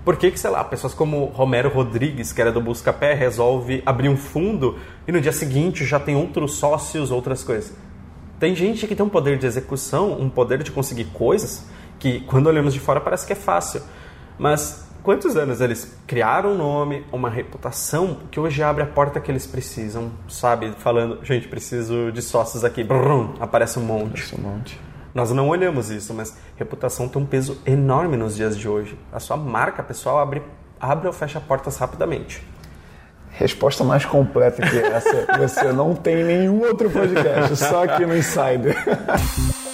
Por 0.04 0.17
que, 0.17 0.30
que, 0.30 0.39
sei 0.39 0.52
lá, 0.52 0.63
pessoas 0.63 0.93
como 0.93 1.26
Romero 1.26 1.69
Rodrigues, 1.69 2.32
que 2.32 2.39
era 2.39 2.52
do 2.52 2.62
Buscapé, 2.62 3.13
resolve 3.13 3.82
abrir 3.86 4.10
um 4.10 4.17
fundo 4.17 4.78
e 5.08 5.12
no 5.12 5.19
dia 5.19 5.32
seguinte 5.32 5.84
já 5.86 6.00
tem 6.00 6.15
outros 6.15 6.56
sócios, 6.56 7.10
outras 7.10 7.43
coisas? 7.43 7.74
Tem 8.39 8.56
gente 8.56 8.86
que 8.86 8.95
tem 8.95 9.06
um 9.06 9.10
poder 9.10 9.38
de 9.39 9.48
execução, 9.48 10.19
um 10.19 10.30
poder 10.30 10.62
de 10.62 10.71
conseguir 10.71 11.06
coisas 11.06 11.65
que, 11.99 12.21
quando 12.21 12.47
olhamos 12.47 12.73
de 12.73 12.79
fora, 12.79 12.99
parece 12.99 13.25
que 13.25 13.34
é 13.34 13.36
fácil. 13.36 13.81
Mas 14.38 14.86
quantos 15.03 15.38
anos 15.38 15.62
eles 15.62 15.95
criaram 16.08 16.53
um 16.53 16.58
nome, 16.58 17.05
uma 17.12 17.29
reputação 17.29 18.17
que 18.31 18.39
hoje 18.39 18.62
abre 18.63 18.84
a 18.84 18.88
porta 18.88 19.19
que 19.19 19.31
eles 19.31 19.45
precisam, 19.45 20.12
sabe? 20.27 20.73
Falando, 20.79 21.23
gente, 21.23 21.47
preciso 21.47 22.12
de 22.12 22.21
sócios 22.21 22.63
aqui, 22.63 22.84
brum, 22.84 23.36
aparece 23.39 23.79
um 23.79 23.84
monte. 23.84 24.23
Esse 24.23 24.39
monte. 24.39 24.79
Nós 25.13 25.31
não 25.31 25.47
olhamos 25.47 25.89
isso, 25.89 26.13
mas 26.13 26.36
reputação 26.58 27.08
tem 27.08 27.21
um 27.21 27.25
peso 27.25 27.58
enorme 27.65 28.17
nos 28.17 28.36
dias 28.36 28.58
de 28.58 28.67
hoje. 28.67 28.99
A 29.13 29.19
sua 29.19 29.38
marca 29.38 29.81
pessoal 29.81 30.19
abre, 30.19 30.43
abre 30.79 31.08
ou 31.08 31.13
fecha 31.13 31.39
portas 31.39 31.77
rapidamente. 31.77 32.45
Resposta 33.31 33.84
mais 33.84 34.03
completa 34.03 34.62
que 34.62 34.77
essa 34.77 35.27
você 35.39 35.71
não 35.71 35.95
tem 35.95 36.21
em 36.21 36.23
nenhum 36.23 36.62
outro 36.62 36.89
podcast, 36.89 37.55
só 37.55 37.84
aqui 37.84 38.05
no 38.05 38.15
Insider. 38.15 38.75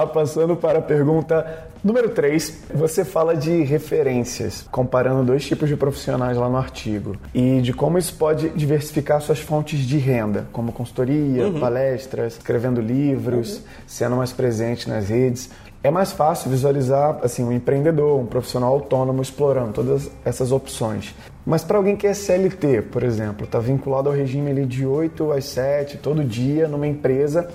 lá, 0.00 0.06
passando 0.06 0.56
para 0.56 0.78
a 0.78 0.82
pergunta 0.82 1.68
número 1.84 2.10
3. 2.10 2.64
Você 2.74 3.04
fala 3.04 3.36
de 3.36 3.62
referências, 3.62 4.66
comparando 4.70 5.24
dois 5.24 5.44
tipos 5.44 5.68
de 5.68 5.76
profissionais 5.76 6.36
lá 6.36 6.48
no 6.48 6.56
artigo, 6.56 7.16
e 7.34 7.60
de 7.60 7.72
como 7.72 7.98
isso 7.98 8.14
pode 8.14 8.48
diversificar 8.50 9.20
suas 9.20 9.40
fontes 9.40 9.80
de 9.80 9.98
renda, 9.98 10.46
como 10.52 10.72
consultoria, 10.72 11.50
palestras, 11.60 12.34
escrevendo 12.34 12.80
livros, 12.80 13.62
sendo 13.86 14.16
mais 14.16 14.32
presente 14.32 14.88
nas 14.88 15.08
redes. 15.08 15.50
É 15.82 15.90
mais 15.90 16.12
fácil 16.12 16.50
visualizar 16.50 17.20
assim 17.22 17.42
um 17.42 17.50
empreendedor, 17.50 18.20
um 18.20 18.26
profissional 18.26 18.74
autônomo 18.74 19.22
explorando 19.22 19.72
todas 19.72 20.10
essas 20.24 20.52
opções. 20.52 21.14
Mas 21.46 21.64
para 21.64 21.78
alguém 21.78 21.96
que 21.96 22.06
é 22.06 22.12
CLT, 22.12 22.82
por 22.92 23.02
exemplo, 23.02 23.46
está 23.46 23.58
vinculado 23.58 24.10
ao 24.10 24.14
regime 24.14 24.50
ali 24.50 24.66
de 24.66 24.84
8 24.84 25.32
às 25.32 25.46
7 25.46 25.96
todo 25.96 26.22
dia 26.22 26.68
numa 26.68 26.86
empresa 26.86 27.48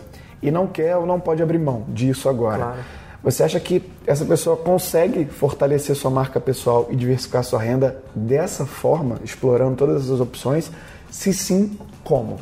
e 0.45 0.51
não 0.51 0.67
quer 0.67 0.95
ou 0.95 1.05
não 1.05 1.19
pode 1.19 1.41
abrir 1.41 1.57
mão 1.57 1.85
disso 1.87 2.29
agora. 2.29 2.57
Claro. 2.57 2.79
Você 3.23 3.41
acha 3.41 3.59
que 3.59 3.81
essa 4.05 4.23
pessoa 4.23 4.55
consegue 4.55 5.25
fortalecer 5.25 5.95
sua 5.95 6.11
marca 6.11 6.39
pessoal 6.39 6.87
e 6.91 6.95
diversificar 6.95 7.43
sua 7.43 7.59
renda 7.59 7.97
dessa 8.13 8.67
forma, 8.67 9.17
explorando 9.23 9.75
todas 9.75 10.03
essas 10.03 10.21
opções? 10.21 10.71
Se 11.09 11.33
sim, 11.33 11.75
como? 12.03 12.37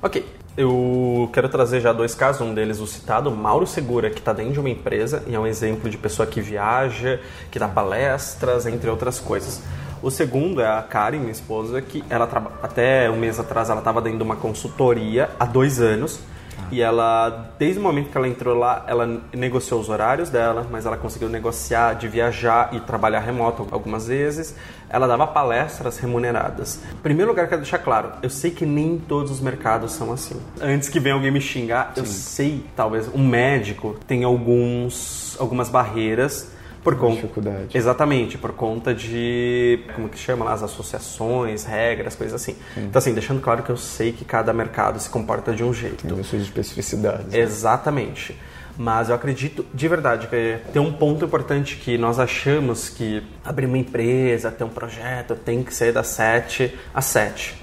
Ok, 0.00 0.24
eu 0.56 1.28
quero 1.32 1.48
trazer 1.48 1.80
já 1.80 1.92
dois 1.92 2.14
casos. 2.14 2.40
Um 2.40 2.54
deles, 2.54 2.78
o 2.78 2.86
citado, 2.86 3.28
Mauro 3.32 3.66
Segura, 3.66 4.08
que 4.08 4.20
está 4.20 4.32
dentro 4.32 4.52
de 4.52 4.60
uma 4.60 4.70
empresa 4.70 5.24
e 5.26 5.34
é 5.34 5.38
um 5.38 5.48
exemplo 5.48 5.90
de 5.90 5.98
pessoa 5.98 6.24
que 6.24 6.40
viaja, 6.40 7.18
que 7.50 7.58
dá 7.58 7.66
palestras, 7.66 8.66
entre 8.66 8.88
outras 8.88 9.18
coisas. 9.18 9.60
O 10.00 10.12
segundo 10.12 10.60
é 10.60 10.66
a 10.68 10.80
Karen, 10.80 11.18
minha 11.18 11.32
esposa, 11.32 11.82
que 11.82 12.04
ela 12.08 12.28
até 12.62 13.10
um 13.10 13.16
mês 13.16 13.40
atrás 13.40 13.68
ela 13.68 13.80
estava 13.80 14.00
dentro 14.00 14.18
de 14.18 14.24
uma 14.24 14.36
consultoria 14.36 15.28
há 15.40 15.44
dois 15.44 15.80
anos 15.80 16.20
E 16.70 16.80
ela, 16.80 17.52
desde 17.58 17.78
o 17.78 17.82
momento 17.82 18.10
que 18.10 18.16
ela 18.16 18.28
entrou 18.28 18.56
lá, 18.56 18.84
ela 18.86 19.20
negociou 19.32 19.80
os 19.80 19.88
horários 19.88 20.30
dela, 20.30 20.66
mas 20.70 20.86
ela 20.86 20.96
conseguiu 20.96 21.28
negociar 21.28 21.94
de 21.94 22.08
viajar 22.08 22.70
e 22.72 22.80
trabalhar 22.80 23.20
remoto 23.20 23.66
algumas 23.70 24.06
vezes. 24.06 24.54
Ela 24.88 25.06
dava 25.06 25.26
palestras 25.26 25.98
remuneradas. 25.98 26.80
Em 26.92 27.02
primeiro 27.02 27.30
lugar, 27.30 27.48
quero 27.48 27.60
deixar 27.60 27.78
claro, 27.78 28.12
eu 28.22 28.30
sei 28.30 28.50
que 28.50 28.66
nem 28.66 28.98
todos 28.98 29.30
os 29.30 29.40
mercados 29.40 29.92
são 29.92 30.12
assim. 30.12 30.40
Antes 30.60 30.88
que 30.88 31.00
venha 31.00 31.14
alguém 31.14 31.30
me 31.30 31.40
xingar, 31.40 31.92
Sim. 31.94 32.00
eu 32.00 32.06
sei, 32.06 32.64
talvez, 32.76 33.08
um 33.14 33.26
médico 33.26 33.96
tem 34.06 34.24
alguns, 34.24 35.36
algumas 35.38 35.68
barreiras 35.68 36.59
por 36.82 36.96
conta 36.96 37.16
dificuldade. 37.16 37.76
Exatamente, 37.76 38.38
por 38.38 38.52
conta 38.52 38.94
de 38.94 39.80
como 39.94 40.08
que 40.08 40.18
chama 40.18 40.44
lá 40.44 40.52
as 40.52 40.62
associações, 40.62 41.64
regras, 41.64 42.14
coisas 42.14 42.40
assim. 42.40 42.56
Sim. 42.74 42.84
Então 42.84 42.98
assim, 42.98 43.12
deixando 43.12 43.40
claro 43.40 43.62
que 43.62 43.70
eu 43.70 43.76
sei 43.76 44.12
que 44.12 44.24
cada 44.24 44.52
mercado 44.52 44.98
se 44.98 45.08
comporta 45.08 45.52
de 45.52 45.62
um 45.62 45.72
jeito. 45.72 46.06
Tem 46.06 46.22
suas 46.22 46.42
especificidades. 46.42 47.26
Né? 47.26 47.38
Exatamente. 47.38 48.36
Mas 48.78 49.10
eu 49.10 49.14
acredito 49.14 49.66
de 49.74 49.88
verdade 49.88 50.26
que 50.26 50.58
tem 50.72 50.80
um 50.80 50.92
ponto 50.92 51.24
importante 51.24 51.76
que 51.76 51.98
nós 51.98 52.18
achamos 52.18 52.88
que 52.88 53.22
abrir 53.44 53.66
uma 53.66 53.76
empresa, 53.76 54.50
ter 54.50 54.64
um 54.64 54.70
projeto, 54.70 55.34
tem 55.34 55.62
que 55.62 55.74
ser 55.74 55.92
das 55.92 56.06
7 56.06 56.74
às 56.94 57.04
7. 57.04 57.59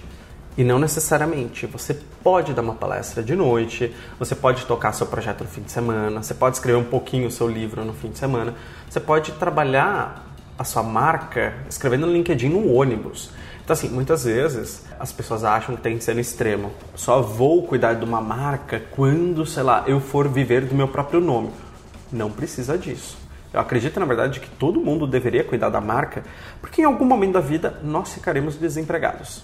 E 0.57 0.63
não 0.63 0.79
necessariamente. 0.79 1.67
Você 1.67 1.93
pode 2.23 2.53
dar 2.53 2.63
uma 2.63 2.73
palestra 2.73 3.21
de 3.21 3.35
noite, 3.35 3.93
você 4.17 4.33
pode 4.33 4.65
tocar 4.65 4.91
seu 4.91 5.05
projeto 5.05 5.43
no 5.43 5.49
fim 5.49 5.61
de 5.61 5.71
semana, 5.71 6.23
você 6.23 6.33
pode 6.33 6.55
escrever 6.55 6.79
um 6.79 6.83
pouquinho 6.83 7.27
o 7.27 7.31
seu 7.31 7.47
livro 7.47 7.85
no 7.85 7.93
fim 7.93 8.09
de 8.09 8.17
semana, 8.17 8.55
você 8.89 8.99
pode 8.99 9.33
trabalhar 9.33 10.25
a 10.57 10.63
sua 10.63 10.81
marca 10.81 11.53
escrevendo 11.69 12.07
no 12.07 12.13
LinkedIn 12.13 12.49
no 12.49 12.73
ônibus. 12.73 13.29
Então, 13.63 13.73
assim, 13.73 13.89
muitas 13.89 14.23
vezes 14.23 14.85
as 14.99 15.11
pessoas 15.11 15.43
acham 15.43 15.75
que 15.75 15.81
tem 15.81 15.97
que 15.97 16.03
ser 16.03 16.15
no 16.15 16.21
extremo. 16.21 16.71
Só 16.95 17.21
vou 17.21 17.63
cuidar 17.67 17.93
de 17.93 18.03
uma 18.03 18.21
marca 18.21 18.81
quando, 18.91 19.45
sei 19.45 19.61
lá, 19.61 19.83
eu 19.85 19.99
for 19.99 20.27
viver 20.27 20.65
do 20.65 20.73
meu 20.73 20.87
próprio 20.87 21.19
nome. 21.19 21.51
Não 22.11 22.31
precisa 22.31 22.77
disso. 22.77 23.17
Eu 23.53 23.59
acredito, 23.59 23.99
na 23.99 24.05
verdade, 24.05 24.39
que 24.39 24.49
todo 24.49 24.79
mundo 24.79 25.05
deveria 25.05 25.43
cuidar 25.43 25.69
da 25.69 25.81
marca, 25.81 26.23
porque 26.61 26.81
em 26.81 26.85
algum 26.85 27.05
momento 27.05 27.33
da 27.33 27.41
vida 27.41 27.79
nós 27.83 28.13
ficaremos 28.13 28.55
desempregados. 28.55 29.43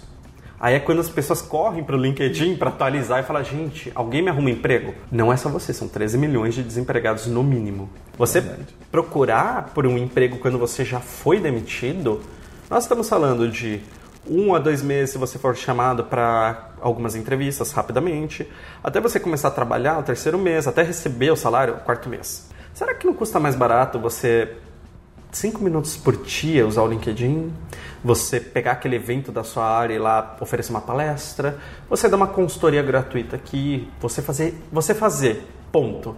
Aí 0.63 0.75
é 0.75 0.79
quando 0.79 1.01
as 1.01 1.09
pessoas 1.09 1.41
correm 1.41 1.83
para 1.83 1.93
o 1.93 1.99
LinkedIn 1.99 2.55
para 2.55 2.69
atualizar 2.69 3.19
e 3.19 3.23
falar: 3.23 3.43
gente, 3.43 3.91
alguém 3.93 4.21
me 4.21 4.29
arruma 4.29 4.49
emprego? 4.49 4.95
Não 5.11 5.31
é 5.31 5.35
só 5.35 5.49
você, 5.49 5.73
são 5.73 5.89
13 5.89 6.17
milhões 6.17 6.55
de 6.55 6.63
desempregados 6.63 7.27
no 7.27 7.43
mínimo. 7.43 7.89
Você 8.17 8.39
Verdade. 8.39 8.73
procurar 8.89 9.71
por 9.73 9.85
um 9.85 9.97
emprego 9.97 10.37
quando 10.37 10.57
você 10.57 10.85
já 10.85 11.01
foi 11.01 11.37
demitido, 11.37 12.21
nós 12.69 12.85
estamos 12.85 13.09
falando 13.09 13.49
de 13.49 13.81
um 14.25 14.55
a 14.55 14.59
dois 14.59 14.81
meses 14.81 15.09
se 15.09 15.17
você 15.17 15.37
for 15.37 15.53
chamado 15.53 16.05
para 16.05 16.69
algumas 16.79 17.13
entrevistas 17.13 17.73
rapidamente, 17.73 18.49
até 18.81 19.01
você 19.01 19.19
começar 19.19 19.49
a 19.49 19.51
trabalhar 19.51 19.99
o 19.99 20.03
terceiro 20.03 20.39
mês, 20.39 20.65
até 20.65 20.81
receber 20.81 21.29
o 21.29 21.35
salário 21.35 21.73
o 21.73 21.79
quarto 21.81 22.07
mês. 22.07 22.49
Será 22.73 22.93
que 22.93 23.05
não 23.05 23.13
custa 23.13 23.37
mais 23.37 23.57
barato 23.57 23.99
você 23.99 24.55
cinco 25.33 25.63
minutos 25.63 25.97
por 25.97 26.15
dia 26.17 26.65
usar 26.65 26.83
o 26.83 26.87
LinkedIn, 26.87 27.51
você 28.03 28.39
pegar 28.39 28.73
aquele 28.73 28.95
evento 28.95 29.31
da 29.31 29.43
sua 29.43 29.65
área 29.65 29.93
e 29.93 29.99
lá 29.99 30.37
oferecer 30.39 30.71
uma 30.71 30.81
palestra, 30.81 31.57
você 31.89 32.07
dar 32.07 32.17
uma 32.17 32.27
consultoria 32.27 32.81
gratuita 32.81 33.35
aqui, 33.35 33.89
você 33.99 34.21
fazer, 34.21 34.55
você 34.71 34.93
fazer, 34.93 35.45
ponto. 35.71 36.15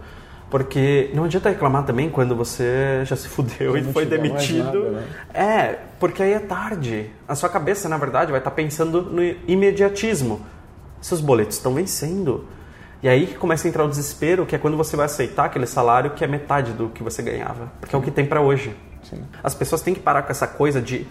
Porque 0.50 1.10
não 1.12 1.24
adianta 1.24 1.48
reclamar 1.48 1.84
também 1.84 2.08
quando 2.08 2.36
você 2.36 3.02
já 3.04 3.16
se 3.16 3.26
fudeu 3.28 3.76
e 3.76 3.82
foi 3.82 4.06
demitido. 4.06 4.84
Nada, 4.84 4.90
né? 4.90 5.06
É, 5.34 5.78
porque 5.98 6.22
aí 6.22 6.32
é 6.32 6.38
tarde. 6.38 7.10
A 7.26 7.34
sua 7.34 7.48
cabeça, 7.48 7.88
na 7.88 7.98
verdade, 7.98 8.30
vai 8.30 8.40
estar 8.40 8.52
pensando 8.52 9.02
no 9.02 9.22
imediatismo. 9.48 10.46
Seus 11.00 11.20
boletos 11.20 11.56
estão 11.56 11.74
vencendo. 11.74 12.46
E 13.02 13.08
aí 13.08 13.26
que 13.26 13.34
começa 13.34 13.66
a 13.66 13.68
entrar 13.68 13.84
o 13.84 13.88
desespero, 13.88 14.46
que 14.46 14.54
é 14.54 14.58
quando 14.58 14.76
você 14.76 14.96
vai 14.96 15.06
aceitar 15.06 15.46
aquele 15.46 15.66
salário 15.66 16.12
que 16.12 16.24
é 16.24 16.26
metade 16.26 16.72
do 16.72 16.88
que 16.88 17.02
você 17.02 17.22
ganhava. 17.22 17.70
Porque 17.80 17.94
é 17.94 17.98
o 17.98 18.02
que 18.02 18.10
tem 18.10 18.24
para 18.24 18.40
hoje. 18.40 18.74
Sim. 19.08 19.22
As 19.42 19.54
pessoas 19.54 19.82
têm 19.82 19.94
que 19.94 20.00
parar 20.00 20.22
com 20.22 20.30
essa 20.30 20.46
coisa 20.46 20.80
de 20.80 21.06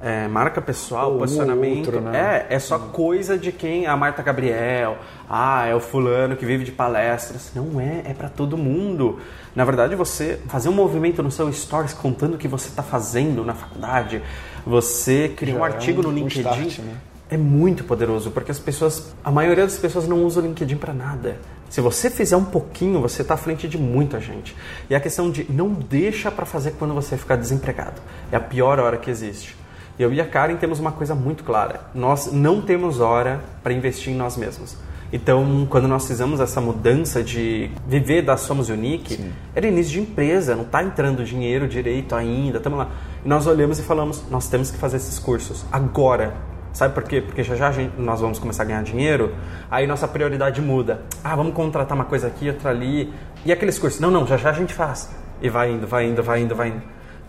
é, 0.00 0.28
marca 0.28 0.60
pessoal, 0.60 1.18
posicionamento. 1.18 1.86
Outro, 1.86 2.00
né? 2.00 2.46
É, 2.48 2.54
é 2.54 2.58
só 2.58 2.78
Sim. 2.78 2.88
coisa 2.92 3.36
de 3.36 3.50
quem? 3.50 3.86
A 3.86 3.96
Marta 3.96 4.22
Gabriel, 4.22 4.96
ah, 5.28 5.66
é 5.66 5.74
o 5.74 5.80
fulano 5.80 6.36
que 6.36 6.46
vive 6.46 6.64
de 6.64 6.72
palestras. 6.72 7.50
Não 7.54 7.80
é, 7.80 8.02
é 8.04 8.14
para 8.14 8.28
todo 8.28 8.56
mundo. 8.56 9.18
Na 9.54 9.64
verdade, 9.64 9.94
você 9.94 10.38
fazer 10.46 10.68
um 10.68 10.72
movimento 10.72 11.22
no 11.22 11.30
seu 11.30 11.52
stories 11.52 11.92
contando 11.92 12.34
o 12.34 12.38
que 12.38 12.46
você 12.46 12.68
está 12.68 12.82
fazendo 12.82 13.44
na 13.44 13.54
faculdade, 13.54 14.22
você 14.64 15.28
criar 15.28 15.56
um 15.56 15.64
artigo 15.64 16.00
é 16.02 16.06
um, 16.06 16.10
no 16.10 16.14
LinkedIn. 16.14 16.48
Um 16.48 16.66
start, 16.68 16.78
né? 16.78 16.94
É 17.30 17.36
muito 17.36 17.84
poderoso, 17.84 18.30
porque 18.30 18.50
as 18.50 18.58
pessoas, 18.58 19.14
a 19.22 19.30
maioria 19.30 19.64
das 19.64 19.76
pessoas 19.76 20.08
não 20.08 20.24
usa 20.24 20.40
o 20.40 20.42
LinkedIn 20.42 20.76
para 20.76 20.94
nada. 20.94 21.36
Se 21.68 21.80
você 21.82 22.08
fizer 22.10 22.36
um 22.36 22.44
pouquinho, 22.44 23.00
você 23.00 23.20
está 23.20 23.34
à 23.34 23.36
frente 23.36 23.68
de 23.68 23.76
muita 23.76 24.18
gente. 24.18 24.56
E 24.88 24.94
a 24.94 25.00
questão 25.00 25.30
de 25.30 25.44
não 25.52 25.68
deixa 25.68 26.30
para 26.30 26.46
fazer 26.46 26.72
quando 26.78 26.94
você 26.94 27.18
ficar 27.18 27.36
desempregado. 27.36 28.00
É 28.32 28.36
a 28.36 28.40
pior 28.40 28.78
hora 28.78 28.96
que 28.96 29.10
existe. 29.10 29.54
Eu 29.98 30.12
e 30.12 30.20
a 30.20 30.26
Karen 30.26 30.56
temos 30.56 30.78
uma 30.80 30.92
coisa 30.92 31.14
muito 31.14 31.44
clara. 31.44 31.80
Nós 31.94 32.32
não 32.32 32.62
temos 32.62 33.00
hora 33.00 33.40
para 33.62 33.74
investir 33.74 34.12
em 34.12 34.16
nós 34.16 34.36
mesmos. 34.36 34.76
Então, 35.12 35.66
quando 35.68 35.88
nós 35.88 36.06
fizemos 36.06 36.38
essa 36.38 36.60
mudança 36.60 37.22
de 37.22 37.70
viver 37.86 38.22
da 38.22 38.36
Somos 38.36 38.68
Unique, 38.68 39.16
Sim. 39.16 39.32
era 39.54 39.66
início 39.66 39.92
de 39.92 40.00
empresa, 40.00 40.54
não 40.54 40.64
está 40.64 40.82
entrando 40.82 41.24
dinheiro 41.24 41.66
direito 41.66 42.14
ainda, 42.14 42.58
estamos 42.58 42.78
lá. 42.78 42.90
E 43.24 43.28
nós 43.28 43.46
olhamos 43.46 43.78
e 43.78 43.82
falamos, 43.82 44.22
nós 44.30 44.48
temos 44.48 44.70
que 44.70 44.78
fazer 44.78 44.98
esses 44.98 45.18
cursos 45.18 45.64
agora 45.72 46.34
Sabe 46.78 46.94
por 46.94 47.02
quê? 47.02 47.20
Porque 47.20 47.42
já 47.42 47.56
já 47.56 47.72
gente, 47.72 48.00
nós 48.00 48.20
vamos 48.20 48.38
começar 48.38 48.62
a 48.62 48.66
ganhar 48.66 48.84
dinheiro, 48.84 49.34
aí 49.68 49.84
nossa 49.84 50.06
prioridade 50.06 50.62
muda. 50.62 51.00
Ah, 51.24 51.34
vamos 51.34 51.52
contratar 51.52 51.96
uma 51.96 52.04
coisa 52.04 52.28
aqui, 52.28 52.48
outra 52.48 52.70
ali. 52.70 53.12
E 53.44 53.50
aqueles 53.50 53.80
cursos? 53.80 53.98
Não, 53.98 54.12
não, 54.12 54.24
já 54.24 54.36
já 54.36 54.50
a 54.50 54.52
gente 54.52 54.72
faz. 54.72 55.10
E 55.42 55.48
vai 55.48 55.72
indo, 55.72 55.88
vai 55.88 56.06
indo, 56.06 56.22
vai 56.22 56.40
indo, 56.40 56.54
vai 56.54 56.68
indo. 56.68 56.82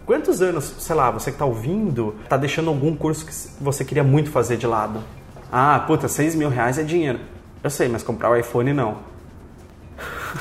Quantos 0.06 0.40
anos, 0.44 0.76
sei 0.78 0.96
lá, 0.96 1.10
você 1.10 1.32
que 1.32 1.36
está 1.36 1.46
ouvindo, 1.46 2.16
está 2.24 2.38
deixando 2.38 2.70
algum 2.70 2.96
curso 2.96 3.26
que 3.26 3.34
você 3.60 3.84
queria 3.84 4.04
muito 4.04 4.30
fazer 4.30 4.56
de 4.56 4.68
lado? 4.68 5.00
Ah, 5.52 5.84
puta, 5.88 6.08
6 6.08 6.36
mil 6.36 6.50
reais 6.50 6.78
é 6.78 6.84
dinheiro. 6.84 7.20
Eu 7.64 7.72
sei, 7.72 7.88
mas 7.88 8.04
comprar 8.04 8.30
o 8.30 8.36
iPhone 8.36 8.72
não. 8.72 8.98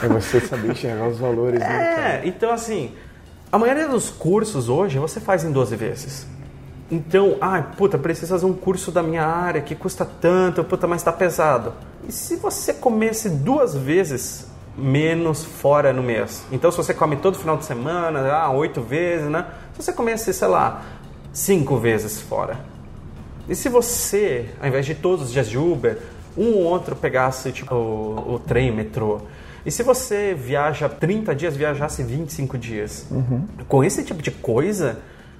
É 0.03 0.07
você 0.07 0.39
saber 0.39 0.73
enxergar 0.73 1.09
os 1.09 1.19
valores. 1.19 1.61
Né, 1.61 2.21
é, 2.25 2.29
então 2.29 2.53
assim, 2.53 2.95
a 3.51 3.59
maioria 3.59 3.89
dos 3.89 4.11
cursos 4.11 4.69
hoje 4.69 4.99
você 4.99 5.19
faz 5.19 5.45
em 5.45 5.51
12 5.51 5.77
vezes. 5.77 6.38
Então, 6.91 7.37
ah, 7.41 7.61
puta, 7.61 7.99
preciso 7.99 8.33
fazer 8.33 8.47
um 8.47 8.55
curso 8.55 8.91
da 8.91 9.03
minha 9.03 9.25
área 9.25 9.61
que 9.61 9.75
custa 9.75 10.07
tanto, 10.07 10.65
puta, 10.65 10.87
mas 10.87 11.01
está 11.01 11.13
pesado. 11.13 11.75
E 12.09 12.13
se 12.13 12.37
você 12.37 12.73
comesse 12.73 13.29
duas 13.29 13.75
vezes 13.75 14.47
menos 14.77 15.45
fora 15.45 15.93
no 15.93 16.03
mês? 16.03 16.45
Então, 16.51 16.71
se 16.71 16.77
você 16.79 16.95
come 16.95 17.17
todo 17.17 17.39
final 17.39 17.57
de 17.57 17.67
semana, 17.67 18.33
ah, 18.33 18.51
oito 18.53 18.81
vezes, 18.81 19.29
né? 19.29 19.47
Se 19.75 19.83
você 19.83 19.93
comesse, 19.93 20.33
sei 20.33 20.49
lá, 20.49 20.83
cinco 21.33 21.77
vezes 21.77 22.21
fora. 22.21 22.59
E 23.49 23.55
se 23.55 23.69
você, 23.69 24.49
ao 24.61 24.69
invés 24.69 24.87
de 24.87 24.95
todos 24.95 25.27
os 25.27 25.33
dias 25.33 25.49
de 25.49 25.59
Uber, 25.59 25.99
um 26.37 26.55
ou 26.55 26.63
outro 26.63 26.97
pegasse 26.97 27.53
tipo, 27.53 27.75
o, 27.75 28.35
o 28.35 28.39
trem, 28.39 28.71
o 28.71 28.75
metrô, 28.75 29.21
e 29.67 29.71
se 29.71 29.83
você 29.83 30.35
viaja 30.35 30.89
30 30.89 31.35
dias, 31.35 31.57
viajasse 31.57 32.03
25 32.03 32.57
dias? 32.57 33.07
Uhum. 33.11 33.47
Com 33.67 33.85
esse 33.85 34.03
tipo 34.03 34.23
de 34.23 34.31
coisa, 34.31 34.99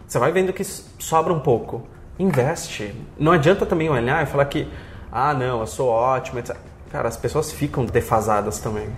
você 0.09 0.19
vai 0.19 0.33
vendo 0.33 0.55
que 0.55 0.65
sobra 0.65 1.33
um 1.35 1.41
pouco. 1.41 1.83
Investe. 2.19 2.95
Não 3.19 3.31
adianta 3.31 3.67
também 3.67 3.91
olhar 3.91 4.23
e 4.23 4.27
falar 4.27 4.47
que, 4.47 4.67
ah, 5.13 5.35
não, 5.35 5.61
eu 5.61 5.67
sou 5.67 5.89
ótimo, 5.91 6.39
etc. 6.39 6.57
Cara, 6.91 7.09
as 7.09 7.17
pessoas 7.17 7.53
ficam 7.53 7.85
defasadas 7.85 8.59
também. 8.59 8.89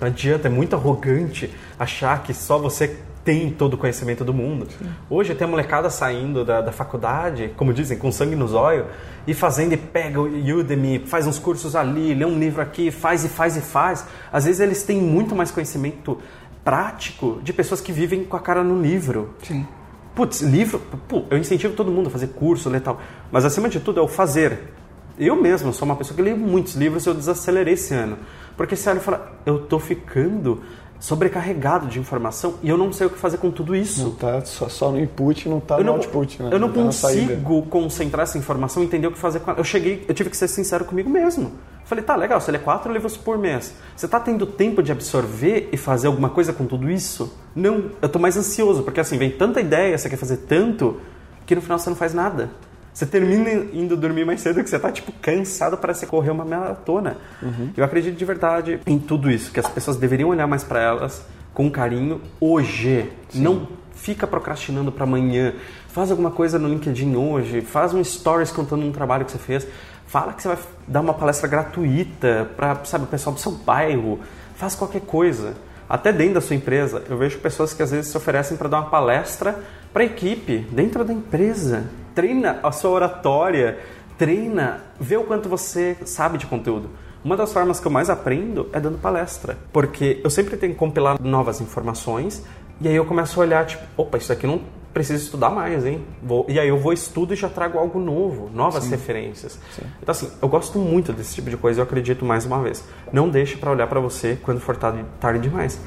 Não 0.00 0.08
adianta, 0.08 0.48
é 0.48 0.50
muito 0.50 0.74
arrogante 0.74 1.54
achar 1.78 2.20
que 2.24 2.34
só 2.34 2.58
você 2.58 2.98
tem 3.24 3.48
todo 3.50 3.74
o 3.74 3.78
conhecimento 3.78 4.24
do 4.24 4.34
mundo. 4.34 4.66
Sim. 4.68 4.88
Hoje 5.08 5.36
tem 5.36 5.46
a 5.46 5.50
molecada 5.50 5.88
saindo 5.88 6.44
da, 6.44 6.60
da 6.60 6.72
faculdade, 6.72 7.52
como 7.56 7.72
dizem, 7.72 7.96
com 7.96 8.10
sangue 8.10 8.34
nos 8.34 8.52
olhos, 8.52 8.86
e 9.24 9.34
fazendo 9.34 9.72
e 9.72 9.76
pega 9.76 10.20
o 10.20 10.24
Udemy, 10.26 11.04
faz 11.06 11.28
uns 11.28 11.38
cursos 11.38 11.76
ali, 11.76 12.12
lê 12.12 12.24
um 12.24 12.38
livro 12.38 12.60
aqui, 12.60 12.90
faz 12.90 13.24
e 13.24 13.28
faz 13.28 13.56
e 13.56 13.60
faz. 13.60 14.04
Às 14.32 14.44
vezes 14.44 14.60
eles 14.60 14.82
têm 14.82 15.00
muito 15.00 15.34
mais 15.34 15.52
conhecimento 15.52 16.20
prático 16.64 17.40
de 17.42 17.52
pessoas 17.52 17.80
que 17.80 17.92
vivem 17.92 18.24
com 18.24 18.36
a 18.36 18.40
cara 18.40 18.64
no 18.64 18.82
livro. 18.82 19.34
Sim. 19.44 19.64
Putz, 20.16 20.40
livro, 20.40 20.80
pô, 21.06 21.24
eu 21.28 21.36
incentivo 21.36 21.74
todo 21.74 21.92
mundo 21.92 22.06
a 22.06 22.10
fazer 22.10 22.28
curso, 22.28 22.70
ler 22.70 22.80
tal. 22.80 22.98
Mas 23.30 23.44
acima 23.44 23.68
de 23.68 23.78
tudo 23.78 24.00
é 24.00 24.02
o 24.02 24.08
fazer. 24.08 24.72
Eu 25.18 25.36
mesmo 25.36 25.74
sou 25.74 25.84
uma 25.84 25.94
pessoa 25.94 26.16
que 26.16 26.22
leio 26.22 26.38
muitos 26.38 26.74
livros 26.74 27.04
e 27.04 27.10
eu 27.10 27.12
desacelerei 27.12 27.74
esse 27.74 27.92
ano. 27.92 28.16
Porque 28.56 28.74
você 28.74 28.88
olha 28.88 28.96
e 28.96 29.02
fala, 29.02 29.38
eu 29.44 29.66
tô 29.66 29.78
ficando 29.78 30.62
sobrecarregado 30.98 31.86
de 31.86 32.00
informação 32.00 32.54
e 32.62 32.68
eu 32.70 32.78
não 32.78 32.90
sei 32.94 33.06
o 33.06 33.10
que 33.10 33.18
fazer 33.18 33.36
com 33.36 33.50
tudo 33.50 33.76
isso. 33.76 34.04
Não 34.04 34.12
tá 34.12 34.42
só, 34.46 34.70
só 34.70 34.90
no 34.90 34.98
input, 34.98 35.50
não 35.50 35.60
tá 35.60 35.74
eu 35.74 35.80
no 35.80 35.84
não, 35.84 35.96
output, 35.96 36.42
né? 36.42 36.48
Eu 36.50 36.58
não, 36.58 36.68
não 36.68 36.74
tá 36.74 36.82
consigo 36.82 37.62
concentrar 37.64 38.22
essa 38.24 38.38
informação 38.38 38.82
e 38.82 38.86
entender 38.86 39.08
o 39.08 39.12
que 39.12 39.18
fazer 39.18 39.40
com 39.40 39.50
ela. 39.50 39.60
Eu 39.60 39.64
cheguei, 39.64 40.02
eu 40.08 40.14
tive 40.14 40.30
que 40.30 40.36
ser 40.36 40.48
sincero 40.48 40.86
comigo 40.86 41.10
mesmo. 41.10 41.52
Falei, 41.86 42.02
tá, 42.02 42.16
legal, 42.16 42.40
você 42.40 42.50
lê 42.50 42.58
quatro 42.58 42.92
livros 42.92 43.16
por 43.16 43.38
mês. 43.38 43.72
Você 43.96 44.08
tá 44.08 44.18
tendo 44.18 44.44
tempo 44.44 44.82
de 44.82 44.90
absorver 44.90 45.68
e 45.70 45.76
fazer 45.76 46.08
alguma 46.08 46.28
coisa 46.28 46.52
com 46.52 46.66
tudo 46.66 46.90
isso? 46.90 47.32
Não, 47.54 47.92
eu 48.02 48.08
tô 48.08 48.18
mais 48.18 48.36
ansioso, 48.36 48.82
porque 48.82 48.98
assim, 48.98 49.16
vem 49.16 49.30
tanta 49.30 49.60
ideia, 49.60 49.96
você 49.96 50.10
quer 50.10 50.16
fazer 50.16 50.38
tanto, 50.38 51.00
que 51.46 51.54
no 51.54 51.62
final 51.62 51.78
você 51.78 51.88
não 51.88 51.96
faz 51.96 52.12
nada. 52.12 52.50
Você 52.92 53.06
termina 53.06 53.50
indo 53.72 53.96
dormir 53.96 54.24
mais 54.24 54.40
cedo 54.40 54.64
que 54.64 54.68
você 54.68 54.78
tá, 54.80 54.90
tipo, 54.90 55.12
cansado 55.22 55.76
para 55.76 55.94
você 55.94 56.06
correr 56.06 56.30
uma 56.30 56.44
maratona. 56.44 57.18
Uhum. 57.40 57.70
Eu 57.76 57.84
acredito 57.84 58.16
de 58.16 58.24
verdade 58.24 58.80
em 58.84 58.98
tudo 58.98 59.30
isso, 59.30 59.52
que 59.52 59.60
as 59.60 59.68
pessoas 59.68 59.96
deveriam 59.96 60.30
olhar 60.30 60.46
mais 60.48 60.64
para 60.64 60.80
elas 60.80 61.24
com 61.54 61.70
carinho 61.70 62.20
hoje. 62.40 63.08
Sim. 63.28 63.42
Não 63.42 63.68
fica 63.94 64.26
procrastinando 64.26 64.90
para 64.90 65.04
amanhã. 65.04 65.54
Faz 65.88 66.10
alguma 66.10 66.30
coisa 66.30 66.58
no 66.58 66.68
LinkedIn 66.68 67.14
hoje, 67.16 67.60
faz 67.60 67.94
um 67.94 68.02
stories 68.02 68.50
contando 68.50 68.84
um 68.84 68.92
trabalho 68.92 69.24
que 69.24 69.32
você 69.32 69.38
fez. 69.38 69.66
Fala 70.06 70.32
que 70.32 70.42
você 70.42 70.48
vai 70.48 70.58
dar 70.86 71.00
uma 71.00 71.14
palestra 71.14 71.48
gratuita 71.48 72.48
para, 72.56 72.84
sabe, 72.84 73.04
o 73.04 73.08
pessoal 73.08 73.34
do 73.34 73.40
seu 73.40 73.52
bairro. 73.52 74.20
Faz 74.54 74.74
qualquer 74.74 75.02
coisa. 75.02 75.54
Até 75.88 76.12
dentro 76.12 76.34
da 76.34 76.40
sua 76.40 76.56
empresa, 76.56 77.02
eu 77.08 77.16
vejo 77.16 77.38
pessoas 77.38 77.72
que 77.72 77.82
às 77.82 77.90
vezes 77.90 78.10
se 78.10 78.16
oferecem 78.16 78.56
para 78.56 78.68
dar 78.68 78.80
uma 78.80 78.90
palestra 78.90 79.58
para 79.92 80.02
a 80.02 80.06
equipe, 80.06 80.58
dentro 80.70 81.04
da 81.04 81.12
empresa 81.12 81.84
treina 82.16 82.60
a 82.62 82.72
sua 82.72 82.90
oratória, 82.92 83.78
treina, 84.16 84.80
vê 84.98 85.18
o 85.18 85.24
quanto 85.24 85.50
você 85.50 85.98
sabe 86.06 86.38
de 86.38 86.46
conteúdo. 86.46 86.88
Uma 87.22 87.36
das 87.36 87.52
formas 87.52 87.78
que 87.78 87.86
eu 87.86 87.90
mais 87.90 88.08
aprendo 88.08 88.70
é 88.72 88.80
dando 88.80 88.96
palestra, 88.98 89.58
porque 89.72 90.20
eu 90.24 90.30
sempre 90.30 90.56
tenho 90.56 90.72
que 90.72 90.78
compilar 90.78 91.20
novas 91.20 91.60
informações 91.60 92.42
e 92.80 92.88
aí 92.88 92.94
eu 92.94 93.04
começo 93.04 93.38
a 93.38 93.44
olhar, 93.44 93.66
tipo, 93.66 93.82
opa, 93.96 94.16
isso 94.16 94.32
aqui 94.32 94.46
não 94.46 94.62
precisa 94.96 95.22
estudar 95.22 95.50
mais, 95.50 95.84
hein? 95.84 96.02
Vou, 96.22 96.46
e 96.48 96.58
aí 96.58 96.68
eu 96.68 96.78
vou 96.78 96.90
estudo 96.90 97.34
e 97.34 97.36
já 97.36 97.50
trago 97.50 97.76
algo 97.78 97.98
novo, 97.98 98.48
novas 98.50 98.84
Sim. 98.84 98.90
referências. 98.92 99.58
Sim. 99.74 99.82
Então 100.02 100.10
assim, 100.10 100.30
eu 100.40 100.48
gosto 100.48 100.78
muito 100.78 101.12
desse 101.12 101.34
tipo 101.34 101.50
de 101.50 101.56
coisa, 101.58 101.80
eu 101.80 101.84
acredito 101.84 102.24
mais 102.24 102.46
uma 102.46 102.62
vez. 102.62 102.82
Não 103.12 103.28
deixe 103.28 103.58
para 103.58 103.70
olhar 103.70 103.86
para 103.88 104.00
você 104.00 104.38
quando 104.42 104.58
for 104.58 104.74
tarde, 104.74 105.04
tarde 105.20 105.40
demais. 105.40 105.78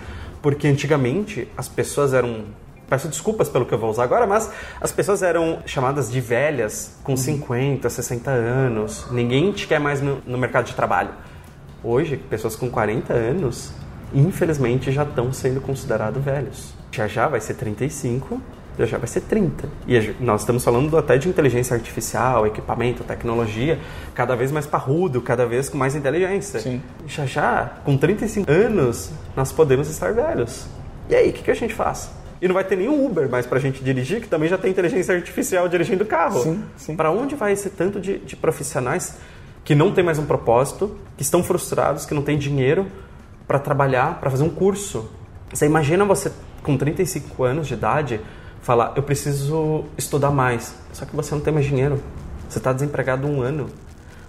Porque 0.43 0.67
antigamente 0.67 1.47
as 1.57 1.67
pessoas 1.67 2.13
eram 2.13 2.45
peço 2.87 3.07
desculpas 3.07 3.49
pelo 3.49 3.65
que 3.65 3.73
eu 3.73 3.79
vou 3.79 3.89
usar 3.89 4.03
agora, 4.03 4.27
mas 4.27 4.51
as 4.79 4.91
pessoas 4.91 5.23
eram 5.23 5.57
chamadas 5.65 6.11
de 6.11 6.21
velhas 6.21 6.95
com 7.03 7.17
50, 7.17 7.89
60 7.89 8.29
anos. 8.29 9.07
Ninguém 9.09 9.51
te 9.51 9.65
quer 9.65 9.79
mais 9.79 10.03
no, 10.03 10.21
no 10.23 10.37
mercado 10.37 10.65
de 10.65 10.75
trabalho. 10.75 11.09
Hoje, 11.83 12.15
pessoas 12.15 12.55
com 12.55 12.69
40 12.69 13.11
anos, 13.11 13.71
infelizmente, 14.13 14.91
já 14.91 15.01
estão 15.01 15.33
sendo 15.33 15.61
considerados 15.61 16.23
velhos. 16.23 16.75
Já 16.91 17.07
já 17.07 17.27
vai 17.27 17.41
ser 17.41 17.55
35, 17.55 18.39
já 18.79 18.85
já 18.85 18.97
vai 18.97 19.07
ser 19.07 19.21
30. 19.21 19.67
E 19.87 20.15
nós 20.19 20.41
estamos 20.41 20.63
falando 20.63 20.97
até 20.97 21.17
de 21.17 21.27
inteligência 21.27 21.75
artificial, 21.75 22.47
equipamento, 22.47 23.03
tecnologia, 23.03 23.79
cada 24.15 24.35
vez 24.35 24.51
mais 24.51 24.65
parrudo, 24.65 25.21
cada 25.21 25.45
vez 25.45 25.69
com 25.69 25.77
mais 25.77 25.95
inteligência. 25.95 26.59
Sim. 26.59 26.81
Já 27.07 27.25
já, 27.25 27.71
com 27.83 27.97
35 27.97 28.49
anos, 28.51 29.11
nós 29.35 29.51
podemos 29.51 29.89
estar 29.89 30.13
velhos. 30.13 30.67
E 31.09 31.15
aí, 31.15 31.29
o 31.29 31.33
que, 31.33 31.43
que 31.43 31.51
a 31.51 31.55
gente 31.55 31.73
faz? 31.73 32.11
E 32.41 32.47
não 32.47 32.55
vai 32.55 32.63
ter 32.63 32.77
nenhum 32.77 33.05
Uber 33.05 33.29
mais 33.29 33.45
para 33.45 33.57
a 33.57 33.61
gente 33.61 33.83
dirigir, 33.83 34.21
que 34.21 34.27
também 34.27 34.47
já 34.47 34.57
tem 34.57 34.71
inteligência 34.71 35.13
artificial 35.13 35.67
dirigindo 35.67 36.03
o 36.03 36.07
carro. 36.07 36.41
Sim, 36.41 36.63
sim. 36.77 36.95
Para 36.95 37.11
onde 37.11 37.35
vai 37.35 37.51
esse 37.51 37.69
tanto 37.69 37.99
de, 37.99 38.19
de 38.19 38.35
profissionais 38.35 39.17
que 39.63 39.75
não 39.75 39.91
tem 39.91 40.03
mais 40.03 40.17
um 40.17 40.25
propósito, 40.25 40.95
que 41.17 41.23
estão 41.23 41.43
frustrados, 41.43 42.05
que 42.05 42.13
não 42.13 42.21
têm 42.21 42.37
dinheiro 42.37 42.87
para 43.45 43.59
trabalhar, 43.59 44.19
para 44.21 44.29
fazer 44.29 44.43
um 44.43 44.49
curso? 44.49 45.09
Você 45.51 45.65
imagina 45.65 46.05
você 46.05 46.31
com 46.63 46.77
35 46.77 47.43
anos 47.43 47.67
de 47.67 47.73
idade 47.73 48.21
falar, 48.61 48.93
eu 48.95 49.03
preciso 49.03 49.85
estudar 49.97 50.31
mais. 50.31 50.75
Só 50.93 51.05
que 51.05 51.15
você 51.15 51.33
não 51.33 51.41
tem 51.41 51.53
mais 51.53 51.65
dinheiro. 51.65 52.01
Você 52.47 52.57
está 52.57 52.73
desempregado 52.73 53.27
um 53.27 53.41
ano. 53.41 53.67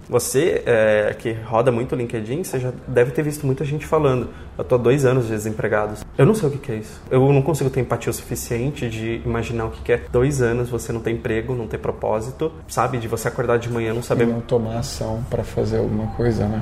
Você, 0.09 0.61
é, 0.65 1.15
que 1.17 1.31
roda 1.31 1.71
muito 1.71 1.95
o 1.95 1.97
LinkedIn, 1.97 2.43
você 2.43 2.59
já 2.59 2.73
deve 2.85 3.11
ter 3.11 3.23
visto 3.23 3.45
muita 3.45 3.63
gente 3.63 3.85
falando. 3.85 4.27
Eu 4.57 4.63
tô 4.63 4.75
há 4.75 4.77
dois 4.77 5.05
anos 5.05 5.27
de 5.27 5.31
desempregado. 5.31 5.93
Eu 6.17 6.25
não 6.25 6.35
sei 6.35 6.49
o 6.49 6.51
que, 6.51 6.57
que 6.57 6.71
é 6.71 6.75
isso. 6.75 7.01
Eu 7.09 7.31
não 7.31 7.41
consigo 7.41 7.69
ter 7.69 7.79
empatia 7.79 8.09
o 8.09 8.13
suficiente 8.13 8.89
de 8.89 9.21
imaginar 9.25 9.65
o 9.65 9.71
que, 9.71 9.81
que 9.81 9.93
é 9.93 10.01
dois 10.11 10.41
anos 10.41 10.69
você 10.69 10.91
não 10.91 10.99
ter 10.99 11.11
emprego, 11.11 11.55
não 11.55 11.65
ter 11.65 11.77
propósito, 11.77 12.51
sabe? 12.67 12.97
De 12.97 13.07
você 13.07 13.29
acordar 13.29 13.57
de 13.57 13.69
manhã 13.69 13.93
não 13.93 14.03
saber. 14.03 14.25
E 14.25 14.27
não 14.27 14.41
tomar 14.41 14.79
ação 14.79 15.23
para 15.29 15.45
fazer 15.45 15.77
alguma 15.77 16.07
coisa, 16.07 16.45
né? 16.45 16.61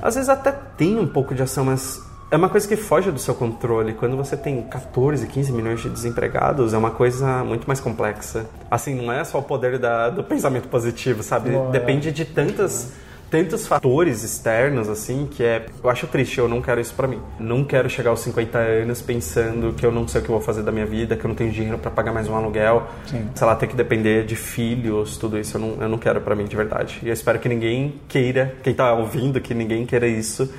Às 0.00 0.14
vezes 0.14 0.28
até 0.28 0.52
tem 0.52 1.00
um 1.00 1.06
pouco 1.08 1.34
de 1.34 1.42
ação, 1.42 1.64
mas 1.64 2.07
é 2.30 2.36
uma 2.36 2.48
coisa 2.48 2.68
que 2.68 2.76
foge 2.76 3.10
do 3.10 3.18
seu 3.18 3.34
controle. 3.34 3.94
Quando 3.94 4.16
você 4.16 4.36
tem 4.36 4.62
14, 4.62 5.26
15 5.26 5.52
milhões 5.52 5.80
de 5.80 5.88
desempregados, 5.88 6.74
é 6.74 6.78
uma 6.78 6.90
coisa 6.90 7.42
muito 7.42 7.66
mais 7.66 7.80
complexa. 7.80 8.46
Assim, 8.70 8.94
não 8.94 9.12
é 9.12 9.24
só 9.24 9.38
o 9.38 9.42
poder 9.42 9.78
da, 9.78 10.10
do 10.10 10.22
pensamento 10.22 10.68
positivo, 10.68 11.22
sabe? 11.22 11.50
Não, 11.50 11.70
Depende 11.70 12.08
é. 12.08 12.12
de 12.12 12.24
tantas. 12.24 12.92
Tantos 13.30 13.66
fatores 13.66 14.24
externos, 14.24 14.88
assim, 14.88 15.28
que 15.30 15.44
é. 15.44 15.66
Eu 15.84 15.90
acho 15.90 16.06
triste, 16.06 16.38
eu 16.38 16.48
não 16.48 16.62
quero 16.62 16.80
isso 16.80 16.94
para 16.94 17.06
mim. 17.06 17.20
Não 17.38 17.62
quero 17.62 17.88
chegar 17.90 18.08
aos 18.08 18.20
50 18.20 18.56
anos 18.56 19.02
pensando 19.02 19.74
que 19.74 19.84
eu 19.84 19.92
não 19.92 20.08
sei 20.08 20.22
o 20.22 20.24
que 20.24 20.30
eu 20.30 20.36
vou 20.36 20.42
fazer 20.42 20.62
da 20.62 20.72
minha 20.72 20.86
vida, 20.86 21.14
que 21.14 21.26
eu 21.26 21.28
não 21.28 21.34
tenho 21.34 21.52
dinheiro 21.52 21.76
para 21.76 21.90
pagar 21.90 22.10
mais 22.10 22.26
um 22.26 22.34
aluguel. 22.34 22.88
Sim. 23.04 23.28
Sei 23.34 23.46
lá, 23.46 23.54
ter 23.54 23.66
que 23.66 23.76
depender 23.76 24.24
de 24.24 24.34
filhos, 24.34 25.18
tudo 25.18 25.38
isso 25.38 25.58
eu 25.58 25.60
não, 25.60 25.82
eu 25.82 25.88
não 25.90 25.98
quero 25.98 26.22
para 26.22 26.34
mim 26.34 26.46
de 26.46 26.56
verdade. 26.56 27.00
E 27.02 27.08
eu 27.08 27.12
espero 27.12 27.38
que 27.38 27.50
ninguém 27.50 28.00
queira, 28.08 28.54
quem 28.62 28.72
tá 28.72 28.94
ouvindo, 28.94 29.42
que 29.42 29.52
ninguém 29.52 29.84
queira 29.84 30.06
isso 30.08 30.50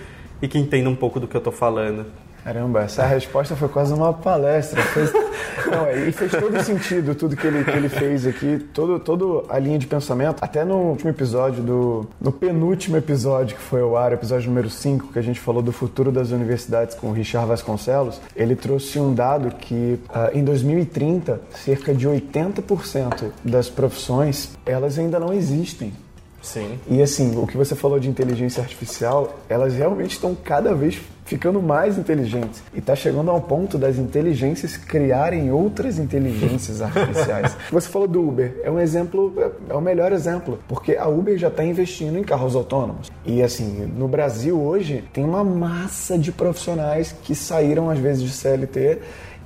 e 0.42 0.48
que 0.48 0.58
entenda 0.58 0.90
um 0.90 0.96
pouco 0.96 1.20
do 1.20 1.28
que 1.28 1.36
eu 1.36 1.40
estou 1.40 1.54
falando. 1.54 2.06
Caramba, 2.44 2.82
essa 2.82 3.06
resposta 3.06 3.56
foi 3.56 3.68
quase 3.68 3.94
uma 3.94 4.14
palestra. 4.14 4.82
Fez... 4.82 5.12
Não, 5.70 5.86
é, 5.86 6.08
e 6.08 6.12
fez 6.12 6.32
todo 6.32 6.64
sentido 6.64 7.14
tudo 7.14 7.36
que 7.36 7.46
ele, 7.46 7.64
que 7.64 7.72
ele 7.72 7.90
fez 7.90 8.26
aqui, 8.26 8.60
todo, 8.74 9.00
todo 9.00 9.46
a 9.50 9.60
linha 9.60 9.78
de 9.78 9.86
pensamento. 9.86 10.38
Até 10.42 10.64
no 10.64 10.78
último 10.78 11.10
episódio, 11.10 11.62
do, 11.62 12.08
no 12.20 12.32
penúltimo 12.32 12.98
episódio 12.98 13.56
que 13.56 13.62
foi 13.62 13.82
ao 13.82 13.96
ar, 13.96 14.14
episódio 14.14 14.48
número 14.48 14.70
5, 14.70 15.12
que 15.12 15.20
a 15.20 15.22
gente 15.22 15.40
falou 15.40 15.62
do 15.62 15.72
futuro 15.72 16.12
das 16.12 16.32
universidades 16.32 16.96
com 16.96 17.10
o 17.10 17.12
Richard 17.12 17.48
Vasconcelos, 17.48 18.20
ele 18.36 18.56
trouxe 18.56 19.00
um 19.00 19.14
dado 19.14 19.52
que 19.52 20.00
uh, 20.10 20.36
em 20.36 20.44
2030, 20.44 21.42
cerca 21.54 21.94
de 21.94 22.08
80% 22.08 23.32
das 23.44 23.70
profissões, 23.70 24.58
elas 24.66 24.98
ainda 24.98 25.20
não 25.20 25.34
existem. 25.34 25.94
Sim. 26.42 26.80
E 26.90 27.02
assim, 27.02 27.38
o 27.38 27.46
que 27.46 27.58
você 27.58 27.76
falou 27.76 28.00
de 28.00 28.10
inteligência 28.10 28.62
artificial, 28.62 29.40
elas 29.48 29.74
realmente 29.76 30.12
estão 30.12 30.36
cada 30.36 30.74
vez 30.74 31.00
ficando 31.30 31.62
mais 31.62 31.98
inteligentes. 31.98 32.64
E 32.74 32.80
está 32.80 32.96
chegando 32.96 33.30
ao 33.30 33.40
ponto 33.40 33.78
das 33.78 34.00
inteligências 34.00 34.76
criarem 34.76 35.52
outras 35.52 36.00
inteligências 36.00 36.82
artificiais. 36.82 37.56
você 37.72 37.88
falou 37.88 38.08
do 38.08 38.28
Uber, 38.28 38.60
é 38.64 38.72
um 38.72 38.80
exemplo, 38.80 39.34
é 39.70 39.74
o 39.74 39.82
melhor 39.82 40.12
exemplo, 40.12 40.58
porque 40.68 40.96
a 40.96 41.08
Uber 41.08 41.38
já 41.38 41.50
está 41.50 41.64
investindo 41.64 42.18
em 42.18 42.24
carros 42.24 42.56
autônomos. 42.56 43.12
E 43.24 43.44
assim, 43.44 43.92
no 43.96 44.08
Brasil 44.08 44.60
hoje 44.60 45.04
tem 45.14 45.24
uma 45.24 45.44
massa 45.44 46.18
de 46.18 46.32
profissionais 46.32 47.16
que 47.24 47.36
saíram 47.36 47.92
às 47.92 48.00
vezes 48.00 48.24
de 48.24 48.32
CLT 48.32 48.98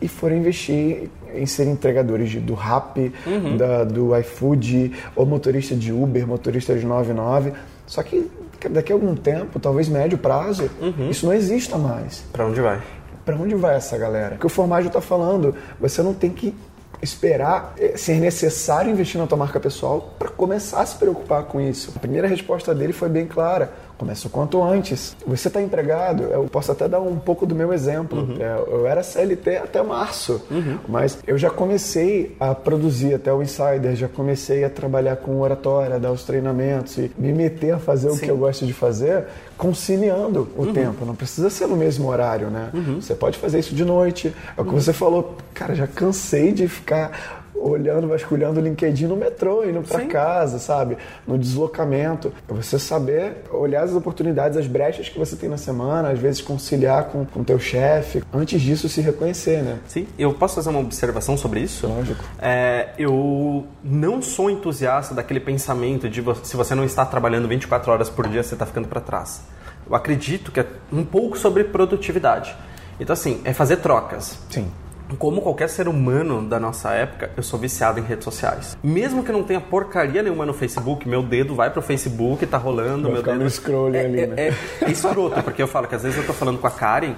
e 0.04 0.08
foram 0.10 0.36
investir 0.36 1.10
em 1.34 1.46
ser 1.46 1.66
entregadores 1.66 2.30
de, 2.30 2.40
do 2.40 2.54
Rap, 2.54 3.14
uhum. 3.26 3.56
da, 3.58 3.86
do 3.86 4.16
iFood, 4.18 4.92
ou 5.16 5.26
motorista 5.26 5.74
de 5.76 5.94
Uber, 5.94 6.28
motorista 6.28 6.76
de 6.76 6.86
99. 6.86 7.54
Só 7.88 8.04
que 8.04 8.30
daqui 8.70 8.92
a 8.92 8.96
algum 8.96 9.16
tempo, 9.16 9.60
talvez 9.60 9.88
médio 9.88 10.18
prazo, 10.18 10.70
uhum. 10.82 11.10
isso 11.10 11.26
não 11.26 11.34
exista 11.34 11.78
mais. 11.78 12.24
Para 12.34 12.46
onde 12.46 12.60
vai? 12.60 12.82
Para 13.24 13.38
onde 13.38 13.56
vai 13.56 13.76
essa 13.76 13.98
galera? 13.98 14.36
O 14.36 14.40
que 14.40 14.46
o 14.46 14.50
Formaggio 14.50 14.88
está 14.88 15.00
falando, 15.00 15.56
você 15.80 16.04
não 16.04 16.14
tem 16.14 16.30
que 16.30 16.54
esperar 17.02 17.74
eh, 17.78 17.98
ser 17.98 18.20
necessário 18.20 18.92
investir 18.92 19.20
na 19.20 19.28
tua 19.28 19.38
marca 19.38 19.60
pessoal 19.60 20.16
para 20.18 20.30
começar 20.30 20.82
a 20.82 20.86
se 20.86 20.96
preocupar 20.96 21.44
com 21.44 21.60
isso. 21.60 21.92
A 21.96 22.00
primeira 22.00 22.28
resposta 22.28 22.74
dele 22.74 22.94
foi 22.94 23.10
bem 23.10 23.26
clara. 23.26 23.72
Começa 24.04 24.28
o 24.28 24.30
quanto 24.30 24.62
antes. 24.62 25.16
Você 25.26 25.48
está 25.48 25.62
empregado, 25.62 26.24
eu 26.24 26.44
posso 26.44 26.74
até 26.74 26.90
dar 26.90 27.00
um 27.00 27.16
pouco 27.16 27.46
do 27.46 27.56
meu 27.56 27.72
exemplo. 27.72 28.20
Uhum. 28.20 28.36
É, 28.38 28.62
eu 28.68 28.86
era 28.86 29.02
CLT 29.02 29.56
até 29.56 29.82
março, 29.82 30.42
uhum. 30.52 30.78
mas 30.90 31.20
eu 31.26 31.38
já 31.38 31.50
comecei 31.50 32.36
a 32.38 32.54
produzir 32.54 33.14
até 33.14 33.32
o 33.32 33.42
Insider, 33.42 33.96
já 33.96 34.10
comecei 34.10 34.66
a 34.66 34.70
trabalhar 34.70 35.16
com 35.16 35.40
oratória, 35.40 35.98
dar 35.98 36.12
os 36.12 36.24
treinamentos 36.26 36.98
e 36.98 37.10
me 37.18 37.32
meter 37.32 37.76
a 37.76 37.80
fazer 37.80 38.10
Sim. 38.10 38.18
o 38.18 38.20
que 38.20 38.30
eu 38.30 38.36
gosto 38.36 38.66
de 38.66 38.74
fazer, 38.74 39.24
conciliando 39.58 40.50
o 40.58 40.64
uhum. 40.64 40.74
tempo. 40.74 41.06
Não 41.06 41.16
precisa 41.16 41.50
ser 41.50 41.68
no 41.68 41.78
mesmo 41.78 42.10
horário, 42.10 42.50
né? 42.50 42.72
Uhum. 42.74 43.00
Você 43.00 43.16
pode 43.16 43.38
fazer 43.38 43.60
isso 43.60 43.74
de 43.74 43.86
noite. 43.86 44.36
É 44.58 44.62
o 44.62 44.66
que 44.66 44.72
uhum. 44.72 44.82
você 44.82 44.92
falou, 44.92 45.38
cara, 45.54 45.74
já 45.74 45.88
cansei 45.88 46.52
de 46.52 46.68
ficar 46.68 47.43
olhando, 47.56 48.08
vasculhando 48.08 48.60
o 48.60 48.64
LinkedIn 48.64 49.08
no 49.08 49.16
metrô, 49.16 49.64
indo 49.64 49.82
para 49.82 50.06
casa, 50.06 50.60
sabe? 50.60 50.98
No 51.28 51.38
deslocamento. 51.38 52.34
Você 52.48 52.78
saber 52.78 53.44
olhar 53.52 53.84
as 53.84 53.94
oportunidades, 53.94 54.58
as 54.58 54.68
brechas 54.68 55.10
que 55.10 55.18
você 55.18 55.36
tem 55.36 55.50
na 55.50 55.58
semana, 55.58 56.10
às 56.10 56.20
vezes 56.20 56.42
conciliar 56.42 57.06
com 57.06 57.26
o 57.36 57.44
teu 57.44 57.60
chefe. 57.60 58.24
Antes 58.34 58.62
disso, 58.62 58.90
se 58.90 59.02
reconhecer, 59.02 59.62
né? 59.62 59.80
Sim. 59.88 60.08
Eu 60.18 60.34
posso 60.34 60.56
fazer 60.56 60.70
uma 60.70 60.80
observação 60.80 61.38
sobre 61.38 61.62
isso? 61.62 61.88
Lógico. 61.88 62.24
É, 62.40 62.90
eu 62.98 63.66
não 63.84 64.22
sou 64.22 64.50
entusiasta 64.50 65.14
daquele 65.14 65.40
pensamento 65.40 66.10
de 66.10 66.24
se 66.44 66.56
você 66.56 66.76
não 66.76 66.84
está 66.84 67.06
trabalhando 67.06 67.48
24 67.48 67.92
horas 67.92 68.10
por 68.10 68.28
dia, 68.28 68.44
você 68.44 68.56
está 68.56 68.66
ficando 68.66 68.88
para 68.88 69.02
trás. 69.02 69.42
Eu 69.88 69.96
acredito 69.96 70.52
que 70.52 70.60
é 70.60 70.66
um 70.92 71.04
pouco 71.04 71.38
sobre 71.38 71.64
produtividade. 71.66 72.56
Então, 73.00 73.14
assim, 73.14 73.42
é 73.44 73.54
fazer 73.54 73.78
trocas. 73.78 74.38
Sim 74.50 74.72
como 75.18 75.42
qualquer 75.42 75.70
ser 75.70 75.88
humano 75.88 76.42
da 76.42 76.60
nossa 76.60 76.92
época, 76.92 77.32
eu 77.36 77.44
sou 77.44 77.60
viciado 77.60 78.00
em 78.00 78.04
redes 78.04 78.24
sociais. 78.24 78.78
Mesmo 78.84 79.24
que 79.24 79.32
não 79.32 79.44
tenha 79.44 79.62
porcaria 79.62 80.22
nenhuma 80.22 80.46
no 80.46 80.54
Facebook, 80.54 81.08
meu 81.08 81.24
dedo 81.24 81.56
vai 81.56 81.70
pro 81.70 81.82
Facebook, 81.82 82.46
tá 82.46 82.58
rolando, 82.58 83.04
vai 83.04 83.14
meu 83.14 83.24
dedo. 83.24 83.44
no 83.44 83.50
scroll 83.50 83.94
é, 83.94 84.06
ali, 84.06 84.22
é, 84.22 84.28
né? 84.28 84.36
É, 84.38 84.54
é 84.82 84.92
escroto, 84.92 85.42
porque 85.44 85.62
eu 85.62 85.68
falo 85.68 85.88
que 85.88 85.96
às 85.96 86.04
vezes 86.04 86.18
eu 86.18 86.26
tô 86.26 86.34
falando 86.34 86.60
com 86.60 86.68
a 86.68 86.72
Karen, 86.72 87.16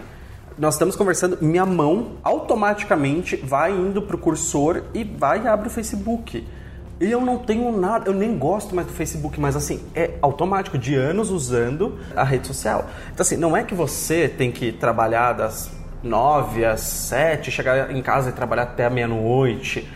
nós 0.57 0.75
estamos 0.75 0.95
conversando, 0.95 1.37
minha 1.41 1.65
mão 1.65 2.13
automaticamente 2.23 3.35
vai 3.35 3.71
indo 3.71 4.01
pro 4.01 4.17
cursor 4.17 4.83
e 4.93 5.03
vai 5.03 5.43
e 5.43 5.47
abre 5.47 5.67
o 5.67 5.71
Facebook. 5.71 6.47
E 6.99 7.11
eu 7.11 7.19
não 7.19 7.37
tenho 7.37 7.77
nada, 7.77 8.09
eu 8.09 8.13
nem 8.13 8.37
gosto 8.37 8.73
mais 8.73 8.87
do 8.87 8.93
Facebook, 8.93 9.37
mas 9.39 9.55
assim, 9.57 9.81
é 9.93 10.11
automático, 10.21 10.77
de 10.77 10.95
anos 10.95 11.29
usando 11.29 11.99
a 12.15 12.23
rede 12.23 12.47
social. 12.47 12.89
Então 13.13 13.21
assim, 13.21 13.35
não 13.35 13.55
é 13.55 13.63
que 13.63 13.75
você 13.75 14.29
tem 14.29 14.49
que 14.49 14.71
trabalhar 14.71 15.33
das 15.33 15.69
nove 16.05 16.63
às 16.63 16.81
sete, 16.81 17.51
chegar 17.51 17.91
em 17.91 18.01
casa 18.01 18.29
e 18.29 18.33
trabalhar 18.33 18.63
até 18.63 18.85
a 18.85 18.89
meia-noite. 18.89 19.89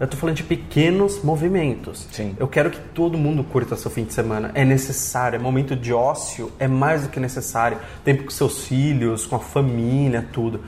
Eu 0.00 0.08
tô 0.08 0.16
falando 0.16 0.36
de 0.36 0.42
pequenos 0.42 1.22
movimentos. 1.22 2.08
Sim. 2.10 2.34
Eu 2.38 2.48
quero 2.48 2.70
que 2.70 2.80
todo 2.80 3.16
mundo 3.16 3.44
curta 3.44 3.76
seu 3.76 3.90
fim 3.90 4.02
de 4.02 4.12
semana. 4.12 4.50
É 4.54 4.64
necessário, 4.64 5.36
é 5.36 5.38
momento 5.38 5.76
de 5.76 5.92
ócio, 5.92 6.50
é 6.58 6.66
mais 6.66 7.02
do 7.02 7.08
que 7.08 7.20
necessário. 7.20 7.78
Tempo 8.02 8.24
com 8.24 8.30
seus 8.30 8.64
filhos, 8.66 9.26
com 9.26 9.36
a 9.36 9.38
família, 9.38 10.26
tudo. 10.32 10.60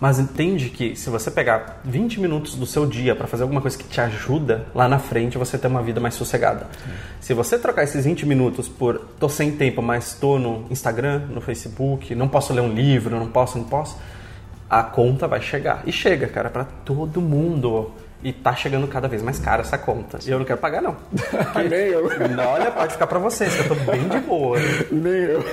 Mas 0.00 0.18
entende 0.18 0.70
que 0.70 0.96
se 0.96 1.10
você 1.10 1.30
pegar 1.30 1.82
20 1.84 2.20
minutos 2.20 2.54
do 2.54 2.64
seu 2.64 2.86
dia 2.86 3.14
para 3.14 3.26
fazer 3.26 3.42
alguma 3.42 3.60
coisa 3.60 3.76
que 3.76 3.84
te 3.84 4.00
ajuda, 4.00 4.66
lá 4.74 4.88
na 4.88 4.98
frente 4.98 5.36
você 5.36 5.58
tem 5.58 5.70
uma 5.70 5.82
vida 5.82 6.00
mais 6.00 6.14
sossegada. 6.14 6.66
Sim. 6.82 6.90
Se 7.20 7.34
você 7.34 7.58
trocar 7.58 7.82
esses 7.82 8.06
20 8.06 8.24
minutos 8.24 8.66
por 8.66 8.98
tô 9.18 9.28
sem 9.28 9.52
tempo, 9.52 9.82
mas 9.82 10.14
tô 10.14 10.38
no 10.38 10.64
Instagram, 10.70 11.26
no 11.28 11.42
Facebook, 11.42 12.14
não 12.14 12.28
posso 12.28 12.54
ler 12.54 12.62
um 12.62 12.72
livro, 12.72 13.14
não 13.14 13.28
posso, 13.28 13.58
não 13.58 13.66
posso, 13.66 13.98
a 14.70 14.84
conta 14.84 15.26
vai 15.26 15.40
chegar. 15.40 15.82
E 15.84 15.90
chega, 15.90 16.28
cara, 16.28 16.48
para 16.48 16.64
todo 16.64 17.20
mundo. 17.20 17.90
E 18.22 18.34
tá 18.34 18.54
chegando 18.54 18.86
cada 18.86 19.08
vez 19.08 19.22
mais 19.22 19.38
cara 19.38 19.62
essa 19.62 19.78
conta. 19.78 20.18
E 20.26 20.30
eu 20.30 20.38
não 20.38 20.44
quero 20.44 20.58
pagar, 20.58 20.82
não. 20.82 20.94
Nem 21.70 21.88
eu. 21.88 22.04
Olha, 22.46 22.70
pode 22.70 22.92
ficar 22.92 23.06
pra 23.06 23.18
vocês, 23.18 23.54
que 23.54 23.62
eu 23.62 23.68
tô 23.68 23.74
bem 23.90 24.06
de 24.08 24.18
boa. 24.18 24.58
Nem 24.92 25.12
eu. 25.12 25.44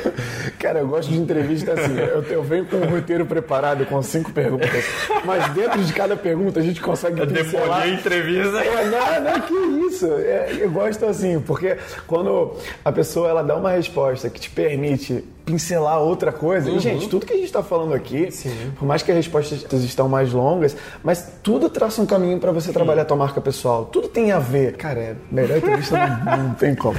Cara, 0.59 0.79
eu 0.79 0.87
gosto 0.87 1.09
de 1.09 1.17
entrevista 1.17 1.71
assim. 1.71 1.97
Eu, 1.97 2.23
eu 2.23 2.43
venho 2.43 2.65
com 2.65 2.75
um 2.75 2.89
roteiro 2.89 3.25
preparado 3.25 3.85
com 3.85 4.01
cinco 4.03 4.33
perguntas. 4.33 4.83
Mas 5.23 5.47
dentro 5.53 5.81
de 5.81 5.93
cada 5.93 6.17
pergunta 6.17 6.59
a 6.59 6.63
gente 6.63 6.81
consegue 6.81 7.21
eu 7.21 7.27
pincelar... 7.27 7.83
a 7.83 7.87
entrevista. 7.87 8.57
É, 8.57 8.85
não, 8.89 9.31
não, 9.31 9.41
que 9.41 9.53
isso. 9.87 10.05
É, 10.05 10.57
eu 10.59 10.69
gosto 10.69 11.05
assim, 11.05 11.39
porque 11.39 11.77
quando 12.05 12.53
a 12.83 12.91
pessoa 12.91 13.29
ela 13.29 13.43
dá 13.43 13.55
uma 13.55 13.71
resposta 13.71 14.29
que 14.29 14.41
te 14.41 14.49
permite 14.49 15.23
pincelar 15.47 16.01
outra 16.01 16.31
coisa. 16.33 16.69
Uhum. 16.69 16.75
E, 16.75 16.79
gente, 16.79 17.07
tudo 17.07 17.25
que 17.25 17.31
a 17.31 17.37
gente 17.37 17.45
está 17.45 17.63
falando 17.63 17.93
aqui, 17.93 18.29
Sim. 18.29 18.73
por 18.77 18.85
mais 18.85 19.01
que 19.01 19.09
as 19.09 19.15
respostas 19.17 19.81
estão 19.83 20.09
mais 20.09 20.33
longas, 20.33 20.75
mas 21.01 21.31
tudo 21.41 21.69
traça 21.69 22.01
um 22.01 22.05
caminho 22.05 22.37
para 22.37 22.51
você 22.51 22.73
trabalhar 22.73 23.03
a 23.03 23.05
tua 23.05 23.17
marca 23.17 23.39
pessoal. 23.39 23.85
Tudo 23.85 24.09
tem 24.09 24.33
a 24.33 24.39
ver. 24.39 24.75
Cara, 24.75 24.99
é 24.99 25.15
melhor 25.31 25.57
entrevista 25.57 25.97
não, 25.97 26.37
não 26.49 26.53
tem 26.53 26.75
como. 26.75 26.97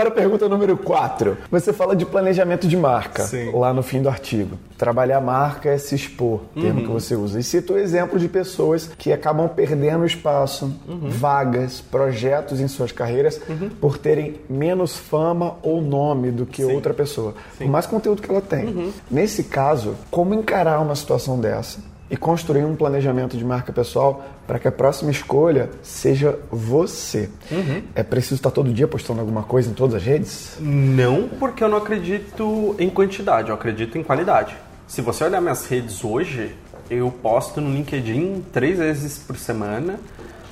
Para 0.00 0.08
a 0.08 0.12
pergunta 0.12 0.48
número 0.48 0.78
4. 0.78 1.36
Você 1.50 1.74
fala 1.74 1.94
de 1.94 2.06
planejamento 2.06 2.66
de 2.66 2.76
marca 2.76 3.24
Sim. 3.24 3.50
lá 3.52 3.74
no 3.74 3.82
fim 3.82 4.00
do 4.00 4.08
artigo. 4.08 4.58
Trabalhar 4.78 5.18
a 5.18 5.20
marca 5.20 5.68
é 5.68 5.76
se 5.76 5.94
expor, 5.94 6.40
termo 6.54 6.80
uhum. 6.80 6.86
que 6.86 6.92
você 6.92 7.14
usa. 7.14 7.38
E 7.38 7.42
cita 7.42 7.74
o 7.74 7.78
exemplo 7.78 8.18
de 8.18 8.26
pessoas 8.26 8.90
que 8.96 9.12
acabam 9.12 9.46
perdendo 9.46 10.06
espaço, 10.06 10.74
uhum. 10.88 11.10
vagas, 11.10 11.82
projetos 11.82 12.60
em 12.60 12.68
suas 12.68 12.92
carreiras 12.92 13.38
uhum. 13.46 13.68
por 13.68 13.98
terem 13.98 14.36
menos 14.48 14.96
fama 14.96 15.56
ou 15.62 15.82
nome 15.82 16.30
do 16.30 16.46
que 16.46 16.64
Sim. 16.64 16.72
outra 16.72 16.94
pessoa, 16.94 17.34
Sim. 17.58 17.64
por 17.64 17.70
mais 17.70 17.84
conteúdo 17.84 18.22
que 18.22 18.30
ela 18.30 18.40
tem. 18.40 18.64
Uhum. 18.66 18.92
Nesse 19.10 19.44
caso, 19.44 19.96
como 20.10 20.32
encarar 20.32 20.80
uma 20.80 20.94
situação 20.94 21.38
dessa? 21.38 21.89
E 22.10 22.16
construir 22.16 22.64
um 22.64 22.74
planejamento 22.74 23.36
de 23.36 23.44
marca 23.44 23.72
pessoal 23.72 24.24
para 24.46 24.58
que 24.58 24.66
a 24.66 24.72
próxima 24.72 25.10
escolha 25.10 25.70
seja 25.82 26.36
você. 26.50 27.30
Uhum. 27.50 27.82
É 27.94 28.02
preciso 28.02 28.34
estar 28.34 28.50
todo 28.50 28.72
dia 28.72 28.88
postando 28.88 29.20
alguma 29.20 29.44
coisa 29.44 29.70
em 29.70 29.74
todas 29.74 29.94
as 29.94 30.02
redes? 30.02 30.56
Não, 30.58 31.28
porque 31.38 31.62
eu 31.62 31.68
não 31.68 31.78
acredito 31.78 32.74
em 32.78 32.90
quantidade, 32.90 33.50
eu 33.50 33.54
acredito 33.54 33.96
em 33.96 34.02
qualidade. 34.02 34.56
Se 34.88 35.00
você 35.00 35.22
olhar 35.22 35.40
minhas 35.40 35.66
redes 35.66 36.04
hoje, 36.04 36.56
eu 36.90 37.08
posto 37.10 37.60
no 37.60 37.72
LinkedIn 37.72 38.44
três 38.52 38.76
vezes 38.78 39.18
por 39.18 39.36
semana, 39.36 40.00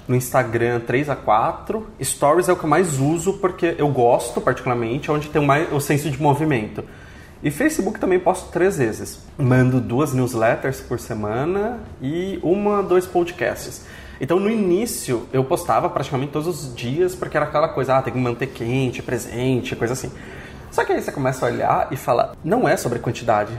no 0.06 0.14
Instagram 0.14 0.80
três 0.86 1.10
a 1.10 1.16
quatro. 1.16 1.88
Stories 2.00 2.48
é 2.48 2.52
o 2.52 2.56
que 2.56 2.64
eu 2.64 2.70
mais 2.70 3.00
uso 3.00 3.34
porque 3.34 3.74
eu 3.76 3.88
gosto 3.88 4.40
particularmente, 4.40 5.10
é 5.10 5.12
onde 5.12 5.28
tem 5.28 5.44
mais 5.44 5.72
o 5.72 5.80
senso 5.80 6.08
de 6.08 6.22
movimento. 6.22 6.84
E 7.42 7.50
Facebook 7.50 8.00
também 8.00 8.18
posto 8.18 8.50
três 8.50 8.78
vezes. 8.78 9.20
Mando 9.38 9.80
duas 9.80 10.12
newsletters 10.12 10.80
por 10.80 10.98
semana 10.98 11.78
e 12.02 12.38
uma, 12.42 12.82
dois 12.82 13.06
podcasts. 13.06 13.84
Então 14.20 14.40
no 14.40 14.50
início 14.50 15.28
eu 15.32 15.44
postava 15.44 15.88
praticamente 15.88 16.32
todos 16.32 16.48
os 16.48 16.74
dias 16.74 17.14
porque 17.14 17.36
era 17.36 17.46
aquela 17.46 17.68
coisa, 17.68 17.96
ah, 17.96 18.02
tem 18.02 18.12
que 18.12 18.18
manter 18.18 18.48
quente, 18.48 19.02
presente, 19.02 19.76
coisa 19.76 19.92
assim. 19.92 20.10
Só 20.72 20.84
que 20.84 20.92
aí 20.92 21.00
você 21.00 21.12
começa 21.12 21.46
a 21.46 21.48
olhar 21.48 21.88
e 21.92 21.96
fala, 21.96 22.36
não 22.44 22.68
é 22.68 22.76
sobre 22.76 22.98
quantidade, 22.98 23.52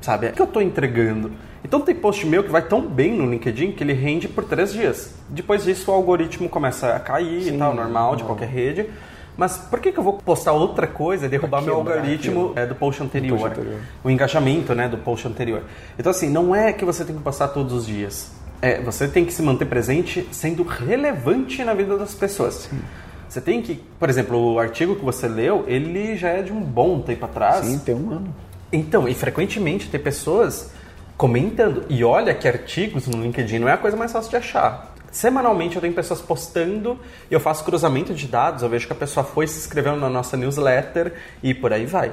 sabe? 0.00 0.26
É 0.26 0.32
que 0.32 0.40
eu 0.40 0.46
estou 0.46 0.62
entregando. 0.62 1.30
Então 1.62 1.82
tem 1.82 1.94
post 1.94 2.26
meu 2.26 2.42
que 2.42 2.50
vai 2.50 2.62
tão 2.62 2.80
bem 2.80 3.12
no 3.12 3.30
LinkedIn 3.30 3.72
que 3.72 3.84
ele 3.84 3.92
rende 3.92 4.28
por 4.28 4.44
três 4.44 4.72
dias. 4.72 5.14
Depois 5.28 5.64
disso 5.64 5.90
o 5.90 5.94
algoritmo 5.94 6.48
começa 6.48 6.94
a 6.94 7.00
cair 7.00 7.42
Sim, 7.42 7.56
e 7.56 7.58
tal, 7.58 7.74
normal 7.74 8.16
de 8.16 8.24
qualquer 8.24 8.48
rede. 8.48 8.88
Mas 9.36 9.56
por 9.56 9.80
que, 9.80 9.92
que 9.92 9.98
eu 9.98 10.04
vou 10.04 10.14
postar 10.14 10.52
outra 10.52 10.86
coisa 10.86 11.26
e 11.26 11.28
derrubar 11.28 11.62
meu 11.62 11.76
algoritmo 11.76 12.52
é, 12.56 12.66
do 12.66 12.74
post 12.74 13.02
anterior? 13.02 13.38
do 13.38 13.42
post 13.42 13.60
anterior? 13.60 13.80
O 14.04 14.10
engajamento 14.10 14.74
né, 14.74 14.88
do 14.88 14.98
post 14.98 15.26
anterior. 15.26 15.62
Então, 15.98 16.10
assim, 16.10 16.28
não 16.28 16.54
é 16.54 16.72
que 16.72 16.84
você 16.84 17.04
tem 17.04 17.16
que 17.16 17.22
postar 17.22 17.48
todos 17.48 17.72
os 17.72 17.86
dias. 17.86 18.32
É, 18.62 18.80
você 18.82 19.08
tem 19.08 19.24
que 19.24 19.32
se 19.32 19.42
manter 19.42 19.64
presente 19.64 20.28
sendo 20.30 20.62
relevante 20.62 21.64
na 21.64 21.72
vida 21.72 21.96
das 21.96 22.14
pessoas. 22.14 22.68
Sim. 22.70 22.80
Você 23.28 23.40
tem 23.40 23.62
que, 23.62 23.80
por 23.98 24.10
exemplo, 24.10 24.54
o 24.54 24.58
artigo 24.58 24.96
que 24.96 25.04
você 25.04 25.28
leu, 25.28 25.64
ele 25.68 26.16
já 26.16 26.30
é 26.30 26.42
de 26.42 26.52
um 26.52 26.60
bom 26.60 27.00
tempo 27.00 27.24
atrás. 27.24 27.64
Sim, 27.64 27.78
tem 27.78 27.94
um 27.94 28.10
ano. 28.10 28.34
Então, 28.72 29.08
e 29.08 29.14
frequentemente 29.14 29.88
tem 29.88 30.00
pessoas 30.00 30.72
comentando. 31.16 31.84
E 31.88 32.02
olha 32.02 32.34
que 32.34 32.48
artigos 32.48 33.06
no 33.06 33.22
LinkedIn 33.22 33.58
não 33.58 33.68
é 33.68 33.72
a 33.72 33.76
coisa 33.76 33.96
mais 33.96 34.10
fácil 34.10 34.30
de 34.30 34.36
achar. 34.36 34.89
Semanalmente 35.10 35.76
eu 35.76 35.82
tenho 35.82 35.92
pessoas 35.92 36.20
postando 36.20 36.98
e 37.30 37.34
eu 37.34 37.40
faço 37.40 37.64
cruzamento 37.64 38.14
de 38.14 38.28
dados, 38.28 38.62
eu 38.62 38.68
vejo 38.68 38.86
que 38.86 38.92
a 38.92 38.96
pessoa 38.96 39.24
foi 39.24 39.46
se 39.46 39.58
inscrevendo 39.58 39.96
na 39.96 40.08
nossa 40.08 40.36
newsletter 40.36 41.14
e 41.42 41.52
por 41.52 41.72
aí 41.72 41.84
vai. 41.84 42.12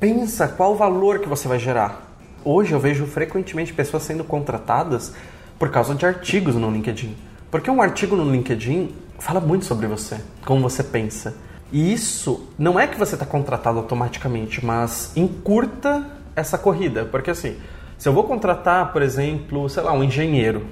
Pensa 0.00 0.48
qual 0.48 0.72
o 0.72 0.76
valor 0.76 1.20
que 1.20 1.28
você 1.28 1.46
vai 1.46 1.58
gerar. 1.58 2.10
Hoje 2.44 2.72
eu 2.72 2.80
vejo 2.80 3.06
frequentemente 3.06 3.72
pessoas 3.72 4.02
sendo 4.02 4.24
contratadas 4.24 5.14
por 5.58 5.70
causa 5.70 5.94
de 5.94 6.04
artigos 6.04 6.56
no 6.56 6.68
LinkedIn. 6.68 7.16
Porque 7.48 7.70
um 7.70 7.80
artigo 7.80 8.16
no 8.16 8.28
LinkedIn 8.28 8.92
fala 9.18 9.38
muito 9.38 9.64
sobre 9.64 9.86
você, 9.86 10.18
como 10.44 10.60
você 10.60 10.82
pensa. 10.82 11.36
E 11.70 11.92
isso 11.92 12.48
não 12.58 12.80
é 12.80 12.88
que 12.88 12.98
você 12.98 13.14
está 13.14 13.24
contratado 13.24 13.78
automaticamente, 13.78 14.64
mas 14.64 15.12
encurta 15.16 16.04
essa 16.34 16.58
corrida. 16.58 17.04
Porque 17.04 17.30
assim, 17.30 17.56
se 17.96 18.08
eu 18.08 18.12
vou 18.12 18.24
contratar, 18.24 18.92
por 18.92 19.00
exemplo, 19.00 19.68
sei 19.68 19.84
lá, 19.84 19.92
um 19.92 20.02
engenheiro, 20.02 20.66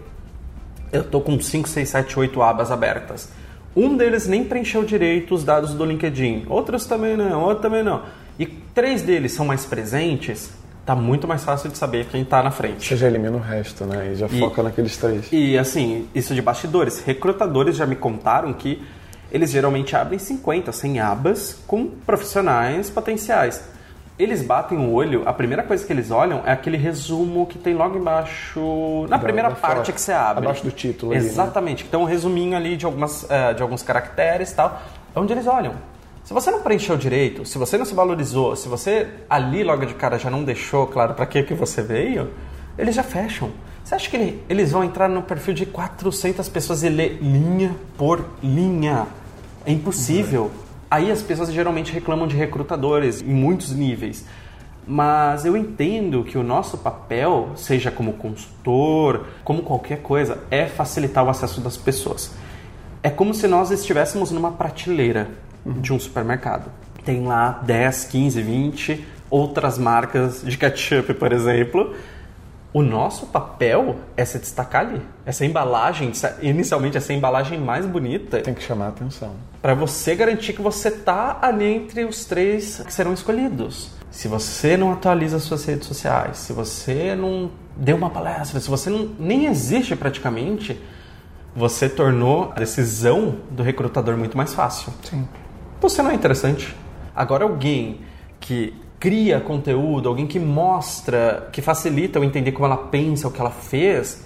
eu 0.92 1.04
tô 1.04 1.20
com 1.20 1.40
5, 1.40 1.68
6, 1.68 1.88
7, 1.88 2.18
8 2.18 2.42
abas 2.42 2.70
abertas. 2.70 3.28
Um 3.74 3.96
deles 3.96 4.26
nem 4.26 4.44
preencheu 4.44 4.84
direito 4.84 5.34
os 5.34 5.44
dados 5.44 5.74
do 5.74 5.84
LinkedIn, 5.84 6.46
outros 6.48 6.86
também 6.86 7.16
não, 7.16 7.42
outros 7.42 7.62
também 7.62 7.82
não. 7.82 8.02
E 8.38 8.46
três 8.46 9.02
deles 9.02 9.32
são 9.32 9.46
mais 9.46 9.64
presentes, 9.64 10.50
tá 10.84 10.96
muito 10.96 11.28
mais 11.28 11.44
fácil 11.44 11.70
de 11.70 11.78
saber 11.78 12.06
quem 12.06 12.24
tá 12.24 12.42
na 12.42 12.50
frente. 12.50 12.88
Você 12.88 12.96
já 12.96 13.06
elimina 13.06 13.36
o 13.36 13.40
resto, 13.40 13.84
né? 13.84 14.12
E 14.12 14.16
já 14.16 14.26
e, 14.26 14.40
foca 14.40 14.62
naqueles 14.62 14.96
três. 14.96 15.28
E 15.30 15.56
assim, 15.56 16.08
isso 16.14 16.34
de 16.34 16.42
bastidores. 16.42 17.00
Recrutadores 17.04 17.76
já 17.76 17.86
me 17.86 17.94
contaram 17.94 18.52
que 18.52 18.82
eles 19.30 19.50
geralmente 19.50 19.94
abrem 19.94 20.18
50, 20.18 20.72
100 20.72 21.00
abas 21.00 21.58
com 21.66 21.86
profissionais 21.86 22.90
potenciais 22.90 23.62
eles 24.22 24.42
batem 24.42 24.78
o 24.78 24.92
olho, 24.92 25.22
a 25.26 25.32
primeira 25.32 25.62
coisa 25.62 25.84
que 25.86 25.92
eles 25.92 26.10
olham 26.10 26.42
é 26.44 26.52
aquele 26.52 26.76
resumo 26.76 27.46
que 27.46 27.58
tem 27.58 27.74
logo 27.74 27.98
embaixo, 27.98 29.06
na 29.08 29.16
da, 29.16 29.22
primeira 29.22 29.48
da 29.48 29.54
parte 29.54 29.76
foto, 29.76 29.92
que 29.92 30.00
você 30.00 30.12
abre. 30.12 30.44
Abaixo 30.44 30.62
do 30.62 30.70
título. 30.70 31.14
Exatamente, 31.14 31.82
ali, 31.82 31.82
né? 31.82 31.84
que 31.84 31.88
tem 31.88 32.00
um 32.00 32.04
resuminho 32.04 32.56
ali 32.56 32.76
de, 32.76 32.84
algumas, 32.84 33.22
uh, 33.22 33.54
de 33.56 33.62
alguns 33.62 33.82
caracteres 33.82 34.50
e 34.52 34.54
tal. 34.54 34.80
É 35.14 35.18
onde 35.18 35.32
eles 35.32 35.46
olham. 35.46 35.74
Se 36.24 36.34
você 36.34 36.50
não 36.50 36.60
preencheu 36.60 36.96
direito, 36.96 37.44
se 37.44 37.58
você 37.58 37.76
não 37.78 37.84
se 37.84 37.94
valorizou, 37.94 38.54
se 38.54 38.68
você 38.68 39.08
ali 39.28 39.64
logo 39.64 39.84
de 39.86 39.94
cara 39.94 40.18
já 40.18 40.30
não 40.30 40.44
deixou 40.44 40.86
claro 40.86 41.14
para 41.14 41.26
que, 41.26 41.42
que 41.42 41.54
você 41.54 41.82
veio, 41.82 42.30
eles 42.78 42.94
já 42.94 43.02
fecham. 43.02 43.50
Você 43.82 43.94
acha 43.94 44.08
que 44.08 44.16
ele, 44.16 44.42
eles 44.48 44.70
vão 44.70 44.84
entrar 44.84 45.08
no 45.08 45.22
perfil 45.22 45.54
de 45.54 45.66
400 45.66 46.48
pessoas 46.48 46.82
e 46.82 46.88
ler 46.88 47.18
linha 47.20 47.74
por 47.96 48.24
linha? 48.42 49.06
É 49.66 49.72
impossível. 49.72 50.42
Uhum. 50.42 50.69
Aí 50.90 51.10
as 51.10 51.22
pessoas 51.22 51.52
geralmente 51.52 51.92
reclamam 51.92 52.26
de 52.26 52.36
recrutadores 52.36 53.22
em 53.22 53.32
muitos 53.32 53.72
níveis. 53.72 54.26
Mas 54.86 55.44
eu 55.44 55.56
entendo 55.56 56.24
que 56.24 56.36
o 56.36 56.42
nosso 56.42 56.78
papel, 56.78 57.50
seja 57.54 57.92
como 57.92 58.14
consultor, 58.14 59.26
como 59.44 59.62
qualquer 59.62 60.02
coisa, 60.02 60.38
é 60.50 60.66
facilitar 60.66 61.24
o 61.24 61.30
acesso 61.30 61.60
das 61.60 61.76
pessoas. 61.76 62.32
É 63.02 63.08
como 63.08 63.32
se 63.32 63.46
nós 63.46 63.70
estivéssemos 63.70 64.32
numa 64.32 64.50
prateleira 64.50 65.28
de 65.64 65.92
um 65.92 65.98
supermercado. 65.98 66.72
Tem 67.04 67.24
lá 67.24 67.60
10, 67.62 68.04
15, 68.04 68.42
20 68.42 69.06
outras 69.30 69.78
marcas 69.78 70.42
de 70.42 70.58
ketchup, 70.58 71.14
por 71.14 71.32
exemplo, 71.32 71.94
o 72.72 72.82
nosso 72.82 73.26
papel 73.26 73.96
é 74.16 74.24
se 74.24 74.38
destacar 74.38 74.82
ali. 74.82 75.02
Essa 75.26 75.44
embalagem, 75.44 76.12
inicialmente 76.40 76.96
essa 76.96 77.12
embalagem 77.12 77.58
mais 77.58 77.84
bonita. 77.84 78.40
Tem 78.40 78.54
que 78.54 78.62
chamar 78.62 78.86
a 78.86 78.88
atenção. 78.88 79.32
Para 79.60 79.74
você 79.74 80.14
garantir 80.14 80.52
que 80.52 80.62
você 80.62 80.90
tá 80.90 81.38
ali 81.42 81.64
entre 81.64 82.04
os 82.04 82.24
três 82.24 82.80
que 82.86 82.92
serão 82.92 83.12
escolhidos. 83.12 83.90
se 84.10 84.26
você 84.26 84.76
não 84.76 84.92
atualiza 84.92 85.38
suas 85.38 85.64
redes 85.64 85.86
sociais, 85.86 86.38
se 86.38 86.52
você 86.52 87.14
não 87.14 87.50
deu 87.76 87.96
uma 87.96 88.10
palestra, 88.10 88.58
se 88.58 88.68
você 88.68 88.90
não, 88.90 89.08
nem 89.18 89.46
existe 89.46 89.94
praticamente, 89.94 90.80
você 91.54 91.88
tornou 91.88 92.52
a 92.54 92.58
decisão 92.58 93.36
do 93.50 93.62
recrutador 93.62 94.16
muito 94.16 94.36
mais 94.36 94.52
fácil. 94.52 94.92
Sim. 95.04 95.28
Você 95.80 96.02
não 96.02 96.10
é 96.10 96.14
interessante. 96.14 96.76
Agora, 97.14 97.44
alguém 97.44 98.00
que 98.38 98.74
cria 99.00 99.40
conteúdo, 99.40 100.10
alguém 100.10 100.26
que 100.26 100.38
mostra, 100.38 101.48
que 101.50 101.62
facilita 101.62 102.18
eu 102.18 102.24
entender 102.24 102.52
como 102.52 102.66
ela 102.66 102.76
pensa, 102.76 103.26
o 103.26 103.30
que 103.30 103.40
ela 103.40 103.50
fez, 103.50 104.22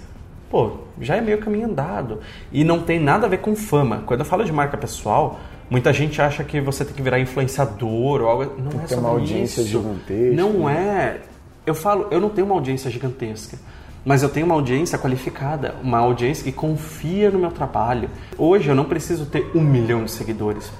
pô, 0.50 0.72
já 1.00 1.14
é 1.14 1.20
meio 1.20 1.38
caminho 1.38 1.66
andado. 1.66 2.18
E 2.52 2.64
não 2.64 2.80
tem 2.80 2.98
nada 2.98 3.26
a 3.26 3.30
ver 3.30 3.38
com 3.38 3.54
fama. 3.54 4.02
Quando 4.04 4.20
eu 4.20 4.26
falo 4.26 4.44
de 4.44 4.52
marca 4.52 4.76
pessoal, 4.76 5.38
muita 5.70 5.92
gente 5.92 6.20
acha 6.20 6.42
que 6.42 6.60
você 6.60 6.84
tem 6.84 6.92
que 6.92 7.02
virar 7.02 7.20
influenciador 7.20 8.20
ou 8.20 8.28
algo. 8.28 8.52
Não 8.58 8.70
Tem 8.70 8.80
é 8.80 8.86
sobre 8.88 9.04
uma 9.04 9.10
audiência 9.10 9.60
isso. 9.60 9.70
gigantesca. 9.70 10.34
Não 10.34 10.68
é. 10.68 11.20
Eu 11.64 11.74
falo, 11.74 12.08
eu 12.10 12.20
não 12.20 12.28
tenho 12.28 12.46
uma 12.46 12.56
audiência 12.56 12.90
gigantesca. 12.90 13.56
Mas 14.04 14.22
eu 14.22 14.28
tenho 14.28 14.44
uma 14.44 14.54
audiência 14.54 14.98
qualificada, 14.98 15.76
uma 15.82 15.98
audiência 15.98 16.44
que 16.44 16.52
confia 16.52 17.30
no 17.30 17.38
meu 17.38 17.50
trabalho. 17.50 18.10
Hoje 18.36 18.68
eu 18.68 18.74
não 18.74 18.84
preciso 18.84 19.24
ter 19.24 19.50
um 19.54 19.62
milhão 19.62 20.04
de 20.04 20.10
seguidores. 20.10 20.70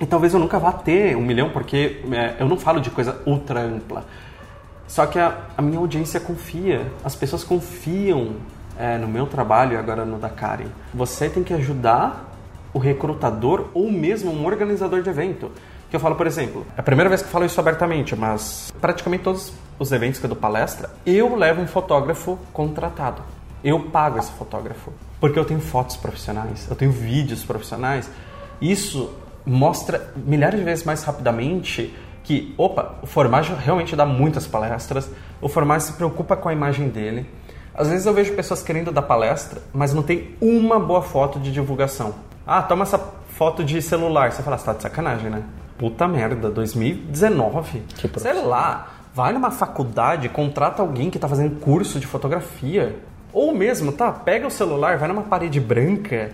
E 0.00 0.06
talvez 0.06 0.32
eu 0.32 0.40
nunca 0.40 0.58
vá 0.58 0.72
ter 0.72 1.14
um 1.14 1.20
milhão, 1.20 1.50
porque 1.50 2.00
é, 2.10 2.36
eu 2.40 2.48
não 2.48 2.56
falo 2.56 2.80
de 2.80 2.90
coisa 2.90 3.20
ultra 3.26 3.60
ampla. 3.60 4.04
Só 4.88 5.06
que 5.06 5.18
a, 5.18 5.36
a 5.56 5.62
minha 5.62 5.78
audiência 5.78 6.18
confia, 6.18 6.90
as 7.04 7.14
pessoas 7.14 7.44
confiam 7.44 8.36
é, 8.78 8.96
no 8.96 9.06
meu 9.06 9.26
trabalho 9.26 9.74
e 9.74 9.76
agora 9.76 10.04
no 10.04 10.18
da 10.18 10.30
Karen. 10.30 10.68
Você 10.94 11.28
tem 11.28 11.44
que 11.44 11.52
ajudar 11.52 12.28
o 12.72 12.78
recrutador 12.78 13.68
ou 13.74 13.92
mesmo 13.92 14.32
um 14.32 14.46
organizador 14.46 15.02
de 15.02 15.10
evento. 15.10 15.52
Que 15.90 15.96
eu 15.96 16.00
falo, 16.00 16.14
por 16.14 16.26
exemplo, 16.26 16.66
é 16.76 16.80
a 16.80 16.82
primeira 16.82 17.08
vez 17.08 17.20
que 17.20 17.28
eu 17.28 17.32
falo 17.32 17.44
isso 17.44 17.60
abertamente, 17.60 18.16
mas 18.16 18.72
praticamente 18.80 19.24
todos 19.24 19.52
os 19.78 19.92
eventos 19.92 20.18
que 20.18 20.24
eu 20.24 20.28
dou 20.30 20.38
palestra, 20.38 20.88
eu 21.04 21.36
levo 21.36 21.60
um 21.60 21.66
fotógrafo 21.66 22.38
contratado. 22.52 23.22
Eu 23.62 23.80
pago 23.90 24.18
esse 24.18 24.32
fotógrafo. 24.32 24.92
Porque 25.20 25.38
eu 25.38 25.44
tenho 25.44 25.60
fotos 25.60 25.96
profissionais, 25.96 26.66
eu 26.70 26.74
tenho 26.74 26.90
vídeos 26.90 27.44
profissionais. 27.44 28.08
Isso 28.60 29.12
mostra 29.44 30.12
milhares 30.16 30.58
de 30.58 30.64
vezes 30.64 30.84
mais 30.84 31.02
rapidamente 31.02 31.94
que, 32.22 32.54
opa, 32.56 32.96
o 33.02 33.06
Formagem 33.06 33.56
realmente 33.56 33.96
dá 33.96 34.04
muitas 34.06 34.46
palestras, 34.46 35.10
o 35.40 35.48
Formagem 35.48 35.88
se 35.88 35.92
preocupa 35.94 36.36
com 36.36 36.48
a 36.48 36.52
imagem 36.52 36.88
dele. 36.88 37.26
Às 37.74 37.88
vezes 37.88 38.06
eu 38.06 38.12
vejo 38.12 38.34
pessoas 38.34 38.62
querendo 38.62 38.92
dar 38.92 39.02
palestra, 39.02 39.60
mas 39.72 39.94
não 39.94 40.02
tem 40.02 40.36
uma 40.40 40.78
boa 40.78 41.02
foto 41.02 41.38
de 41.38 41.50
divulgação. 41.50 42.14
Ah, 42.46 42.62
toma 42.62 42.82
essa 42.82 42.98
foto 43.28 43.64
de 43.64 43.80
celular. 43.80 44.32
Você 44.32 44.42
fala, 44.42 44.58
você 44.58 44.66
tá 44.66 44.72
de 44.74 44.82
sacanagem, 44.82 45.30
né? 45.30 45.42
Puta 45.78 46.06
merda, 46.06 46.50
2019. 46.50 47.80
Que 47.96 48.20
Sei 48.20 48.34
lá, 48.34 48.88
vai 49.14 49.32
numa 49.32 49.50
faculdade, 49.50 50.28
contrata 50.28 50.82
alguém 50.82 51.10
que 51.10 51.18
tá 51.18 51.28
fazendo 51.28 51.58
curso 51.60 51.98
de 51.98 52.06
fotografia. 52.06 52.96
Ou 53.32 53.54
mesmo, 53.54 53.92
tá, 53.92 54.12
pega 54.12 54.46
o 54.46 54.50
celular, 54.50 54.98
vai 54.98 55.08
numa 55.08 55.22
parede 55.22 55.60
branca 55.60 56.30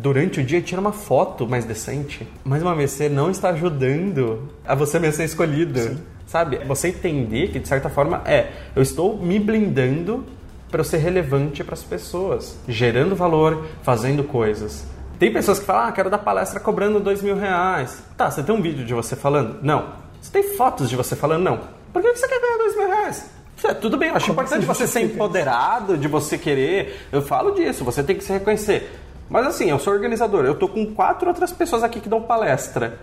durante 0.00 0.40
o 0.40 0.44
dia 0.44 0.60
tira 0.60 0.80
uma 0.80 0.92
foto 0.92 1.46
mais 1.48 1.64
decente. 1.64 2.26
Mais 2.44 2.62
uma 2.62 2.74
vez, 2.74 2.90
você 2.90 3.08
não 3.08 3.30
está 3.30 3.50
ajudando 3.50 4.48
a 4.66 4.74
você 4.74 4.98
mesmo 4.98 5.16
ser 5.16 5.24
escolhido. 5.24 5.98
Sabe? 6.26 6.58
Você 6.64 6.88
entender 6.88 7.48
que, 7.48 7.58
de 7.58 7.68
certa 7.68 7.88
forma, 7.88 8.20
é, 8.24 8.50
eu 8.74 8.82
estou 8.82 9.16
me 9.16 9.38
blindando 9.38 10.24
para 10.70 10.80
eu 10.80 10.84
ser 10.84 10.98
relevante 10.98 11.62
para 11.62 11.74
as 11.74 11.84
pessoas, 11.84 12.58
gerando 12.66 13.14
valor, 13.14 13.64
fazendo 13.82 14.24
coisas. 14.24 14.84
Tem 15.18 15.32
pessoas 15.32 15.58
que 15.58 15.64
falam, 15.64 15.88
ah, 15.88 15.92
quero 15.92 16.10
dar 16.10 16.18
palestra 16.18 16.60
cobrando 16.60 17.00
dois 17.00 17.22
mil 17.22 17.36
reais. 17.36 18.02
Tá, 18.16 18.30
você 18.30 18.42
tem 18.42 18.54
um 18.54 18.60
vídeo 18.60 18.84
de 18.84 18.92
você 18.92 19.14
falando? 19.16 19.60
Não. 19.62 19.86
Você 20.20 20.32
tem 20.32 20.42
fotos 20.56 20.90
de 20.90 20.96
você 20.96 21.14
falando? 21.14 21.44
Não. 21.44 21.60
Por 21.92 22.02
que 22.02 22.14
você 22.14 22.28
quer 22.28 22.40
ganhar 22.40 22.58
dois 22.58 22.76
mil 22.76 22.88
reais? 22.88 23.30
É, 23.64 23.72
Tudo 23.72 23.96
bem, 23.96 24.10
eu 24.10 24.16
acho 24.16 24.26
Como 24.26 24.40
importante 24.40 24.66
você 24.66 24.84
você 24.84 24.92
ser 24.92 25.00
empoderado, 25.00 25.96
de 25.96 26.08
você 26.08 26.36
querer. 26.36 27.06
Eu 27.10 27.22
falo 27.22 27.52
disso, 27.52 27.84
você 27.84 28.02
tem 28.02 28.16
que 28.16 28.24
se 28.24 28.32
reconhecer. 28.32 29.05
Mas 29.28 29.46
assim, 29.46 29.70
eu 29.70 29.78
sou 29.78 29.92
organizador, 29.92 30.44
eu 30.44 30.54
tô 30.54 30.68
com 30.68 30.86
quatro 30.94 31.28
outras 31.28 31.52
pessoas 31.52 31.82
aqui 31.82 32.00
que 32.00 32.08
dão 32.08 32.22
palestra. 32.22 32.98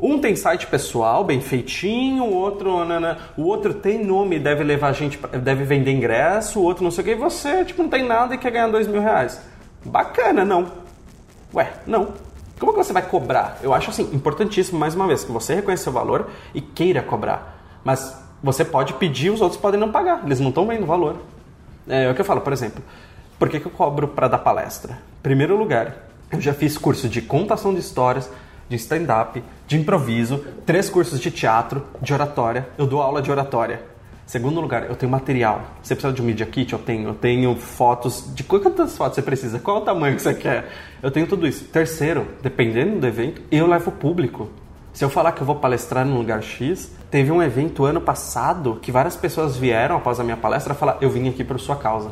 Um 0.00 0.20
tem 0.20 0.36
site 0.36 0.66
pessoal, 0.66 1.24
bem 1.24 1.40
feitinho, 1.40 2.24
o 2.24 2.32
outro, 2.32 2.84
nanã, 2.84 3.16
o 3.36 3.42
outro 3.42 3.74
tem 3.74 4.04
nome, 4.04 4.38
deve 4.38 4.62
levar 4.62 4.92
gente, 4.92 5.18
deve 5.42 5.64
vender 5.64 5.90
ingresso, 5.90 6.60
o 6.60 6.62
outro 6.62 6.84
não 6.84 6.90
sei 6.90 7.02
o 7.02 7.04
que, 7.04 7.10
e 7.12 7.14
você, 7.16 7.64
tipo, 7.64 7.82
não 7.82 7.90
tem 7.90 8.06
nada 8.06 8.34
e 8.34 8.38
quer 8.38 8.52
ganhar 8.52 8.68
dois 8.68 8.86
mil 8.86 9.00
reais. 9.00 9.40
Bacana, 9.84 10.44
não. 10.44 10.66
Ué, 11.52 11.72
não. 11.86 12.12
Como 12.60 12.72
que 12.72 12.78
você 12.78 12.92
vai 12.92 13.02
cobrar? 13.02 13.58
Eu 13.62 13.74
acho 13.74 13.90
assim, 13.90 14.08
importantíssimo, 14.12 14.78
mais 14.78 14.94
uma 14.94 15.06
vez, 15.06 15.24
que 15.24 15.32
você 15.32 15.54
reconheça 15.54 15.90
o 15.90 15.92
valor 15.92 16.28
e 16.54 16.60
queira 16.60 17.02
cobrar. 17.02 17.80
Mas 17.82 18.16
você 18.42 18.64
pode 18.64 18.94
pedir, 18.94 19.30
os 19.30 19.40
outros 19.40 19.60
podem 19.60 19.80
não 19.80 19.90
pagar, 19.90 20.22
eles 20.24 20.38
não 20.38 20.50
estão 20.50 20.66
vendo 20.66 20.84
o 20.84 20.86
valor. 20.86 21.16
É, 21.88 22.08
o 22.08 22.14
que 22.14 22.20
eu 22.20 22.24
falo, 22.24 22.40
por 22.40 22.52
exemplo, 22.52 22.82
por 23.38 23.48
que, 23.48 23.60
que 23.60 23.66
eu 23.66 23.72
cobro 23.72 24.08
para 24.08 24.28
dar 24.28 24.38
palestra? 24.38 24.98
Primeiro 25.22 25.56
lugar, 25.56 26.08
eu 26.32 26.40
já 26.40 26.52
fiz 26.52 26.76
curso 26.76 27.08
de 27.08 27.22
contação 27.22 27.72
de 27.72 27.80
histórias, 27.80 28.30
de 28.68 28.76
stand-up, 28.76 29.42
de 29.66 29.78
improviso, 29.78 30.44
três 30.66 30.90
cursos 30.90 31.20
de 31.20 31.30
teatro, 31.30 31.84
de 32.02 32.12
oratória, 32.12 32.68
eu 32.76 32.86
dou 32.86 33.00
aula 33.00 33.22
de 33.22 33.30
oratória. 33.30 33.80
Segundo 34.26 34.60
lugar, 34.60 34.90
eu 34.90 34.94
tenho 34.94 35.10
material. 35.10 35.62
Você 35.82 35.94
precisa 35.94 36.12
de 36.12 36.20
um 36.20 36.24
media 36.26 36.44
kit? 36.44 36.70
Eu 36.70 36.78
tenho. 36.78 37.08
Eu 37.08 37.14
tenho 37.14 37.56
fotos. 37.56 38.30
De 38.34 38.44
quantas 38.44 38.94
fotos 38.94 39.14
você 39.14 39.22
precisa? 39.22 39.58
Qual 39.58 39.78
o 39.78 39.80
tamanho 39.80 40.16
que 40.16 40.20
você 40.20 40.34
quer? 40.34 40.68
Eu 41.02 41.10
tenho 41.10 41.26
tudo 41.26 41.46
isso. 41.46 41.64
Terceiro, 41.64 42.28
dependendo 42.42 43.00
do 43.00 43.06
evento, 43.06 43.40
eu 43.50 43.66
levo 43.66 43.88
o 43.88 43.92
público. 43.94 44.50
Se 44.92 45.02
eu 45.02 45.08
falar 45.08 45.32
que 45.32 45.40
eu 45.40 45.46
vou 45.46 45.56
palestrar 45.56 46.04
num 46.04 46.18
lugar 46.18 46.42
X, 46.42 46.92
teve 47.10 47.32
um 47.32 47.42
evento 47.42 47.86
ano 47.86 48.02
passado 48.02 48.78
que 48.82 48.92
várias 48.92 49.16
pessoas 49.16 49.56
vieram 49.56 49.96
após 49.96 50.20
a 50.20 50.24
minha 50.24 50.36
palestra 50.36 50.74
falar: 50.74 50.98
Eu 51.00 51.08
vim 51.08 51.26
aqui 51.26 51.42
por 51.42 51.58
sua 51.58 51.76
causa. 51.76 52.10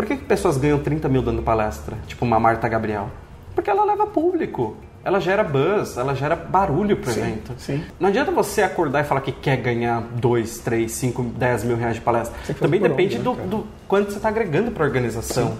Por 0.00 0.06
que, 0.06 0.16
que 0.16 0.24
pessoas 0.24 0.56
ganham 0.56 0.78
30 0.78 1.10
mil 1.10 1.20
dando 1.20 1.42
palestra? 1.42 1.98
Tipo 2.06 2.24
uma 2.24 2.40
Marta 2.40 2.66
Gabriel. 2.66 3.10
Porque 3.54 3.68
ela 3.68 3.84
leva 3.84 4.06
público. 4.06 4.74
Ela 5.04 5.20
gera 5.20 5.44
buzz, 5.44 5.98
ela 5.98 6.14
gera 6.14 6.34
barulho 6.34 6.96
pro 6.96 7.12
Sim, 7.12 7.20
evento. 7.20 7.52
sim. 7.58 7.84
Não 8.00 8.08
adianta 8.08 8.30
você 8.30 8.62
acordar 8.62 9.02
e 9.02 9.04
falar 9.04 9.20
que 9.20 9.30
quer 9.30 9.58
ganhar 9.58 10.00
2, 10.00 10.58
3, 10.60 10.90
5, 10.90 11.22
10 11.22 11.64
mil 11.64 11.76
reais 11.76 11.96
de 11.96 12.00
palestra. 12.00 12.34
Fazer 12.38 12.54
Também 12.54 12.80
depende 12.80 13.16
onde, 13.16 13.24
do, 13.24 13.34
né, 13.34 13.46
do 13.46 13.66
quanto 13.86 14.10
você 14.10 14.16
está 14.16 14.30
agregando 14.30 14.70
para 14.70 14.84
a 14.84 14.86
organização. 14.86 15.48
Sim. 15.48 15.58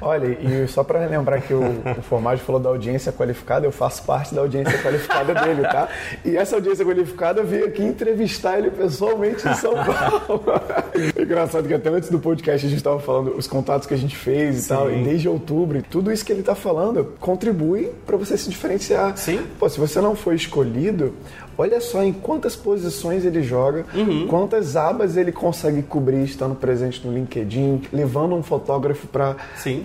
Olha, 0.00 0.26
e 0.26 0.68
só 0.68 0.84
para 0.84 1.06
lembrar 1.06 1.40
que 1.40 1.52
o, 1.52 1.62
o 1.98 2.02
Formagem 2.02 2.44
falou 2.44 2.60
da 2.60 2.68
audiência 2.68 3.12
qualificada, 3.12 3.66
eu 3.66 3.72
faço 3.72 4.02
parte 4.04 4.34
da 4.34 4.40
audiência 4.40 4.78
qualificada 4.78 5.34
dele, 5.34 5.62
tá? 5.62 5.88
E 6.24 6.36
essa 6.36 6.56
audiência 6.56 6.84
qualificada 6.84 7.42
veio 7.42 7.66
aqui 7.66 7.82
entrevistar 7.82 8.58
ele 8.58 8.70
pessoalmente 8.70 9.46
em 9.48 9.54
São 9.54 9.74
Paulo. 9.74 10.44
Engraçado 11.18 11.66
que 11.66 11.74
até 11.74 11.88
antes 11.88 12.10
do 12.10 12.18
podcast 12.18 12.66
a 12.66 12.68
gente 12.68 12.78
estava 12.78 13.00
falando 13.00 13.36
os 13.36 13.46
contatos 13.46 13.86
que 13.86 13.94
a 13.94 13.98
gente 13.98 14.16
fez 14.16 14.64
e 14.64 14.68
tal, 14.68 14.90
e 14.90 15.02
desde 15.02 15.28
outubro, 15.28 15.82
tudo 15.82 16.12
isso 16.12 16.24
que 16.24 16.32
ele 16.32 16.40
está 16.40 16.54
falando 16.54 17.14
contribui 17.20 17.92
para 18.06 18.16
você 18.16 18.36
se 18.36 18.48
diferenciar. 18.48 19.16
Sim. 19.16 19.46
Pô, 19.58 19.68
se 19.68 19.78
você 19.78 20.00
não 20.00 20.14
foi 20.14 20.34
escolhido, 20.34 21.14
olha 21.56 21.80
só 21.80 22.02
em 22.02 22.12
quantas 22.12 22.54
posições 22.56 23.24
ele 23.24 23.42
joga, 23.42 23.84
Uhum. 23.94 24.26
quantas 24.26 24.76
abas 24.76 25.16
ele 25.16 25.32
consegue 25.32 25.82
cobrir 25.82 26.22
estando 26.24 26.54
presente 26.54 27.06
no 27.06 27.12
LinkedIn, 27.12 27.82
levando 27.92 28.34
um 28.34 28.42
fotógrafo 28.42 29.06
para 29.06 29.36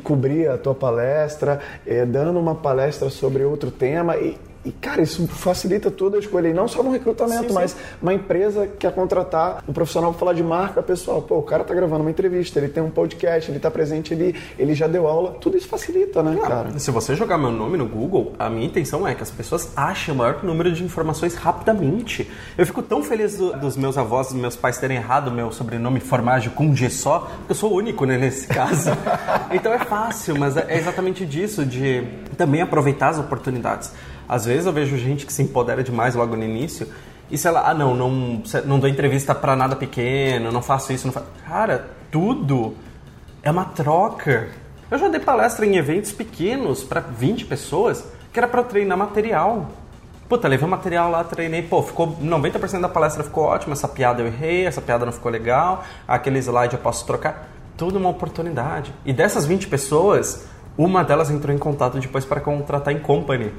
cobrir 0.04 0.50
a 0.50 0.58
tua 0.58 0.74
palestra, 0.76 1.60
eh, 1.86 2.06
dando 2.06 2.40
uma 2.40 2.56
palestra 2.56 3.10
sobre 3.10 3.44
outro 3.44 3.72
tema 3.72 4.18
e, 4.18 4.38
e, 4.70 4.72
cara, 4.74 5.02
isso 5.02 5.28
facilita 5.28 5.90
toda 5.92 6.18
a 6.18 6.20
escolha. 6.20 6.48
E 6.50 6.54
não 6.54 6.68
só 6.68 6.84
no 6.84 6.92
recrutamento, 6.92 7.42
Sim, 7.44 7.48
sim. 7.50 7.54
mas 7.54 7.76
uma 8.02 8.14
empresa 8.14 8.68
quer 8.68 8.94
contratar 8.94 9.64
um 9.68 9.74
profissional 9.74 10.12
para 10.12 10.20
falar 10.20 10.34
de 10.34 10.44
marca 10.44 10.82
pessoal. 10.84 11.22
Pô, 11.22 11.38
o 11.40 11.44
cara 11.44 11.64
tá 11.64 11.74
gravando 11.74 12.02
uma 12.02 12.12
entrevista, 12.12 12.60
ele 12.60 12.70
tem 12.70 12.82
um 12.84 12.90
podcast, 12.90 13.50
ele 13.52 13.60
tá 13.60 13.72
presente, 13.72 14.14
ele, 14.14 14.36
ele 14.58 14.74
já 14.76 14.88
deu 14.88 15.08
aula. 15.08 15.32
Tudo 15.42 15.58
isso 15.58 15.68
facilita, 15.68 16.22
né, 16.24 16.38
cara? 16.42 16.78
Se 16.80 16.92
você 16.92 17.16
jogar 17.16 17.38
meu 17.38 17.52
nome 17.52 17.78
no 17.78 17.88
Google, 17.88 18.34
a 18.38 18.50
minha 18.50 18.66
intenção 18.66 19.08
é 19.08 19.16
que 19.16 19.24
as 19.24 19.32
pessoas 19.32 19.72
achem 19.76 20.14
o 20.14 20.18
maior 20.18 20.44
número 20.44 20.72
de 20.72 20.84
informações 20.84 21.36
rapidamente. 21.36 22.30
Eu 22.58 22.66
fico 22.66 22.82
tão 22.82 23.04
feliz 23.04 23.38
do- 23.38 23.54
dos 23.58 23.76
meus 23.76 23.98
avós, 23.98 24.28
dos 24.28 24.36
meus 24.38 24.56
pais 24.56 24.78
terem 24.78 24.98
errado 24.98 25.32
meu 25.32 25.52
sobrenome 25.52 26.00
Formaggio 26.00 26.52
com 26.52 26.66
um 26.66 26.76
G 26.76 26.90
só, 26.90 27.20
porque 27.38 27.52
eu 27.52 27.56
sou 27.56 27.72
o 27.72 27.76
único, 27.76 28.06
né, 28.06 28.18
nesse 28.18 28.46
caso. 28.50 28.90
então 29.52 29.74
é 29.74 29.80
fácil, 29.80 30.38
mas 30.38 30.56
é 30.58 30.78
exatamente 30.78 31.26
disso, 31.26 31.66
de 31.66 32.04
também 32.38 32.62
aproveitar 32.62 33.10
as 33.10 33.20
oportunidades. 33.20 33.92
Às 34.30 34.46
vezes 34.46 34.68
eu 34.68 34.72
vejo 34.72 34.96
gente 34.96 35.26
que 35.26 35.34
se 35.34 35.42
empodera 35.42 35.84
demais 35.84 36.14
logo 36.14 36.36
no 36.36 36.44
início 36.44 36.88
e 37.32 37.38
sei 37.38 37.50
lá, 37.50 37.68
ah 37.68 37.74
não, 37.74 37.96
não, 37.96 38.44
não 38.66 38.80
dou 38.80 38.88
entrevista 38.88 39.34
pra 39.34 39.56
nada 39.56 39.76
pequeno, 39.76 40.52
não 40.52 40.62
faço 40.62 40.94
isso, 40.94 41.08
não 41.08 41.14
faço... 41.14 41.26
Cara, 41.48 41.90
tudo 42.12 42.76
é 43.42 43.50
uma 43.50 43.66
troca. 43.66 44.50
Eu 44.92 45.00
já 45.00 45.08
dei 45.08 45.20
palestra 45.20 45.66
em 45.66 45.78
eventos 45.78 46.12
pequenos 46.12 46.84
para 46.84 47.00
20 47.02 47.46
pessoas, 47.46 48.06
que 48.32 48.40
era 48.40 48.48
para 48.48 48.64
treinar 48.64 48.98
material. 48.98 49.68
Puta, 50.28 50.48
levei 50.48 50.68
o 50.68 50.70
material 50.70 51.10
lá, 51.10 51.24
treinei, 51.24 51.64
pô, 51.64 51.82
ficou 51.82 52.16
90% 52.18 52.82
da 52.82 52.90
palestra 52.90 53.24
ficou 53.24 53.46
ótima, 53.46 53.74
essa 53.74 53.88
piada 53.88 54.22
eu 54.22 54.28
errei, 54.28 54.68
essa 54.68 54.80
piada 54.80 55.04
não 55.04 55.12
ficou 55.12 55.32
legal, 55.32 55.84
aquele 56.08 56.38
slide 56.38 56.76
eu 56.76 56.80
posso 56.80 57.04
trocar. 57.06 57.50
Tudo 57.76 57.98
uma 57.98 58.10
oportunidade. 58.10 58.94
E 59.04 59.12
dessas 59.12 59.48
20 59.48 59.68
pessoas, 59.68 60.46
uma 60.78 61.04
delas 61.04 61.32
entrou 61.32 61.56
em 61.56 61.58
contato 61.58 62.00
depois 62.00 62.26
para 62.26 62.40
contratar 62.40 62.94
em 62.94 63.00
company. 63.00 63.52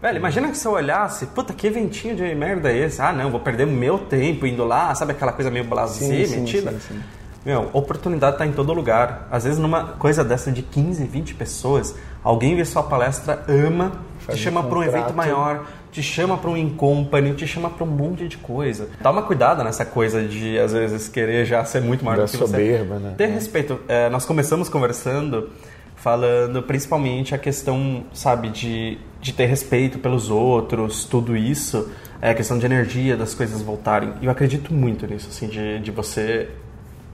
Velho, 0.00 0.18
imagina 0.18 0.48
que 0.48 0.58
se 0.58 0.66
eu 0.66 0.72
olhasse, 0.72 1.26
puta, 1.26 1.52
que 1.52 1.66
eventinho 1.66 2.14
de 2.14 2.34
merda 2.34 2.70
é 2.70 2.78
esse? 2.78 3.00
Ah, 3.00 3.12
não, 3.12 3.30
vou 3.30 3.40
perder 3.40 3.66
meu 3.66 3.98
tempo 3.98 4.46
indo 4.46 4.64
lá, 4.64 4.94
sabe 4.94 5.12
aquela 5.12 5.32
coisa 5.32 5.50
meio 5.50 5.64
blasé, 5.64 6.26
metida? 6.26 6.72
Sim, 6.72 6.80
sim. 6.80 7.02
Meu, 7.44 7.70
oportunidade 7.72 8.38
tá 8.38 8.44
em 8.44 8.50
todo 8.50 8.72
lugar. 8.72 9.28
Às 9.30 9.44
vezes 9.44 9.58
numa 9.58 9.84
coisa 9.84 10.24
dessa 10.24 10.50
de 10.50 10.62
15, 10.62 11.04
20 11.04 11.34
pessoas, 11.34 11.94
alguém 12.22 12.56
vê 12.56 12.64
sua 12.64 12.82
palestra, 12.82 13.44
ama, 13.48 13.92
Faz 14.18 14.36
te 14.36 14.44
chama 14.44 14.60
um 14.60 14.68
para 14.68 14.78
um 14.78 14.82
evento 14.82 15.14
maior, 15.14 15.64
te 15.92 16.02
chama 16.02 16.36
para 16.36 16.50
um 16.50 16.56
in-company, 16.56 17.34
te 17.34 17.46
chama 17.46 17.70
para 17.70 17.84
um 17.84 17.86
monte 17.86 18.26
de 18.26 18.36
coisa. 18.36 18.88
Dá 19.00 19.12
uma 19.12 19.22
cuidada 19.22 19.62
nessa 19.62 19.84
coisa 19.84 20.24
de, 20.24 20.58
às 20.58 20.72
vezes, 20.72 21.08
querer 21.08 21.44
já 21.44 21.64
ser 21.64 21.80
muito 21.80 22.04
maior 22.04 22.16
da 22.16 22.24
do 22.24 22.30
que 22.32 22.36
soberba, 22.36 22.96
você. 22.96 23.04
né? 23.04 23.14
Ter 23.16 23.26
respeito. 23.28 23.78
É, 23.86 24.10
nós 24.10 24.26
começamos 24.26 24.68
conversando 24.68 25.48
falando 25.94 26.62
principalmente 26.62 27.34
a 27.34 27.38
questão, 27.38 28.04
sabe, 28.12 28.48
de, 28.50 28.98
de 29.26 29.32
ter 29.32 29.46
respeito 29.46 29.98
pelos 29.98 30.30
outros, 30.30 31.04
tudo 31.04 31.36
isso, 31.36 31.90
é 32.22 32.30
a 32.30 32.34
questão 32.34 32.56
de 32.56 32.64
energia, 32.64 33.16
das 33.16 33.34
coisas 33.34 33.60
voltarem. 33.60 34.14
E 34.20 34.26
eu 34.26 34.30
acredito 34.30 34.72
muito 34.72 35.04
nisso, 35.04 35.28
assim, 35.28 35.48
de, 35.48 35.80
de 35.80 35.90
você 35.90 36.48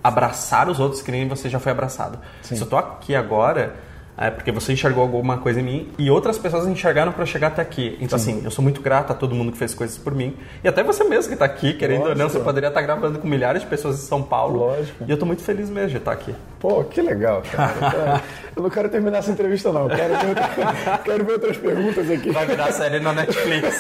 abraçar 0.05 0.69
os 0.69 0.79
outros 0.79 1.01
que 1.01 1.11
nem 1.11 1.27
você 1.27 1.49
já 1.49 1.59
foi 1.59 1.73
abraçado. 1.73 2.19
Sim. 2.43 2.57
Se 2.57 2.63
eu 2.63 2.67
tô 2.67 2.77
aqui 2.77 3.15
agora 3.15 3.77
é 4.17 4.31
porque 4.31 4.53
você 4.53 4.73
enxergou 4.73 5.03
alguma 5.03 5.39
coisa 5.39 5.61
em 5.61 5.63
mim 5.63 5.89
e 5.99 6.11
outras 6.11 6.39
pessoas 6.39 6.67
enxergaram 6.67 7.13
para 7.13 7.25
chegar 7.25 7.49
até 7.49 7.63
aqui. 7.63 7.97
Então, 8.01 8.19
Sim. 8.19 8.33
assim, 8.33 8.45
eu 8.45 8.51
sou 8.51 8.63
muito 8.63 8.81
grato 8.81 9.11
a 9.11 9.15
todo 9.15 9.35
mundo 9.35 9.53
que 9.53 9.59
fez 9.59 9.75
coisas 9.75 9.97
por 9.97 10.15
mim. 10.15 10.37
E 10.63 10.69
até 10.69 10.83
você 10.83 11.03
mesmo 11.05 11.29
que 11.29 11.35
está 11.35 11.45
aqui, 11.45 11.73
querendo 11.73 12.01
Lógico. 12.01 12.19
ou 12.19 12.25
não, 12.25 12.29
você 12.29 12.41
poderia 12.41 12.69
estar 12.69 12.81
tá 12.81 12.87
gravando 12.87 13.19
com 13.19 13.27
milhares 13.27 13.63
de 13.63 13.69
pessoas 13.69 14.03
em 14.03 14.07
São 14.07 14.23
Paulo. 14.23 14.61
Lógico. 14.67 15.05
E 15.07 15.11
eu 15.11 15.15
estou 15.15 15.27
muito 15.27 15.43
feliz 15.43 15.71
mesmo 15.71 15.91
de 15.91 15.97
estar 15.97 16.15
tá 16.15 16.21
aqui. 16.21 16.35
Pô, 16.61 16.85
que 16.85 17.01
legal, 17.01 17.43
cara. 17.51 18.23
eu 18.55 18.63
não 18.63 18.71
quero 18.71 18.89
terminar 18.89 19.19
essa 19.19 19.31
entrevista, 19.31 19.73
não. 19.73 19.89
Quero 19.89 20.19
ver, 20.19 20.29
outra... 20.29 20.99
quero 21.05 21.25
ver 21.25 21.33
outras 21.33 21.57
perguntas 21.57 22.11
aqui. 22.11 22.31
Vai 22.31 22.47
virar 22.47 22.73
série 22.73 23.01
na 23.01 23.13
Netflix. 23.13 23.79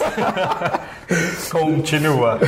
Continua. 1.52 2.40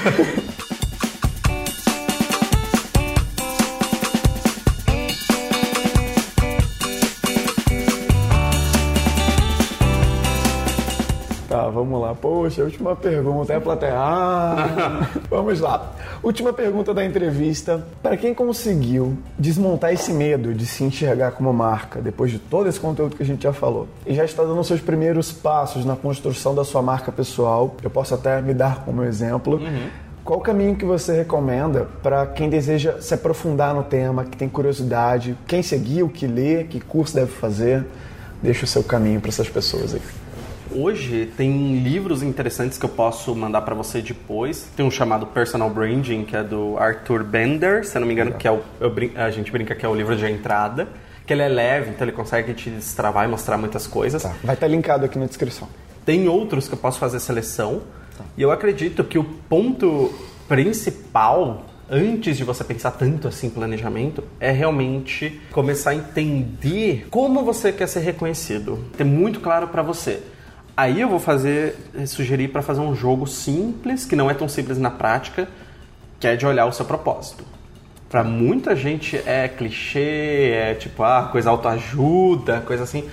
Vamos 11.62 12.00
lá. 12.00 12.14
Poxa, 12.14 12.62
última 12.62 12.94
pergunta. 12.94 13.52
É 13.52 13.56
a 13.56 13.60
plateia. 13.60 13.94
Ah, 13.96 15.08
vamos 15.30 15.60
lá. 15.60 15.92
Última 16.22 16.52
pergunta 16.52 16.94
da 16.94 17.04
entrevista. 17.04 17.84
Para 18.02 18.16
quem 18.16 18.34
conseguiu 18.34 19.16
desmontar 19.38 19.92
esse 19.92 20.12
medo 20.12 20.54
de 20.54 20.66
se 20.66 20.84
enxergar 20.84 21.32
como 21.32 21.52
marca, 21.52 22.00
depois 22.00 22.30
de 22.30 22.38
todo 22.38 22.68
esse 22.68 22.80
conteúdo 22.80 23.16
que 23.16 23.22
a 23.22 23.26
gente 23.26 23.42
já 23.42 23.52
falou, 23.52 23.88
e 24.06 24.14
já 24.14 24.24
está 24.24 24.42
dando 24.42 24.62
seus 24.64 24.80
primeiros 24.80 25.32
passos 25.32 25.84
na 25.84 25.96
construção 25.96 26.54
da 26.54 26.64
sua 26.64 26.82
marca 26.82 27.10
pessoal, 27.10 27.74
eu 27.82 27.90
posso 27.90 28.14
até 28.14 28.40
me 28.40 28.54
dar 28.54 28.84
como 28.84 29.02
exemplo. 29.02 29.56
Uhum. 29.56 29.88
Qual 30.24 30.38
o 30.38 30.42
caminho 30.42 30.74
que 30.74 30.86
você 30.86 31.14
recomenda 31.18 31.86
para 32.02 32.26
quem 32.26 32.48
deseja 32.48 32.98
se 33.00 33.12
aprofundar 33.12 33.74
no 33.74 33.82
tema, 33.82 34.24
que 34.24 34.36
tem 34.38 34.48
curiosidade, 34.48 35.36
quem 35.46 35.62
seguir, 35.62 36.02
o 36.02 36.08
que 36.08 36.26
ler, 36.26 36.66
que 36.68 36.80
curso 36.80 37.14
deve 37.14 37.30
fazer? 37.30 37.84
Deixa 38.42 38.64
o 38.64 38.66
seu 38.66 38.82
caminho 38.82 39.20
para 39.20 39.28
essas 39.28 39.50
pessoas 39.50 39.94
aí. 39.94 40.00
Hoje 40.70 41.32
tem 41.36 41.78
livros 41.78 42.22
interessantes 42.22 42.78
que 42.78 42.84
eu 42.84 42.88
posso 42.88 43.34
mandar 43.34 43.62
para 43.62 43.74
você 43.74 44.00
depois. 44.00 44.68
Tem 44.76 44.84
um 44.84 44.90
chamado 44.90 45.26
Personal 45.26 45.70
Branding, 45.70 46.24
que 46.24 46.36
é 46.36 46.42
do 46.42 46.76
Arthur 46.78 47.22
Bender, 47.22 47.86
se 47.86 47.96
eu 47.96 48.00
não 48.00 48.06
me 48.08 48.14
engano, 48.14 48.32
que 48.32 48.48
é 48.48 48.50
o, 48.50 48.62
brin 48.90 49.12
a 49.14 49.30
gente 49.30 49.50
brinca 49.50 49.74
que 49.74 49.84
é 49.84 49.88
o 49.88 49.94
livro 49.94 50.16
de 50.16 50.26
entrada. 50.26 50.88
Que 51.26 51.32
ele 51.32 51.42
é 51.42 51.48
leve, 51.48 51.90
então 51.90 52.06
ele 52.06 52.14
consegue 52.14 52.52
te 52.52 52.68
destravar 52.68 53.24
e 53.24 53.28
mostrar 53.28 53.56
muitas 53.56 53.86
coisas. 53.86 54.22
Tá. 54.22 54.34
Vai 54.42 54.54
estar 54.54 54.66
tá 54.66 54.68
linkado 54.68 55.04
aqui 55.04 55.18
na 55.18 55.26
descrição. 55.26 55.68
Tem 56.04 56.28
outros 56.28 56.68
que 56.68 56.74
eu 56.74 56.78
posso 56.78 56.98
fazer 56.98 57.18
seleção. 57.18 57.82
Tá. 58.16 58.24
E 58.36 58.42
eu 58.42 58.50
acredito 58.50 59.02
que 59.04 59.18
o 59.18 59.24
ponto 59.24 60.12
principal 60.46 61.64
antes 61.90 62.36
de 62.36 62.44
você 62.44 62.64
pensar 62.64 62.92
tanto 62.92 63.28
assim 63.28 63.48
em 63.48 63.50
planejamento, 63.50 64.24
é 64.40 64.50
realmente 64.50 65.40
começar 65.52 65.90
a 65.90 65.94
entender 65.94 67.06
como 67.10 67.44
você 67.44 67.72
quer 67.72 67.86
ser 67.86 68.00
reconhecido. 68.00 68.84
Ter 68.96 69.04
muito 69.04 69.40
claro 69.40 69.68
para 69.68 69.82
você. 69.82 70.22
Aí 70.76 71.00
eu 71.00 71.08
vou 71.08 71.20
fazer, 71.20 71.76
eh, 71.94 72.04
sugerir 72.04 72.48
para 72.48 72.60
fazer 72.60 72.80
um 72.80 72.94
jogo 72.94 73.26
simples, 73.26 74.04
que 74.04 74.16
não 74.16 74.28
é 74.28 74.34
tão 74.34 74.48
simples 74.48 74.76
na 74.76 74.90
prática, 74.90 75.48
que 76.18 76.26
é 76.26 76.34
de 76.34 76.44
olhar 76.44 76.66
o 76.66 76.72
seu 76.72 76.84
propósito. 76.84 77.44
Para 78.08 78.24
muita 78.24 78.74
gente 78.74 79.16
é 79.26 79.48
clichê, 79.48 80.52
é 80.52 80.74
tipo, 80.74 81.02
ah, 81.02 81.28
coisa 81.30 81.50
autoajuda, 81.50 82.60
coisa 82.62 82.82
assim. 82.82 83.08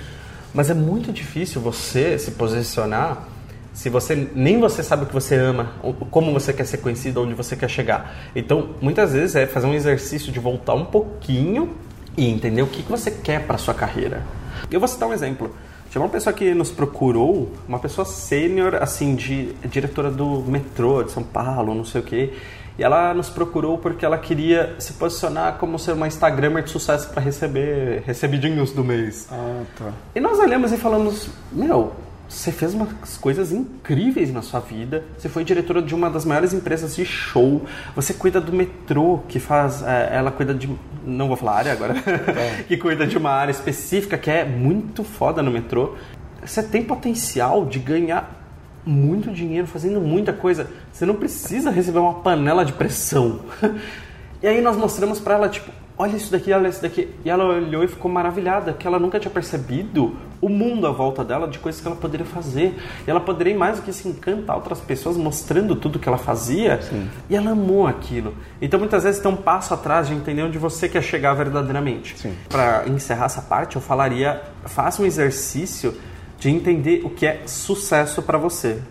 Mas 0.54 0.70
é 0.70 0.74
muito 0.74 1.12
difícil 1.12 1.62
você 1.62 2.18
se 2.18 2.32
posicionar 2.32 3.28
se 3.74 3.90
você 3.90 4.28
nem 4.36 4.60
você 4.60 4.84
sabe 4.84 5.04
o 5.04 5.06
que 5.06 5.14
você 5.14 5.36
ama, 5.36 5.72
como 6.10 6.34
você 6.34 6.52
quer 6.52 6.66
ser 6.66 6.78
conhecido, 6.80 7.22
onde 7.22 7.34
você 7.34 7.56
quer 7.56 7.70
chegar. 7.70 8.16
Então, 8.36 8.72
muitas 8.82 9.14
vezes 9.14 9.36
é 9.36 9.48
fazer 9.48 9.68
um 9.68 9.74
exercício 9.74 10.32
de 10.32 10.40
voltar 10.40 10.74
um 10.74 10.84
pouquinho 10.84 11.74
e 12.18 12.30
entender 12.30 12.62
o 12.62 12.68
que 12.68 12.82
você 12.82 13.10
quer 13.10 13.48
para 13.48 13.58
sua 13.58 13.74
carreira. 13.74 14.24
Eu 14.70 14.80
vou 14.80 14.88
citar 14.90 15.08
um 15.08 15.14
exemplo. 15.14 15.56
Tinha 15.92 16.02
uma 16.02 16.10
pessoa 16.10 16.32
que 16.32 16.54
nos 16.54 16.72
procurou, 16.72 17.52
uma 17.68 17.78
pessoa 17.78 18.06
sênior, 18.06 18.76
assim, 18.76 19.14
de 19.14 19.52
diretora 19.66 20.10
do 20.10 20.42
metrô 20.42 21.04
de 21.04 21.12
São 21.12 21.22
Paulo, 21.22 21.76
não 21.76 21.84
sei 21.84 22.00
o 22.00 22.04
quê. 22.06 22.34
E 22.80 22.84
ela 22.84 23.14
nos 23.14 23.30
procurou 23.30 23.78
porque 23.78 24.06
ela 24.06 24.18
queria 24.18 24.74
se 24.80 24.94
posicionar 24.94 25.58
como 25.58 25.78
ser 25.78 25.92
uma 25.92 26.08
Instagramer 26.08 26.64
de 26.64 26.70
sucesso 26.70 27.10
para 27.10 27.22
receber 27.22 28.04
recebidinhos 28.06 28.72
do 28.72 28.86
mês. 28.86 29.28
Ah, 29.30 29.64
tá. 29.78 29.92
E 30.16 30.22
nós 30.22 30.40
olhamos 30.40 30.72
e 30.72 30.78
falamos, 30.78 31.28
meu, 31.52 31.92
você 32.32 32.50
fez 32.50 32.74
umas 32.74 33.18
coisas 33.18 33.52
incríveis 33.52 34.32
na 34.32 34.42
sua 34.42 34.62
vida. 34.62 35.04
Você 35.18 35.28
foi 35.28 35.44
diretora 35.44 35.82
de 35.82 35.94
uma 35.94 36.10
das 36.10 36.24
maiores 36.24 36.54
empresas 36.54 36.96
de 36.96 37.06
show. 37.06 37.62
Você 37.94 38.14
cuida 38.14 38.40
do 38.40 38.54
metrô, 38.54 39.20
que 39.28 39.38
faz. 39.38 39.84
É, 39.84 40.12
ela 40.14 40.32
cuida 40.32 40.54
de. 40.54 40.70
Não 41.06 41.28
vou 41.28 41.36
falar 41.36 41.58
área 41.58 41.74
agora. 41.74 41.94
É. 41.98 42.64
que 42.70 42.78
cuida 42.78 43.06
de 43.06 43.18
uma 43.18 43.32
área 43.32 43.52
específica 43.52 44.18
que 44.18 44.32
é 44.32 44.46
muito 44.46 45.04
foda 45.04 45.44
no 45.44 45.52
metrô. 45.52 45.96
Você 46.42 46.64
tem 46.64 46.82
potencial 46.86 47.66
de 47.66 47.80
ganhar 47.80 48.42
muito 48.86 49.30
dinheiro 49.30 49.68
fazendo 49.68 50.00
muita 50.00 50.32
coisa. 50.32 50.68
Você 50.90 51.06
não 51.06 51.16
precisa 51.16 51.70
receber 51.70 52.00
uma 52.00 52.14
panela 52.22 52.64
de 52.64 52.72
pressão. 52.72 53.42
e 54.42 54.48
aí 54.48 54.62
nós 54.62 54.78
mostramos 54.78 55.20
para 55.20 55.34
ela, 55.34 55.50
tipo, 55.50 55.70
olha 56.02 56.18
isso 56.18 56.32
daqui, 56.32 56.52
olha 56.52 56.68
isso 56.68 56.82
daqui. 56.82 57.08
E 57.24 57.30
ela 57.30 57.46
olhou 57.46 57.84
e 57.84 57.88
ficou 57.88 58.10
maravilhada, 58.10 58.74
que 58.74 58.88
ela 58.88 58.98
nunca 58.98 59.20
tinha 59.20 59.30
percebido 59.32 60.18
o 60.42 60.50
mundo 60.50 60.88
à 60.88 60.92
volta 60.92 61.24
dela 61.24 61.48
de 61.48 61.60
coisas 61.60 61.80
que 61.80 61.86
ela 61.86 61.96
poderia 61.96 62.26
fazer. 62.26 62.76
E 63.06 63.10
ela 63.10 63.20
poderia 63.20 63.56
mais 63.56 63.78
do 63.78 63.84
que 63.84 63.94
se 63.94 64.08
encantar 64.08 64.56
outras 64.56 64.80
pessoas 64.80 65.16
mostrando 65.16 65.76
tudo 65.76 66.00
que 66.00 66.10
ela 66.10 66.18
fazia. 66.18 66.82
Sim. 66.82 67.08
E 67.30 67.36
ela 67.36 67.52
amou 67.52 67.86
aquilo. 67.86 68.34
Então 68.60 68.80
muitas 68.80 69.04
vezes 69.04 69.22
tem 69.22 69.32
um 69.32 69.36
passo 69.36 69.76
atrás 69.76 70.08
de 70.08 70.16
entender 70.16 70.42
onde 70.42 70.58
você 70.58 70.90
quer 70.90 71.04
chegar 71.04 71.36
verdadeiramente. 71.36 72.16
Para 72.50 72.88
encerrar 72.88 73.26
essa 73.26 73.42
parte, 73.44 73.76
eu 73.76 73.82
falaria, 73.82 74.42
faça 74.66 75.04
um 75.04 75.06
exercício 75.06 75.96
de 76.40 76.50
entender 76.50 77.02
o 77.06 77.12
que 77.12 77.28
é 77.28 77.44
sucesso 77.46 78.24
para 78.24 78.40
você. 78.40 78.82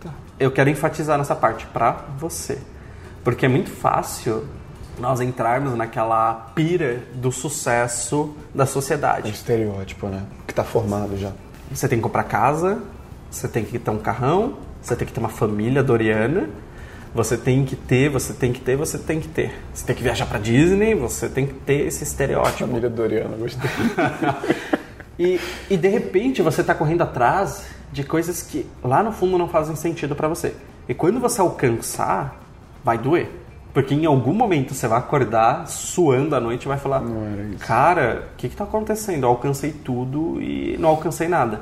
Tá. 0.00 0.10
Eu 0.38 0.50
quero 0.50 0.68
enfatizar 0.68 1.16
nessa 1.16 1.34
parte, 1.34 1.66
para 1.68 2.04
você. 2.18 2.58
Porque 3.24 3.46
é 3.46 3.48
muito 3.48 3.70
fácil 3.70 4.46
nós 4.98 5.20
entrarmos 5.20 5.74
naquela 5.74 6.50
pira 6.54 7.02
do 7.14 7.30
sucesso 7.30 8.34
da 8.54 8.66
sociedade. 8.66 9.26
É 9.26 9.30
um 9.30 9.32
estereótipo, 9.32 10.06
né? 10.08 10.24
Que 10.46 10.52
está 10.52 10.64
formado 10.64 11.16
já. 11.16 11.32
Você 11.70 11.88
tem 11.88 11.98
que 11.98 12.02
comprar 12.02 12.24
casa, 12.24 12.82
você 13.30 13.46
tem 13.46 13.64
que 13.64 13.78
ter 13.78 13.90
um 13.90 13.98
carrão, 13.98 14.54
você 14.80 14.96
tem 14.96 15.06
que 15.06 15.12
ter 15.12 15.20
uma 15.20 15.28
família 15.28 15.82
doriana, 15.82 16.48
você 17.14 17.36
tem 17.36 17.64
que 17.64 17.76
ter, 17.76 18.08
você 18.08 18.32
tem 18.32 18.52
que 18.52 18.60
ter, 18.60 18.76
você 18.76 18.98
tem 18.98 19.20
que 19.20 19.28
ter. 19.28 19.52
Você 19.72 19.84
tem 19.84 19.94
que 19.94 20.02
viajar 20.02 20.26
para 20.26 20.38
Disney, 20.38 20.94
você 20.94 21.28
tem 21.28 21.46
que 21.46 21.54
ter 21.54 21.86
esse 21.86 22.04
estereótipo. 22.04 22.58
Família 22.58 22.90
doriana, 22.90 23.36
gostei. 23.36 23.70
e, 25.18 25.40
e 25.70 25.76
de 25.76 25.88
repente 25.88 26.42
você 26.42 26.60
está 26.60 26.74
correndo 26.74 27.02
atrás 27.02 27.66
de 27.92 28.04
coisas 28.04 28.42
que 28.42 28.66
lá 28.82 29.02
no 29.02 29.12
fundo 29.12 29.38
não 29.38 29.48
fazem 29.48 29.74
sentido 29.76 30.14
para 30.14 30.28
você. 30.28 30.54
E 30.88 30.94
quando 30.94 31.20
você 31.20 31.40
alcançar, 31.40 32.40
vai 32.84 32.98
doer. 32.98 33.30
Porque 33.78 33.94
em 33.94 34.06
algum 34.06 34.32
momento 34.32 34.74
você 34.74 34.88
vai 34.88 34.98
acordar 34.98 35.68
suando 35.68 36.34
à 36.34 36.40
noite 36.40 36.64
e 36.64 36.66
vai 36.66 36.78
falar: 36.78 37.00
Cara, 37.60 38.26
o 38.32 38.36
que 38.36 38.48
está 38.48 38.64
acontecendo? 38.64 39.22
Eu 39.22 39.28
alcancei 39.28 39.70
tudo 39.70 40.42
e 40.42 40.76
não 40.80 40.88
alcancei 40.88 41.28
nada. 41.28 41.60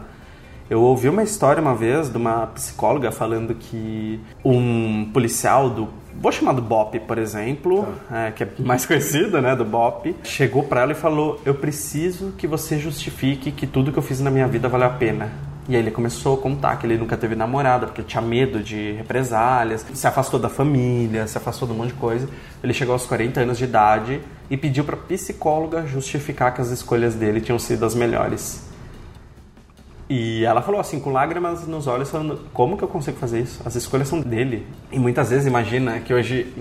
Eu 0.71 0.81
ouvi 0.81 1.11
uma 1.11 1.23
história 1.23 1.61
uma 1.61 1.75
vez 1.75 2.09
de 2.09 2.17
uma 2.17 2.47
psicóloga 2.47 3.13
falando 3.13 3.55
que 3.55 4.19
um 4.43 5.11
policial 5.13 5.69
do. 5.69 5.89
Vou 6.19 6.33
chamar 6.33 6.55
do 6.55 6.63
BOP, 6.63 6.99
por 7.01 7.19
exemplo, 7.19 7.87
tá. 8.09 8.29
é, 8.29 8.31
que 8.31 8.45
é 8.45 8.49
mais 8.61 8.87
conhecido, 8.87 9.43
né, 9.43 9.55
do 9.55 9.67
BOP, 9.67 10.17
chegou 10.25 10.63
para 10.63 10.81
ela 10.81 10.93
e 10.93 10.95
falou: 10.95 11.39
Eu 11.45 11.57
preciso 11.57 12.33
que 12.39 12.47
você 12.47 12.79
justifique 12.79 13.53
que 13.53 13.67
tudo 13.67 13.93
que 13.93 13.99
eu 13.99 14.03
fiz 14.03 14.21
na 14.21 14.31
minha 14.31 14.49
vida 14.49 14.71
valeu 14.71 14.87
a 14.87 14.91
pena. 14.91 15.31
E 15.69 15.75
aí 15.75 15.83
ele 15.83 15.91
começou 15.91 16.39
a 16.39 16.41
contar 16.41 16.77
que 16.77 16.87
ele 16.87 16.97
nunca 16.97 17.17
teve 17.17 17.35
namorada, 17.35 17.87
porque 17.87 18.03
tinha 18.03 18.23
medo 18.23 18.63
de 18.63 18.93
represálias, 18.93 19.85
se 19.93 20.07
afastou 20.07 20.39
da 20.39 20.49
família, 20.49 21.27
se 21.27 21.37
afastou 21.37 21.67
de 21.67 21.75
um 21.75 21.77
monte 21.79 21.89
de 21.89 21.95
coisa. 21.95 22.29
Ele 22.63 22.73
chegou 22.73 22.93
aos 22.93 23.05
40 23.05 23.41
anos 23.41 23.59
de 23.59 23.65
idade 23.65 24.21
e 24.49 24.57
pediu 24.57 24.85
para 24.85 24.97
psicóloga 24.97 25.85
justificar 25.85 26.55
que 26.55 26.61
as 26.61 26.71
escolhas 26.71 27.17
dele 27.17 27.41
tinham 27.41 27.59
sido 27.59 27.85
as 27.85 27.97
melhores. 27.97 28.65
E 30.09 30.45
ela 30.45 30.63
falou 30.63 30.81
assim, 30.81 31.01
com 31.01 31.11
lágrimas 31.11 31.67
nos 31.67 31.89
olhos, 31.89 32.11
falando: 32.11 32.39
como 32.53 32.77
que 32.77 32.85
eu 32.85 32.89
consigo 32.89 33.17
fazer 33.17 33.41
isso? 33.41 33.61
As 33.65 33.75
escolhas 33.75 34.07
são 34.07 34.21
dele. 34.21 34.65
E 34.93 35.01
muitas 35.01 35.31
vezes, 35.31 35.49
imagina 35.49 35.99
que 35.99 36.15
hoje 36.15 36.55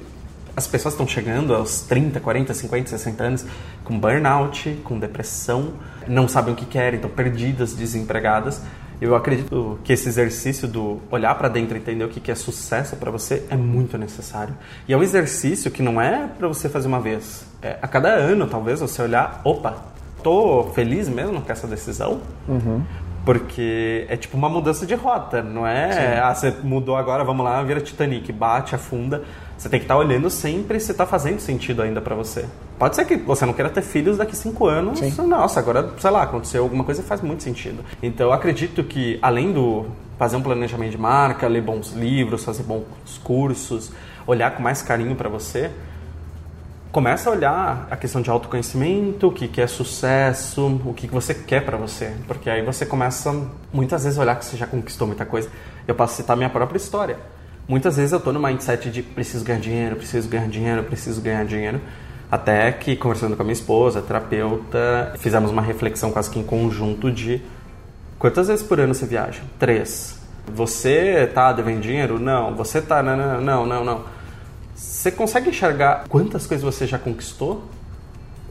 as 0.56 0.66
pessoas 0.66 0.94
estão 0.96 1.08
chegando 1.08 1.54
aos 1.54 1.82
30, 1.82 2.20
40, 2.20 2.54
50, 2.54 2.90
60 2.90 3.24
anos 3.24 3.46
com 3.84 4.00
burnout, 4.00 4.82
com 4.84 4.98
depressão, 4.98 5.74
não 6.08 6.28
sabem 6.28 6.54
o 6.54 6.58
que 6.58 6.66
querem, 6.66 6.96
estão 6.96 7.12
perdidas, 7.12 7.76
desempregadas. 7.76 8.62
Eu 9.02 9.16
acredito 9.16 9.80
que 9.84 9.92
esse 9.94 10.08
exercício 10.08 10.68
do 10.68 11.00
olhar 11.12 11.36
para 11.36 11.50
dentro 11.50 11.76
e 11.76 11.80
entender 11.80 12.06
o 12.06 12.10
que 12.10 12.32
é 12.32 12.36
sucesso 12.36 12.96
para 12.96 13.12
você 13.12 13.46
é 13.50 13.56
muito 13.56 13.98
necessário. 13.98 14.56
E 14.88 14.94
é 14.94 14.98
um 14.98 15.04
exercício 15.04 15.70
que 15.70 15.82
não 15.82 16.02
é 16.02 16.28
para 16.38 16.48
você 16.48 16.70
fazer 16.70 16.88
uma 16.88 17.00
vez. 17.00 17.46
É 17.62 17.78
a 17.82 17.88
cada 17.88 18.10
ano, 18.10 18.48
talvez, 18.48 18.80
você 18.80 19.02
olhar, 19.02 19.42
opa, 19.44 19.76
tô 20.24 20.72
feliz 20.74 21.10
mesmo 21.10 21.42
com 21.42 21.52
essa 21.52 21.68
decisão? 21.68 22.22
Uhum. 22.48 22.84
Porque 23.26 24.06
é 24.08 24.16
tipo 24.16 24.38
uma 24.38 24.48
mudança 24.48 24.86
de 24.86 24.94
rota, 24.94 25.42
não 25.42 25.66
é? 25.66 25.92
Sim. 25.92 26.20
Ah, 26.22 26.34
você 26.34 26.54
mudou 26.64 26.96
agora, 26.96 27.24
vamos 27.24 27.44
lá, 27.44 27.62
vira 27.64 27.82
Titanic, 27.82 28.32
bate, 28.32 28.76
afunda. 28.76 29.24
Você 29.58 29.70
tem 29.70 29.80
que 29.80 29.86
estar 29.86 29.96
tá 29.96 30.00
olhando 30.00 30.30
sempre 30.30 30.80
se 30.80 30.92
está 30.92 31.06
fazendo 31.06 31.40
sentido 31.40 31.82
ainda 31.82 32.02
para 32.02 32.16
você. 32.16 32.46
Pode 32.78 32.96
ser 32.96 33.06
que 33.06 33.16
você 33.16 33.46
não 33.46 33.54
queira 33.54 33.70
ter 33.70 33.82
filhos 33.82 34.18
daqui 34.18 34.36
cinco 34.36 34.68
anos. 34.68 35.00
Sim. 35.00 35.28
Nossa, 35.28 35.60
agora, 35.60 35.92
sei 35.98 36.12
lá, 36.12 36.24
aconteceu 36.24 36.64
alguma 36.64 36.84
coisa 36.84 37.02
e 37.02 37.04
faz 37.06 37.22
muito 37.22 37.42
sentido. 37.42 37.84
Então, 38.04 38.28
eu 38.28 38.34
acredito 38.34 38.84
que, 38.84 39.18
além 39.22 39.54
do 39.54 39.86
fazer 40.20 40.36
um 40.38 40.42
planejamento 40.42 40.92
de 40.92 40.98
marca, 40.98 41.48
ler 41.48 41.62
bons 41.62 41.94
livros, 41.94 42.44
fazer 42.44 42.64
bons 42.64 42.86
cursos, 43.24 43.92
olhar 44.28 44.56
com 44.56 44.64
mais 44.64 44.82
carinho 44.82 45.16
para 45.16 45.30
você, 45.30 45.72
começa 46.92 47.30
a 47.30 47.34
olhar 47.34 47.88
a 47.92 47.98
questão 47.98 48.22
de 48.22 48.30
autoconhecimento, 48.30 49.28
o 49.28 49.32
que, 49.32 49.48
que 49.48 49.60
é 49.60 49.68
sucesso, 49.68 50.80
o 50.86 50.94
que, 50.94 51.08
que 51.08 51.14
você 51.14 51.34
quer 51.34 51.66
para 51.66 51.78
você. 51.78 52.14
Porque 52.28 52.50
aí 52.50 52.62
você 52.62 52.86
começa, 52.86 53.34
muitas 53.74 54.04
vezes, 54.04 54.18
a 54.18 54.22
olhar 54.22 54.36
que 54.38 54.46
você 54.46 54.56
já 54.56 54.66
conquistou 54.66 55.06
muita 55.06 55.26
coisa. 55.26 55.50
Eu 55.88 55.96
posso 55.96 56.16
citar 56.16 56.38
minha 56.38 56.50
própria 56.50 56.78
história. 56.78 57.18
Muitas 57.68 57.98
vezes 57.98 58.12
eu 58.12 58.20
estou 58.20 58.32
no 58.32 58.40
mindset 58.40 58.92
de 58.92 59.02
preciso 59.02 59.44
ganhar 59.44 59.60
dinheiro, 59.60 59.96
preciso 59.96 60.30
ganhar 60.30 60.48
dinheiro, 60.48 60.84
preciso 60.84 61.20
ganhar 61.22 61.46
dinheiro. 61.46 61.82
Até 62.30 62.72
que, 62.72 62.96
conversando 62.96 63.36
com 63.36 63.42
a 63.42 63.46
minha 63.46 63.54
esposa, 63.54 64.02
terapeuta, 64.02 65.14
fizemos 65.18 65.52
uma 65.52 65.62
reflexão 65.62 66.12
quase 66.12 66.30
que 66.30 66.40
em 66.40 66.44
conjunto 66.44 67.12
de 67.12 67.42
quantas 68.20 68.48
vezes 68.48 68.64
por 68.64 68.80
ano 68.80 68.94
você 68.94 69.06
viaja? 69.06 69.42
Três. 69.58 70.20
Você 70.54 71.30
tá 71.34 71.52
devendo 71.54 71.82
dinheiro? 71.82 72.20
Não. 72.20 72.56
Você 72.56 72.82
tá. 72.82 73.02
Não, 73.02 73.42
não, 73.42 73.66
não, 73.66 73.84
não. 73.84 74.04
Você 74.76 75.12
consegue 75.12 75.50
enxergar 75.50 76.06
quantas 76.08 76.46
coisas 76.46 76.64
você 76.64 76.86
já 76.86 77.00
conquistou? 77.00 77.64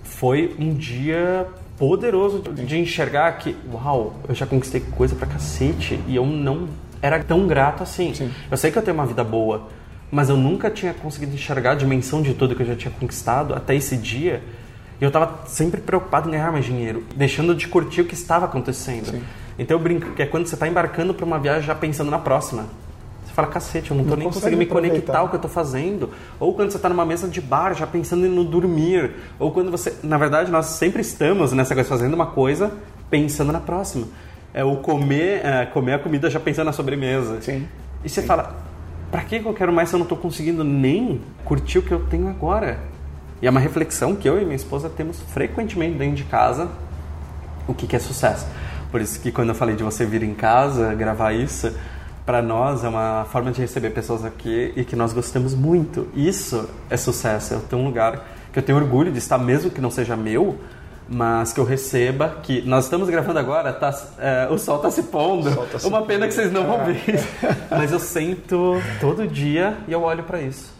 Foi 0.02 0.56
um 0.58 0.74
dia 0.74 1.46
poderoso 1.76 2.40
de 2.40 2.78
enxergar 2.78 3.32
que, 3.32 3.56
uau, 3.72 4.14
eu 4.28 4.34
já 4.34 4.46
conquistei 4.46 4.80
coisa 4.80 5.14
pra 5.14 5.26
cacete 5.26 6.00
e 6.06 6.16
eu 6.16 6.24
não 6.24 6.68
era 7.04 7.22
tão 7.22 7.46
grato 7.46 7.82
assim. 7.82 8.14
Sim. 8.14 8.30
Eu 8.50 8.56
sei 8.56 8.70
que 8.70 8.78
eu 8.78 8.82
tenho 8.82 8.96
uma 8.96 9.04
vida 9.04 9.22
boa, 9.22 9.68
mas 10.10 10.30
eu 10.30 10.38
nunca 10.38 10.70
tinha 10.70 10.94
conseguido 10.94 11.34
enxergar 11.34 11.72
a 11.72 11.74
dimensão 11.74 12.22
de 12.22 12.32
tudo 12.32 12.56
que 12.56 12.62
eu 12.62 12.66
já 12.66 12.74
tinha 12.74 12.90
conquistado 12.98 13.52
até 13.54 13.74
esse 13.74 13.94
dia. 13.94 14.42
E 14.98 15.04
eu 15.04 15.08
estava 15.08 15.46
sempre 15.46 15.82
preocupado 15.82 16.28
em 16.28 16.32
ganhar 16.32 16.50
mais 16.50 16.64
dinheiro, 16.64 17.04
deixando 17.14 17.54
de 17.54 17.68
curtir 17.68 18.00
o 18.00 18.04
que 18.06 18.14
estava 18.14 18.46
acontecendo. 18.46 19.10
Sim. 19.10 19.22
Então 19.58 19.76
eu 19.76 19.82
brinco 19.82 20.12
que 20.12 20.22
é 20.22 20.26
quando 20.26 20.46
você 20.46 20.54
está 20.54 20.66
embarcando 20.66 21.12
para 21.12 21.26
uma 21.26 21.38
viagem 21.38 21.64
já 21.66 21.74
pensando 21.74 22.10
na 22.10 22.18
próxima. 22.18 22.64
Você 23.26 23.34
fala, 23.34 23.48
cacete, 23.48 23.90
eu 23.90 23.96
não 23.96 24.04
estou 24.04 24.16
nem 24.16 24.30
conseguindo 24.30 24.56
me 24.56 24.64
conectar 24.64 25.18
ao 25.18 25.28
que 25.28 25.34
eu 25.34 25.38
estou 25.38 25.50
fazendo. 25.50 26.08
Ou 26.40 26.54
quando 26.54 26.70
você 26.70 26.78
está 26.78 26.88
numa 26.88 27.04
mesa 27.04 27.28
de 27.28 27.42
bar 27.42 27.74
já 27.74 27.86
pensando 27.86 28.26
no 28.28 28.44
dormir. 28.44 29.10
Ou 29.38 29.50
quando 29.50 29.70
você. 29.70 29.94
Na 30.02 30.16
verdade, 30.16 30.50
nós 30.50 30.66
sempre 30.66 31.02
estamos 31.02 31.52
nessa 31.52 31.74
coisa 31.74 31.86
fazendo 31.86 32.14
uma 32.14 32.26
coisa 32.26 32.72
pensando 33.10 33.52
na 33.52 33.60
próxima 33.60 34.06
é 34.54 34.62
o 34.64 34.76
comer, 34.76 35.44
é, 35.44 35.66
comer 35.66 35.94
a 35.94 35.98
comida 35.98 36.30
já 36.30 36.38
pensando 36.38 36.66
na 36.66 36.72
sobremesa. 36.72 37.42
Sim. 37.42 37.66
E 38.04 38.08
você 38.08 38.22
Sim. 38.22 38.26
fala, 38.26 38.54
para 39.10 39.22
que 39.22 39.36
eu 39.36 39.52
quero 39.52 39.72
mais 39.72 39.88
se 39.88 39.96
eu 39.96 39.98
não 39.98 40.04
estou 40.04 40.16
conseguindo 40.16 40.62
nem 40.62 41.20
curtir 41.44 41.78
o 41.78 41.82
que 41.82 41.92
eu 41.92 42.06
tenho 42.06 42.28
agora? 42.28 42.78
E 43.42 43.46
é 43.46 43.50
uma 43.50 43.60
reflexão 43.60 44.14
que 44.14 44.28
eu 44.28 44.40
e 44.40 44.44
minha 44.44 44.56
esposa 44.56 44.88
temos 44.88 45.20
frequentemente 45.20 45.98
dentro 45.98 46.14
de 46.14 46.24
casa, 46.24 46.68
o 47.66 47.74
que, 47.74 47.86
que 47.86 47.96
é 47.96 47.98
sucesso. 47.98 48.46
Por 48.90 49.00
isso 49.00 49.20
que 49.20 49.32
quando 49.32 49.48
eu 49.48 49.54
falei 49.56 49.74
de 49.74 49.82
você 49.82 50.06
vir 50.06 50.22
em 50.22 50.34
casa, 50.34 50.94
gravar 50.94 51.32
isso, 51.32 51.74
para 52.24 52.40
nós 52.40 52.84
é 52.84 52.88
uma 52.88 53.26
forma 53.30 53.50
de 53.50 53.60
receber 53.60 53.90
pessoas 53.90 54.24
aqui 54.24 54.72
e 54.76 54.84
que 54.84 54.94
nós 54.94 55.12
gostamos 55.12 55.54
muito. 55.54 56.08
Isso 56.14 56.68
é 56.88 56.96
sucesso, 56.96 57.54
é 57.54 57.58
ter 57.58 57.74
um 57.74 57.84
lugar 57.84 58.24
que 58.52 58.58
eu 58.58 58.62
tenho 58.62 58.78
orgulho 58.78 59.10
de 59.10 59.18
estar, 59.18 59.36
mesmo 59.36 59.70
que 59.70 59.80
não 59.80 59.90
seja 59.90 60.16
meu, 60.16 60.56
mas 61.08 61.52
que 61.52 61.60
eu 61.60 61.64
receba 61.64 62.38
que 62.42 62.62
nós 62.62 62.84
estamos 62.84 63.08
gravando 63.08 63.38
agora, 63.38 63.72
tá, 63.72 63.94
é, 64.18 64.48
o 64.50 64.58
sol 64.58 64.76
está 64.76 64.90
se 64.90 65.04
pondo. 65.04 65.54
Tá 65.66 65.78
se 65.78 65.86
Uma 65.86 66.02
pena 66.02 66.20
pondo. 66.20 66.28
que 66.28 66.34
vocês 66.34 66.52
não 66.52 66.64
vão 66.64 66.84
ver. 66.84 67.22
mas 67.70 67.92
eu 67.92 67.98
sinto 67.98 68.80
todo 69.00 69.26
dia 69.26 69.76
e 69.86 69.92
eu 69.92 70.02
olho 70.02 70.24
para 70.24 70.40
isso. 70.40 70.72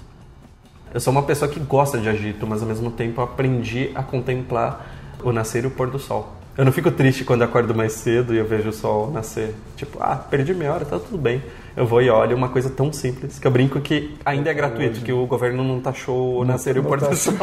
Eu 0.93 1.01
sou 1.01 1.11
uma 1.11 1.25
pessoa 1.25 1.51
que 1.51 1.59
gosta 1.59 1.99
de 1.99 2.09
agito, 2.09 2.47
mas 2.47 2.63
ao 2.63 2.69
mesmo 2.69 2.91
tempo 2.91 3.21
aprendi 3.21 3.91
a 3.95 4.03
contemplar 4.03 4.87
o 5.23 5.33
nascer 5.33 5.65
e 5.65 5.67
o 5.67 5.71
pôr 5.71 5.91
do 5.91 5.99
sol. 5.99 6.33
Eu 6.57 6.65
não 6.65 6.73
fico 6.73 6.91
triste 6.91 7.25
quando 7.25 7.43
acordo 7.43 7.75
mais 7.75 7.93
cedo 7.93 8.35
e 8.35 8.39
eu 8.39 8.45
vejo 8.45 8.69
o 8.69 8.73
sol 8.73 9.11
nascer. 9.11 9.55
Tipo, 9.77 9.99
ah, 10.01 10.17
perdi 10.17 10.55
meia 10.55 10.73
hora, 10.73 10.85
tá 10.85 10.99
tudo 10.99 11.19
bem 11.19 11.43
eu 11.77 11.87
vou 11.87 12.01
e 12.01 12.09
olho 12.09 12.37
uma 12.37 12.49
coisa 12.49 12.71
tão 12.71 12.93
simples 12.93 13.39
que 13.39 13.47
eu 13.47 13.51
brinco 13.51 13.81
que 13.81 14.17
ainda 14.25 14.51
é 14.51 14.55
gratuito, 14.55 15.01
que 15.01 15.13
o 15.13 15.27
governo 15.27 15.65
não 15.65 15.81
taxou 15.81 16.41
o 16.41 16.45
nascer 16.45 16.77
e 16.77 16.79
o 16.79 16.85
pôr 16.85 17.01
do 17.01 17.15
sol. 17.17 17.35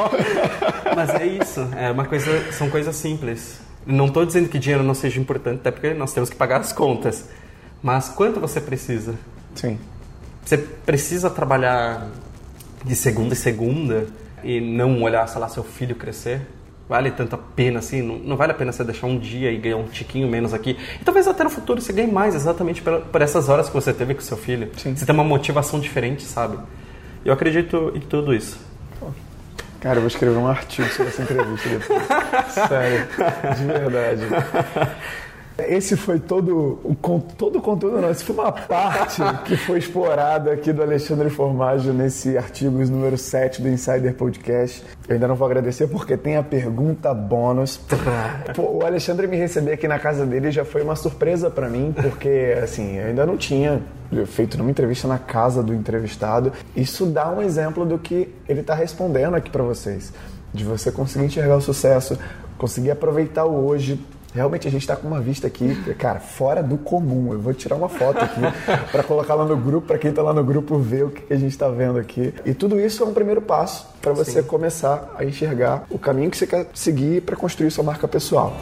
Mas 0.95 1.09
é 1.09 1.25
isso, 1.25 1.67
é 1.75 1.91
uma 1.91 2.05
coisa, 2.05 2.51
são 2.53 2.69
coisas 2.69 2.95
simples. 2.95 3.59
Não 3.85 4.05
estou 4.05 4.25
dizendo 4.25 4.47
que 4.47 4.57
dinheiro 4.57 4.83
não 4.83 4.93
seja 4.93 5.19
importante, 5.19 5.59
até 5.59 5.71
porque 5.71 5.93
nós 5.93 6.13
temos 6.13 6.29
que 6.29 6.35
pagar 6.35 6.61
as 6.61 6.71
contas. 6.71 7.27
Mas 7.83 8.09
quanto 8.09 8.39
você 8.39 8.61
precisa? 8.61 9.15
Sim. 9.55 9.77
Você 10.45 10.57
precisa 10.57 11.29
trabalhar 11.29 12.07
de 12.85 12.95
segunda 12.95 13.33
em 13.33 13.37
segunda 13.37 14.07
e 14.43 14.61
não 14.61 15.01
olhar, 15.01 15.27
sei 15.27 15.41
lá, 15.41 15.49
seu 15.49 15.63
filho 15.63 15.95
crescer? 15.95 16.41
Vale 16.91 17.09
tanto 17.09 17.35
a 17.35 17.37
pena 17.37 17.79
assim? 17.79 18.01
Não, 18.01 18.17
não, 18.17 18.35
vale 18.35 18.51
a 18.51 18.53
pena 18.53 18.69
você 18.69 18.83
deixar 18.83 19.07
um 19.07 19.17
dia 19.17 19.49
e 19.49 19.55
ganhar 19.55 19.77
um 19.77 19.85
tiquinho 19.85 20.27
menos 20.27 20.53
aqui. 20.53 20.77
E 20.99 21.05
talvez 21.05 21.25
até 21.25 21.41
no 21.41 21.49
futuro 21.49 21.79
você 21.79 21.93
ganhe 21.93 22.11
mais, 22.11 22.35
exatamente 22.35 22.81
por, 22.81 22.99
por 22.99 23.21
essas 23.21 23.47
horas 23.47 23.69
que 23.69 23.73
você 23.73 23.93
teve 23.93 24.13
com 24.13 24.19
seu 24.19 24.35
filho. 24.35 24.69
Sim. 24.75 24.93
Você 24.93 25.05
tem 25.05 25.15
uma 25.15 25.23
motivação 25.23 25.79
diferente, 25.79 26.23
sabe? 26.23 26.57
Eu 27.23 27.31
acredito 27.31 27.93
em 27.95 28.01
tudo 28.01 28.33
isso. 28.33 28.59
Cara, 29.79 29.95
eu 29.95 30.01
vou 30.01 30.09
escrever 30.09 30.35
um 30.35 30.47
artigo 30.47 30.89
sobre 30.89 31.13
essa 31.13 31.23
entrevista 31.23 31.69
depois. 31.69 32.03
Sério, 32.67 33.07
de 33.57 33.65
verdade. 33.65 34.27
Esse 35.57 35.95
foi 35.95 36.19
todo 36.19 36.79
o, 36.83 36.95
todo 37.37 37.59
o 37.59 37.61
conteúdo, 37.61 38.01
não. 38.01 38.09
Esse 38.09 38.23
foi 38.23 38.35
uma 38.35 38.51
parte 38.51 39.21
que 39.45 39.55
foi 39.55 39.79
explorada 39.79 40.51
aqui 40.51 40.71
do 40.73 40.81
Alexandre 40.81 41.29
Formaggio 41.29 41.93
nesse 41.93 42.37
artigo 42.37 42.77
número 42.85 43.17
7 43.17 43.61
do 43.61 43.69
Insider 43.69 44.13
Podcast. 44.15 44.83
Eu 45.07 45.15
ainda 45.15 45.27
não 45.27 45.35
vou 45.35 45.45
agradecer 45.45 45.87
porque 45.87 46.15
tem 46.17 46.37
a 46.37 46.43
pergunta 46.43 47.13
bônus. 47.13 47.79
Pô, 48.55 48.77
o 48.77 48.85
Alexandre 48.85 49.27
me 49.27 49.37
receber 49.37 49.73
aqui 49.73 49.87
na 49.87 49.99
casa 49.99 50.25
dele 50.25 50.51
já 50.51 50.65
foi 50.65 50.81
uma 50.81 50.95
surpresa 50.95 51.49
para 51.49 51.69
mim, 51.69 51.93
porque 51.93 52.57
assim, 52.61 52.97
eu 52.97 53.07
ainda 53.07 53.25
não 53.25 53.37
tinha 53.37 53.81
feito 54.25 54.57
numa 54.57 54.69
entrevista 54.69 55.07
na 55.07 55.17
casa 55.17 55.63
do 55.63 55.73
entrevistado. 55.73 56.51
Isso 56.75 57.05
dá 57.05 57.29
um 57.29 57.41
exemplo 57.41 57.85
do 57.85 57.97
que 57.97 58.33
ele 58.47 58.61
está 58.61 58.73
respondendo 58.73 59.35
aqui 59.35 59.49
para 59.49 59.63
vocês. 59.63 60.13
De 60.53 60.65
você 60.65 60.91
conseguir 60.91 61.25
enxergar 61.25 61.55
o 61.55 61.61
sucesso, 61.61 62.17
conseguir 62.57 62.91
aproveitar 62.91 63.45
o 63.45 63.65
hoje, 63.65 63.99
Realmente 64.33 64.67
a 64.67 64.71
gente 64.71 64.81
está 64.81 64.95
com 64.95 65.07
uma 65.07 65.19
vista 65.19 65.47
aqui, 65.47 65.75
cara, 65.97 66.19
fora 66.19 66.63
do 66.63 66.77
comum. 66.77 67.33
Eu 67.33 67.39
vou 67.39 67.53
tirar 67.53 67.75
uma 67.75 67.89
foto 67.89 68.19
aqui 68.19 68.41
para 68.91 69.03
colocar 69.03 69.35
lá 69.35 69.45
no 69.45 69.57
grupo, 69.57 69.87
para 69.87 69.97
quem 69.97 70.09
está 70.09 70.21
lá 70.21 70.33
no 70.33 70.43
grupo 70.43 70.77
ver 70.77 71.03
o 71.03 71.09
que 71.09 71.33
a 71.33 71.37
gente 71.37 71.51
está 71.51 71.67
vendo 71.67 71.99
aqui. 71.99 72.33
E 72.45 72.53
tudo 72.53 72.79
isso 72.79 73.03
é 73.03 73.05
um 73.05 73.13
primeiro 73.13 73.41
passo 73.41 73.87
para 74.01 74.13
você 74.13 74.41
Sim. 74.41 74.47
começar 74.47 75.13
a 75.17 75.25
enxergar 75.25 75.85
o 75.89 75.99
caminho 75.99 76.31
que 76.31 76.37
você 76.37 76.47
quer 76.47 76.67
seguir 76.73 77.21
para 77.21 77.35
construir 77.35 77.71
sua 77.71 77.83
marca 77.83 78.07
pessoal. 78.07 78.55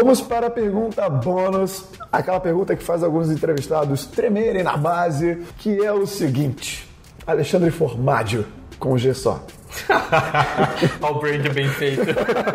Vamos 0.00 0.20
para 0.20 0.46
a 0.46 0.50
pergunta 0.50 1.10
bônus, 1.10 1.84
aquela 2.12 2.38
pergunta 2.38 2.76
que 2.76 2.84
faz 2.84 3.02
alguns 3.02 3.32
entrevistados 3.32 4.06
tremerem 4.06 4.62
na 4.62 4.76
base, 4.76 5.42
que 5.58 5.84
é 5.84 5.92
o 5.92 6.06
seguinte: 6.06 6.88
Alexandre 7.26 7.72
Formaggio, 7.72 8.46
com 8.78 8.96
G 8.96 9.12
só. 9.12 9.42
Olha 11.02 11.12
o 11.12 11.18
brand 11.18 11.52
bem 11.52 11.68
feito. 11.70 12.02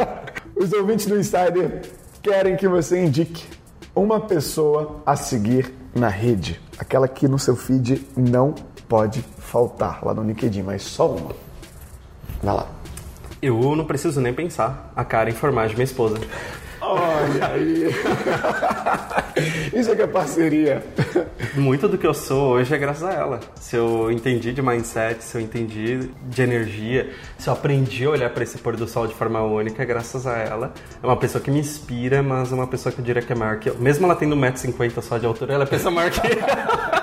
Os 0.56 0.72
ouvintes 0.72 1.06
do 1.06 1.20
Insider 1.20 1.82
querem 2.22 2.56
que 2.56 2.66
você 2.66 3.04
indique 3.04 3.46
uma 3.94 4.22
pessoa 4.22 5.02
a 5.06 5.18
seguir 5.18 5.74
na 5.94 6.08
rede, 6.08 6.62
aquela 6.80 7.10
que 7.10 7.28
no 7.28 7.38
seu 7.38 7.58
feed 7.58 8.08
não 8.16 8.56
pode 8.88 9.22
faltar 9.38 10.00
lá 10.02 10.14
no 10.14 10.24
LinkedIn, 10.24 10.62
mas 10.64 10.84
só 10.84 11.10
uma. 11.10 11.36
Vai 12.42 12.56
lá. 12.56 12.68
Eu 13.42 13.76
não 13.76 13.84
preciso 13.84 14.22
nem 14.22 14.34
pensar. 14.34 14.94
A 14.96 15.04
Karen 15.04 15.34
Formagem, 15.34 15.76
minha 15.76 15.84
esposa. 15.84 16.16
Olha 16.86 17.48
aí. 17.54 17.88
Isso 19.74 19.92
é 19.92 19.96
que 19.96 20.02
é 20.02 20.08
parceria. 20.08 20.84
Muito 21.56 21.88
do 21.88 21.98
que 21.98 22.06
eu 22.06 22.14
sou 22.14 22.52
hoje 22.54 22.76
é 22.76 22.78
graças 22.78 23.04
a 23.04 23.14
ela. 23.14 23.40
Se 23.56 23.78
eu 23.78 24.12
entendi 24.12 24.52
de 24.52 24.62
mindset, 24.62 25.24
se 25.24 25.38
eu 25.38 25.42
entendi 25.42 26.10
de 26.24 26.42
energia, 26.42 27.10
se 27.38 27.48
eu 27.48 27.54
aprendi 27.54 28.06
a 28.06 28.10
olhar 28.10 28.30
para 28.30 28.44
esse 28.44 28.58
pôr 28.58 28.76
do 28.76 28.88
sol 28.88 29.08
de 29.08 29.16
forma 29.16 29.42
única, 29.42 29.82
é 29.82 29.86
graças 29.86 30.28
a 30.28 30.38
ela. 30.38 30.74
É 31.02 31.06
uma 31.06 31.18
pessoa 31.18 31.42
que 31.42 31.50
me 31.50 31.60
inspira, 31.60 32.22
mas 32.22 32.52
é 32.52 32.56
uma 32.56 32.68
pessoa 32.68 32.92
que 32.92 33.00
eu 33.00 33.06
diria 33.06 33.22
que 33.22 33.32
é 33.32 33.36
maior 33.36 33.58
que 33.60 33.70
eu. 33.70 33.78
Mesmo 33.78 34.06
ela 34.06 34.16
tendo 34.16 34.36
1,50m 34.36 35.02
só 35.02 35.18
de 35.18 35.26
altura, 35.26 35.54
ela 35.54 35.64
é 35.64 35.68
pessoa 35.68 35.92
maior 35.92 36.12
que 36.12 36.20
eu. 36.20 37.03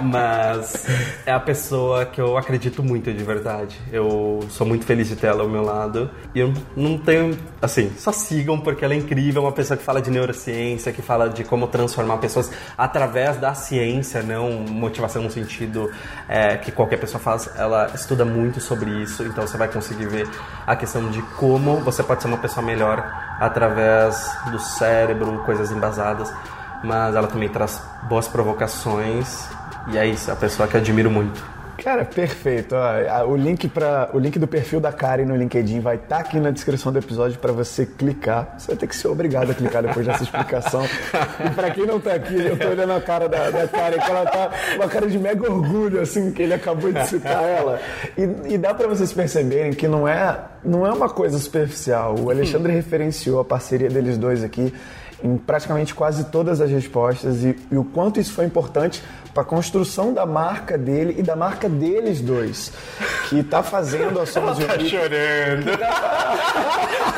mas 0.00 0.86
é 1.26 1.32
a 1.32 1.40
pessoa 1.40 2.06
que 2.06 2.20
eu 2.20 2.36
acredito 2.36 2.82
muito 2.82 3.12
de 3.12 3.24
verdade. 3.24 3.78
Eu 3.92 4.40
sou 4.50 4.66
muito 4.66 4.84
feliz 4.84 5.08
de 5.08 5.16
ter 5.16 5.28
ela 5.28 5.42
ao 5.42 5.48
meu 5.48 5.62
lado. 5.62 6.10
E 6.34 6.40
eu 6.40 6.52
não 6.76 6.98
tenho. 6.98 7.36
Assim, 7.60 7.90
só 7.96 8.12
sigam 8.12 8.58
porque 8.58 8.84
ela 8.84 8.94
é 8.94 8.96
incrível. 8.96 9.42
É 9.42 9.46
uma 9.46 9.52
pessoa 9.52 9.76
que 9.76 9.82
fala 9.82 10.00
de 10.00 10.10
neurociência, 10.10 10.92
que 10.92 11.02
fala 11.02 11.28
de 11.28 11.44
como 11.44 11.66
transformar 11.68 12.18
pessoas 12.18 12.50
através 12.76 13.36
da 13.38 13.54
ciência, 13.54 14.22
não 14.22 14.50
motivação 14.50 15.22
no 15.22 15.30
sentido 15.30 15.90
é, 16.28 16.56
que 16.56 16.72
qualquer 16.72 16.98
pessoa 16.98 17.20
faz. 17.20 17.50
Ela 17.56 17.90
estuda 17.94 18.24
muito 18.24 18.60
sobre 18.60 18.90
isso, 19.02 19.22
então 19.24 19.46
você 19.46 19.56
vai 19.56 19.68
conseguir 19.68 20.06
ver 20.06 20.28
a 20.66 20.76
questão 20.76 21.10
de 21.10 21.22
como 21.38 21.76
você 21.80 22.02
pode 22.02 22.22
ser 22.22 22.28
uma 22.28 22.38
pessoa 22.38 22.64
melhor 22.64 22.98
através 23.38 24.30
do 24.50 24.58
cérebro, 24.58 25.42
coisas 25.44 25.70
embasadas. 25.70 26.32
Mas 26.82 27.14
ela 27.14 27.26
também 27.26 27.48
traz 27.48 27.82
boas 28.08 28.26
provocações 28.26 29.48
e 29.88 29.98
é 29.98 30.06
isso, 30.06 30.30
é 30.30 30.32
a 30.32 30.36
pessoa 30.36 30.68
que 30.68 30.76
eu 30.76 30.80
admiro 30.80 31.10
muito. 31.10 31.60
Cara, 31.82 32.04
perfeito. 32.04 32.74
o 33.26 33.36
link 33.36 33.66
para 33.66 34.10
o 34.12 34.18
link 34.18 34.38
do 34.38 34.46
perfil 34.46 34.80
da 34.80 34.92
Karen 34.92 35.24
no 35.24 35.34
LinkedIn 35.34 35.80
vai 35.80 35.96
estar 35.96 36.16
tá 36.16 36.18
aqui 36.18 36.38
na 36.38 36.50
descrição 36.50 36.92
do 36.92 36.98
episódio 36.98 37.38
para 37.38 37.52
você 37.52 37.86
clicar. 37.86 38.54
Você 38.58 38.68
vai 38.68 38.76
ter 38.76 38.86
que 38.86 38.94
ser 38.94 39.08
obrigado 39.08 39.50
a 39.50 39.54
clicar 39.54 39.82
depois 39.82 40.04
dessa 40.04 40.22
explicação. 40.22 40.84
E 40.84 41.50
para 41.54 41.70
quem 41.70 41.86
não 41.86 41.96
está 41.96 42.14
aqui, 42.14 42.34
eu 42.34 42.52
estou 42.52 42.70
olhando 42.70 42.92
a 42.92 43.00
cara 43.00 43.28
da, 43.30 43.50
da 43.50 43.66
Karen, 43.66 43.98
que 43.98 44.10
ela 44.10 44.26
tá 44.26 44.50
uma 44.76 44.88
cara 44.88 45.06
de 45.06 45.18
mega 45.18 45.50
orgulho 45.50 46.02
assim 46.02 46.30
que 46.32 46.42
ele 46.42 46.52
acabou 46.52 46.92
de 46.92 47.06
citar 47.06 47.42
ela. 47.42 47.80
E, 48.16 48.54
e 48.54 48.58
dá 48.58 48.74
para 48.74 48.86
vocês 48.86 49.10
perceberem 49.10 49.72
que 49.72 49.88
não 49.88 50.06
é 50.06 50.38
não 50.62 50.86
é 50.86 50.92
uma 50.92 51.08
coisa 51.08 51.38
superficial. 51.38 52.14
O 52.18 52.30
Alexandre 52.30 52.74
referenciou 52.74 53.40
a 53.40 53.44
parceria 53.44 53.88
deles 53.88 54.18
dois 54.18 54.44
aqui 54.44 54.74
em 55.22 55.36
praticamente 55.36 55.94
quase 55.94 56.24
todas 56.24 56.60
as 56.60 56.70
respostas 56.70 57.44
e, 57.44 57.56
e 57.70 57.76
o 57.76 57.84
quanto 57.84 58.18
isso 58.18 58.32
foi 58.32 58.46
importante 58.46 59.02
para 59.32 59.42
a 59.42 59.46
construção 59.46 60.12
da 60.12 60.26
marca 60.26 60.76
dele 60.76 61.16
e 61.18 61.22
da 61.22 61.36
marca 61.36 61.68
deles 61.68 62.20
dois, 62.20 62.72
que 63.28 63.40
está 63.40 63.62
fazendo 63.62 64.20
a 64.20 64.26
Somos 64.26 64.58
Ela 64.58 64.76
tá 64.76 64.84
chorando. 64.84 65.70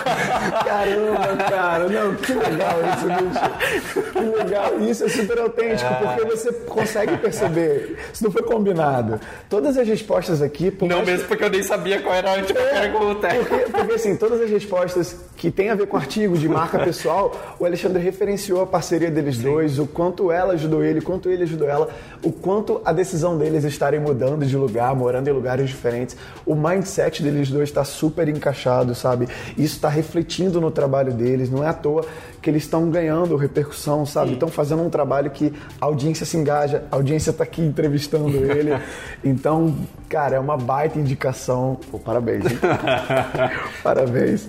Caramba, 0.65 1.37
cara, 1.49 1.89
não, 1.89 2.15
que 2.17 2.33
legal 2.33 2.79
isso, 2.93 3.07
bicho. 3.07 4.13
Que 4.13 4.45
legal. 4.45 4.81
Isso 4.81 5.05
é 5.05 5.09
super 5.09 5.39
autêntico, 5.39 5.93
é. 5.93 5.97
porque 5.97 6.25
você 6.25 6.53
consegue 6.53 7.17
perceber. 7.17 7.99
Isso 8.13 8.25
não 8.25 8.31
foi 8.31 8.43
combinado. 8.43 9.21
Todas 9.49 9.77
as 9.77 9.87
respostas 9.87 10.43
aqui. 10.43 10.73
Não, 10.83 10.97
mais... 10.97 11.09
mesmo 11.09 11.29
porque 11.29 11.45
eu 11.45 11.51
nem 11.51 11.63
sabia 11.63 12.01
qual 12.01 12.15
era 12.15 12.33
a 12.33 12.35
última 12.35 12.61
é, 12.61 12.81
pergunta. 12.81 13.29
Porque, 13.29 13.57
porque, 13.71 13.93
assim, 13.95 14.17
todas 14.17 14.41
as 14.41 14.51
respostas 14.51 15.17
que 15.37 15.51
tem 15.51 15.71
a 15.71 15.75
ver 15.75 15.87
com 15.87 15.97
artigo 15.97 16.37
de 16.37 16.49
marca 16.49 16.79
pessoal, 16.79 17.57
o 17.59 17.65
Alexandre 17.65 18.03
referenciou 18.03 18.63
a 18.63 18.67
parceria 18.67 19.11
deles 19.11 19.37
Sim. 19.37 19.43
dois, 19.43 19.79
o 19.79 19.87
quanto 19.87 20.31
ela 20.31 20.55
ajudou 20.55 20.85
ele, 20.85 20.99
o 21.01 21.03
quanto 21.03 21.29
ele 21.29 21.43
ajudou 21.45 21.69
ela 21.69 21.89
o 22.23 22.31
quanto 22.31 22.81
a 22.85 22.93
decisão 22.93 23.37
deles 23.37 23.65
estarem 23.65 24.01
mudando 24.01 24.47
de 24.47 24.57
lugar, 24.57 24.95
morando 24.95 25.29
em 25.29 25.33
lugares 25.33 25.69
diferentes, 25.69 26.17
o 26.47 26.55
mindset 26.55 27.23
deles 27.23 27.51
dois 27.51 27.69
está 27.69 27.85
super 27.85 28.29
encaixado, 28.29 28.95
sabe? 28.95 29.29
Isso 29.57 29.77
está 29.77 29.89
refletindo 29.89 30.61
no 30.61 30.71
trabalho 30.71 31.13
deles, 31.13 31.51
não 31.51 31.65
é 31.65 31.69
à 31.69 31.73
toa 31.73 32.05
que 32.43 32.51
eles 32.51 32.65
estão 32.65 32.91
ganhando 32.91 33.37
repercussão, 33.37 34.05
sabe? 34.05 34.33
Estão 34.33 34.49
fazendo 34.49 34.83
um 34.83 34.91
trabalho 34.91 35.31
que 35.31 35.53
a 35.81 35.87
audiência 35.87 36.27
se 36.27 36.37
engaja, 36.37 36.85
a 36.91 36.97
audiência 36.97 37.31
está 37.31 37.45
aqui 37.45 37.63
entrevistando 37.63 38.37
ele. 38.45 38.73
Então, 39.23 39.75
cara, 40.09 40.37
é 40.37 40.41
uma 40.41 40.57
baita 40.57 40.99
indicação. 40.99 41.79
Pô, 41.91 42.01
parabéns. 42.01 42.45
parabéns. 43.83 44.49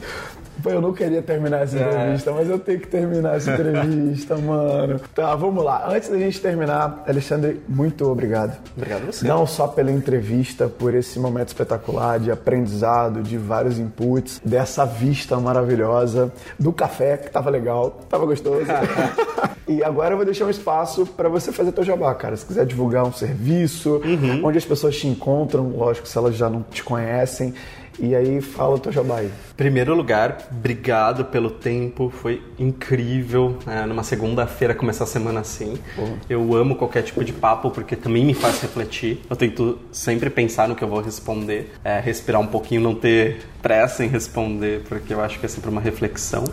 Pô, 0.63 0.69
eu 0.69 0.81
não 0.81 0.93
queria 0.93 1.21
terminar 1.21 1.63
essa 1.63 1.77
é. 1.77 1.81
entrevista, 1.81 2.29
é. 2.29 2.33
mas 2.33 2.49
eu 2.49 2.57
tenho 2.57 2.79
que 2.79 2.87
terminar 2.87 3.35
essa 3.35 3.51
entrevista, 3.51 4.37
mano. 4.39 5.01
Tá, 5.13 5.35
vamos 5.35 5.61
lá. 5.61 5.89
Antes 5.89 6.07
da 6.07 6.17
gente 6.17 6.39
terminar, 6.39 7.03
Alexandre, 7.05 7.61
muito 7.67 8.09
obrigado. 8.09 8.57
Obrigado 8.77 9.03
a 9.03 9.11
você. 9.11 9.27
Não 9.27 9.45
só 9.45 9.67
pela 9.67 9.91
entrevista, 9.91 10.69
por 10.69 10.95
esse 10.95 11.19
momento 11.19 11.49
espetacular 11.49 12.17
de 12.17 12.31
aprendizado, 12.31 13.21
de 13.21 13.37
vários 13.37 13.77
inputs, 13.77 14.39
dessa 14.43 14.85
vista 14.85 15.37
maravilhosa, 15.37 16.31
do 16.57 16.71
café, 16.71 17.17
que 17.17 17.29
tava 17.29 17.49
legal, 17.49 17.99
tava 18.09 18.25
gostoso. 18.25 18.65
e 19.67 19.83
agora 19.83 20.13
eu 20.13 20.17
vou 20.17 20.25
deixar 20.25 20.45
um 20.45 20.49
espaço 20.49 21.05
para 21.05 21.27
você 21.27 21.51
fazer 21.51 21.73
teu 21.73 21.83
jabá, 21.83 22.15
cara. 22.15 22.37
Se 22.37 22.45
quiser 22.45 22.65
divulgar 22.65 23.03
um 23.03 23.11
serviço, 23.11 24.01
uhum. 24.05 24.45
onde 24.45 24.57
as 24.57 24.65
pessoas 24.65 24.95
te 24.95 25.09
encontram, 25.09 25.75
lógico, 25.75 26.07
se 26.07 26.17
elas 26.17 26.37
já 26.37 26.49
não 26.49 26.63
te 26.63 26.81
conhecem. 26.81 27.53
E 27.99 28.15
aí, 28.15 28.41
fala 28.41 28.75
o 28.75 28.79
teu 28.79 28.91
jabá 28.91 29.17
aí. 29.17 29.31
Primeiro 29.55 29.95
lugar, 29.95 30.47
obrigado 30.51 31.25
pelo 31.25 31.49
tempo, 31.49 32.09
foi 32.09 32.41
incrível. 32.57 33.57
É, 33.67 33.85
numa 33.85 34.03
segunda-feira 34.03 34.73
começar 34.73 35.03
a 35.03 35.07
semana 35.07 35.41
assim. 35.41 35.77
Uhum. 35.97 36.17
Eu 36.29 36.55
amo 36.55 36.75
qualquer 36.75 37.03
tipo 37.03 37.23
de 37.23 37.31
papo 37.31 37.69
porque 37.69 37.95
também 37.95 38.25
me 38.25 38.33
faz 38.33 38.61
refletir. 38.61 39.21
Eu 39.29 39.35
tento 39.35 39.79
sempre 39.91 40.29
pensar 40.29 40.67
no 40.67 40.75
que 40.75 40.83
eu 40.83 40.87
vou 40.87 41.01
responder, 41.01 41.71
é, 41.83 41.99
respirar 41.99 42.41
um 42.41 42.47
pouquinho, 42.47 42.81
não 42.81 42.95
ter 42.95 43.41
pressa 43.61 44.03
em 44.03 44.07
responder, 44.07 44.81
porque 44.89 45.13
eu 45.13 45.21
acho 45.21 45.39
que 45.39 45.45
é 45.45 45.49
sempre 45.49 45.69
uma 45.69 45.81
reflexão. 45.81 46.45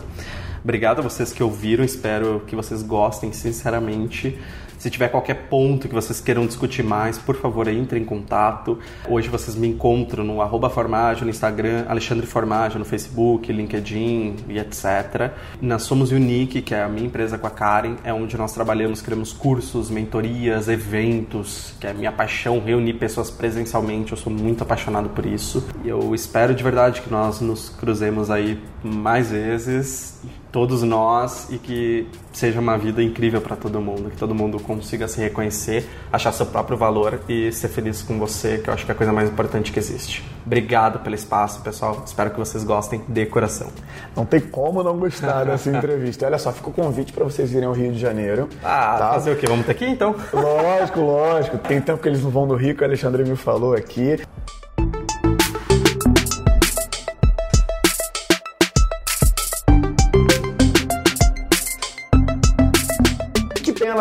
Obrigado 0.63 0.99
a 0.99 1.01
vocês 1.01 1.33
que 1.33 1.41
ouviram, 1.41 1.83
espero 1.83 2.43
que 2.45 2.55
vocês 2.55 2.83
gostem 2.83 3.33
sinceramente. 3.33 4.37
Se 4.81 4.89
tiver 4.89 5.09
qualquer 5.09 5.47
ponto 5.47 5.87
que 5.87 5.93
vocês 5.93 6.19
queiram 6.19 6.43
discutir 6.47 6.81
mais, 6.81 7.15
por 7.15 7.35
favor, 7.35 7.67
entre 7.67 7.99
em 7.99 8.03
contato. 8.03 8.79
Hoje 9.07 9.29
vocês 9.29 9.55
me 9.55 9.67
encontram 9.67 10.23
no 10.23 10.41
arroba 10.41 10.71
Formagem 10.71 11.23
no 11.23 11.29
Instagram, 11.29 11.85
Alexandre 11.87 12.25
Formagem 12.25 12.79
no 12.79 12.83
Facebook, 12.83 13.53
LinkedIn 13.53 14.37
e 14.49 14.57
etc. 14.57 15.33
Na 15.61 15.77
Somos 15.77 16.11
Unique, 16.11 16.63
que 16.63 16.73
é 16.73 16.81
a 16.81 16.89
minha 16.89 17.05
empresa 17.05 17.37
com 17.37 17.45
a 17.45 17.51
Karen, 17.51 17.97
é 18.03 18.11
onde 18.11 18.35
nós 18.35 18.53
trabalhamos, 18.53 19.03
criamos 19.03 19.31
cursos, 19.31 19.91
mentorias, 19.91 20.67
eventos, 20.67 21.75
que 21.79 21.85
é 21.85 21.91
a 21.91 21.93
minha 21.93 22.11
paixão, 22.11 22.59
reunir 22.59 22.93
pessoas 22.93 23.29
presencialmente. 23.29 24.13
Eu 24.13 24.17
sou 24.17 24.33
muito 24.33 24.63
apaixonado 24.63 25.09
por 25.09 25.27
isso. 25.27 25.63
E 25.85 25.89
eu 25.89 26.15
espero 26.15 26.55
de 26.55 26.63
verdade 26.63 27.03
que 27.03 27.11
nós 27.11 27.39
nos 27.39 27.69
cruzemos 27.69 28.31
aí 28.31 28.59
mais 28.83 29.29
vezes 29.29 30.19
todos 30.51 30.83
nós 30.83 31.47
e 31.49 31.57
que 31.57 32.07
seja 32.33 32.59
uma 32.59 32.77
vida 32.77 33.01
incrível 33.01 33.41
para 33.41 33.55
todo 33.55 33.79
mundo, 33.79 34.09
que 34.09 34.17
todo 34.17 34.35
mundo 34.35 34.59
consiga 34.59 35.07
se 35.07 35.19
reconhecer, 35.19 35.87
achar 36.11 36.31
seu 36.31 36.45
próprio 36.45 36.77
valor 36.77 37.21
e 37.27 37.51
ser 37.51 37.69
feliz 37.69 38.01
com 38.01 38.19
você, 38.19 38.57
que 38.57 38.69
eu 38.69 38.73
acho 38.73 38.85
que 38.85 38.91
é 38.91 38.93
a 38.93 38.97
coisa 38.97 39.13
mais 39.13 39.29
importante 39.29 39.71
que 39.71 39.79
existe. 39.79 40.23
Obrigado 40.45 40.99
pelo 40.99 41.15
espaço, 41.15 41.61
pessoal. 41.61 42.03
Espero 42.05 42.31
que 42.31 42.39
vocês 42.39 42.63
gostem 42.63 43.01
de 43.07 43.25
coração. 43.25 43.69
Não 44.15 44.25
tem 44.25 44.39
como 44.39 44.83
não 44.83 44.97
gostar 44.97 45.45
dessa 45.45 45.69
entrevista. 45.75 46.25
Olha 46.25 46.37
só, 46.37 46.51
fica 46.51 46.69
o 46.69 46.73
convite 46.73 47.13
para 47.13 47.23
vocês 47.23 47.51
irem 47.53 47.65
ao 47.65 47.73
Rio 47.73 47.91
de 47.91 47.99
Janeiro. 47.99 48.49
Ah, 48.63 48.95
tá? 48.97 49.13
fazer 49.13 49.31
o 49.31 49.35
quê? 49.37 49.45
Vamos 49.47 49.65
ter 49.65 49.71
aqui 49.71 49.85
então? 49.85 50.15
Lógico, 50.33 50.99
lógico. 50.99 51.57
Tem 51.57 51.79
tempo 51.79 52.01
que 52.01 52.09
eles 52.09 52.23
não 52.23 52.29
vão 52.29 52.45
no 52.45 52.55
Rio, 52.55 52.75
que 52.75 52.81
o 52.81 52.85
Alexandre 52.85 53.23
me 53.23 53.35
falou 53.35 53.73
aqui. 53.73 54.19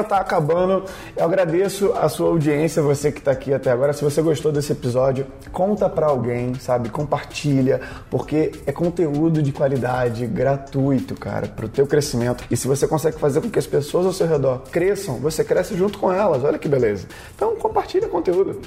Ela 0.00 0.02
está 0.02 0.16
acabando. 0.18 0.84
Eu 1.16 1.24
agradeço 1.24 1.92
a 1.92 2.08
sua 2.08 2.28
audiência, 2.28 2.82
você 2.82 3.12
que 3.12 3.18
está 3.18 3.30
aqui 3.30 3.52
até 3.52 3.70
agora. 3.70 3.92
Se 3.92 4.02
você 4.02 4.20
gostou 4.22 4.50
desse 4.50 4.72
episódio, 4.72 5.26
conta 5.52 5.88
para 5.88 6.06
alguém, 6.06 6.54
sabe? 6.54 6.88
Compartilha, 6.88 7.80
porque 8.10 8.52
é 8.66 8.72
conteúdo 8.72 9.42
de 9.42 9.52
qualidade, 9.52 10.26
gratuito, 10.26 11.14
cara, 11.14 11.46
para 11.46 11.66
o 11.66 11.68
teu 11.68 11.86
crescimento. 11.86 12.44
E 12.50 12.56
se 12.56 12.66
você 12.66 12.86
consegue 12.86 13.18
fazer 13.18 13.40
com 13.40 13.50
que 13.50 13.58
as 13.58 13.66
pessoas 13.66 14.06
ao 14.06 14.12
seu 14.12 14.26
redor 14.26 14.62
cresçam, 14.70 15.16
você 15.16 15.44
cresce 15.44 15.76
junto 15.76 15.98
com 15.98 16.12
elas. 16.12 16.42
Olha 16.42 16.58
que 16.58 16.68
beleza. 16.68 17.06
Então, 17.34 17.54
compartilha 17.56 18.08
conteúdo. 18.08 18.60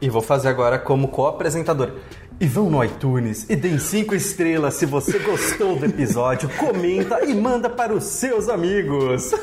E 0.00 0.08
vou 0.08 0.22
fazer 0.22 0.48
agora 0.48 0.78
como 0.78 1.08
co-apresentador. 1.08 1.92
E 2.40 2.46
vão 2.46 2.70
no 2.70 2.84
iTunes 2.84 3.50
e 3.50 3.56
deem 3.56 3.80
cinco 3.80 4.14
estrelas 4.14 4.74
se 4.74 4.86
você 4.86 5.18
gostou 5.18 5.74
do 5.74 5.86
episódio, 5.86 6.48
comenta 6.50 7.24
e 7.24 7.34
manda 7.34 7.68
para 7.68 7.92
os 7.92 8.04
seus 8.04 8.48
amigos. 8.48 9.32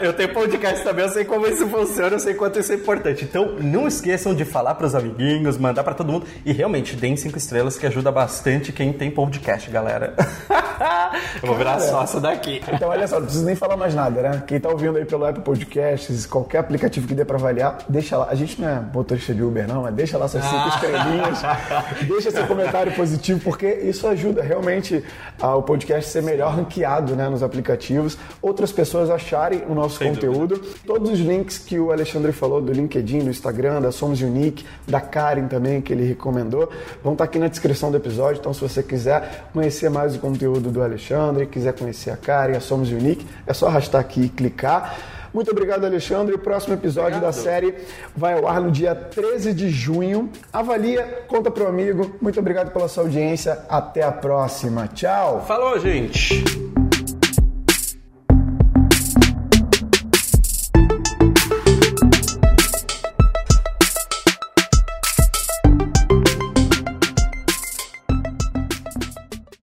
eu 0.00 0.14
tenho 0.14 0.32
podcast 0.32 0.82
também, 0.82 1.04
eu 1.04 1.10
sei 1.10 1.26
como 1.26 1.46
isso 1.46 1.68
funciona, 1.68 2.16
eu 2.16 2.18
sei 2.18 2.32
quanto 2.32 2.58
isso 2.58 2.72
é 2.72 2.76
importante. 2.76 3.22
Então 3.22 3.56
não 3.60 3.86
esqueçam 3.86 4.34
de 4.34 4.46
falar 4.46 4.76
para 4.76 4.86
os 4.86 4.94
amiguinhos, 4.94 5.58
mandar 5.58 5.84
para 5.84 5.92
todo 5.92 6.10
mundo 6.10 6.24
e 6.42 6.54
realmente 6.54 6.96
deem 6.96 7.18
cinco 7.18 7.36
estrelas 7.36 7.76
que 7.76 7.86
ajuda 7.86 8.10
bastante 8.10 8.72
quem 8.72 8.94
tem 8.94 9.10
podcast, 9.10 9.70
galera. 9.70 10.14
eu 11.42 11.48
vou 11.48 11.58
virar 11.58 11.80
sócio 11.80 12.18
daqui. 12.18 12.62
Então 12.72 12.88
olha 12.88 13.06
só, 13.06 13.16
não 13.16 13.26
preciso 13.26 13.44
nem 13.44 13.54
falar 13.54 13.76
mais 13.76 13.94
nada, 13.94 14.22
né? 14.22 14.42
Quem 14.46 14.58
tá 14.58 14.70
ouvindo 14.70 14.96
aí 14.96 15.04
pelo 15.04 15.26
Apple 15.26 15.42
Podcasts, 15.42 16.24
qualquer 16.24 16.60
aplicativo 16.60 17.06
que 17.06 17.14
dê 17.14 17.26
para 17.26 17.36
avaliar, 17.36 17.76
deixa 17.86 18.16
lá. 18.16 18.28
A 18.30 18.34
gente 18.34 18.58
não 18.58 18.66
é 18.66 18.80
motorista 18.80 19.34
de 19.34 19.42
Uber 19.42 19.68
não, 19.68 19.82
mas 19.82 19.94
deixa 19.94 20.16
lá 20.16 20.26
suas 20.26 20.45
cinco 20.46 20.68
estrelinhas. 20.68 21.42
Deixa 22.06 22.30
seu 22.30 22.46
comentário 22.46 22.92
positivo, 22.92 23.40
porque 23.40 23.66
isso 23.66 24.06
ajuda 24.06 24.42
realmente 24.42 25.04
ao 25.40 25.62
podcast 25.62 26.10
ser 26.10 26.22
melhor 26.22 26.54
ranqueado 26.54 27.14
né, 27.14 27.28
nos 27.28 27.42
aplicativos. 27.42 28.16
Outras 28.40 28.72
pessoas 28.72 29.10
acharem 29.10 29.62
o 29.68 29.74
nosso 29.74 29.98
Sem 29.98 30.14
conteúdo. 30.14 30.56
Dúvida. 30.56 30.76
Todos 30.86 31.10
os 31.10 31.18
links 31.20 31.58
que 31.58 31.78
o 31.78 31.92
Alexandre 31.92 32.32
falou 32.32 32.60
do 32.60 32.72
LinkedIn, 32.72 33.20
do 33.20 33.30
Instagram, 33.30 33.80
da 33.80 33.92
Somos 33.92 34.20
Unique, 34.20 34.64
da 34.86 35.00
Karen 35.00 35.46
também, 35.46 35.80
que 35.80 35.92
ele 35.92 36.06
recomendou, 36.06 36.70
vão 37.02 37.12
estar 37.12 37.24
aqui 37.24 37.38
na 37.38 37.48
descrição 37.48 37.90
do 37.90 37.96
episódio. 37.96 38.40
Então, 38.40 38.52
se 38.52 38.60
você 38.60 38.82
quiser 38.82 39.48
conhecer 39.52 39.90
mais 39.90 40.16
o 40.16 40.18
conteúdo 40.18 40.70
do 40.70 40.82
Alexandre, 40.82 41.46
quiser 41.46 41.72
conhecer 41.72 42.10
a 42.10 42.16
Karen, 42.16 42.56
a 42.56 42.60
Somos 42.60 42.90
Unique, 42.90 43.26
é 43.46 43.52
só 43.52 43.66
arrastar 43.66 44.00
aqui 44.00 44.22
e 44.22 44.28
clicar. 44.28 44.96
Muito 45.36 45.50
obrigado, 45.50 45.84
Alexandre. 45.84 46.34
O 46.34 46.38
próximo 46.38 46.72
episódio 46.72 47.18
obrigado. 47.18 47.34
da 47.34 47.42
série 47.42 47.74
vai 48.16 48.32
ao 48.38 48.48
ar 48.48 48.58
no 48.58 48.70
dia 48.70 48.94
13 48.94 49.52
de 49.52 49.68
junho. 49.68 50.30
Avalia, 50.50 51.26
conta 51.28 51.50
pro 51.50 51.68
amigo. 51.68 52.16
Muito 52.22 52.40
obrigado 52.40 52.72
pela 52.72 52.88
sua 52.88 53.02
audiência. 53.02 53.58
Até 53.68 54.02
a 54.02 54.10
próxima. 54.10 54.88
Tchau. 54.88 55.44
Falou, 55.46 55.78
gente. 55.78 56.65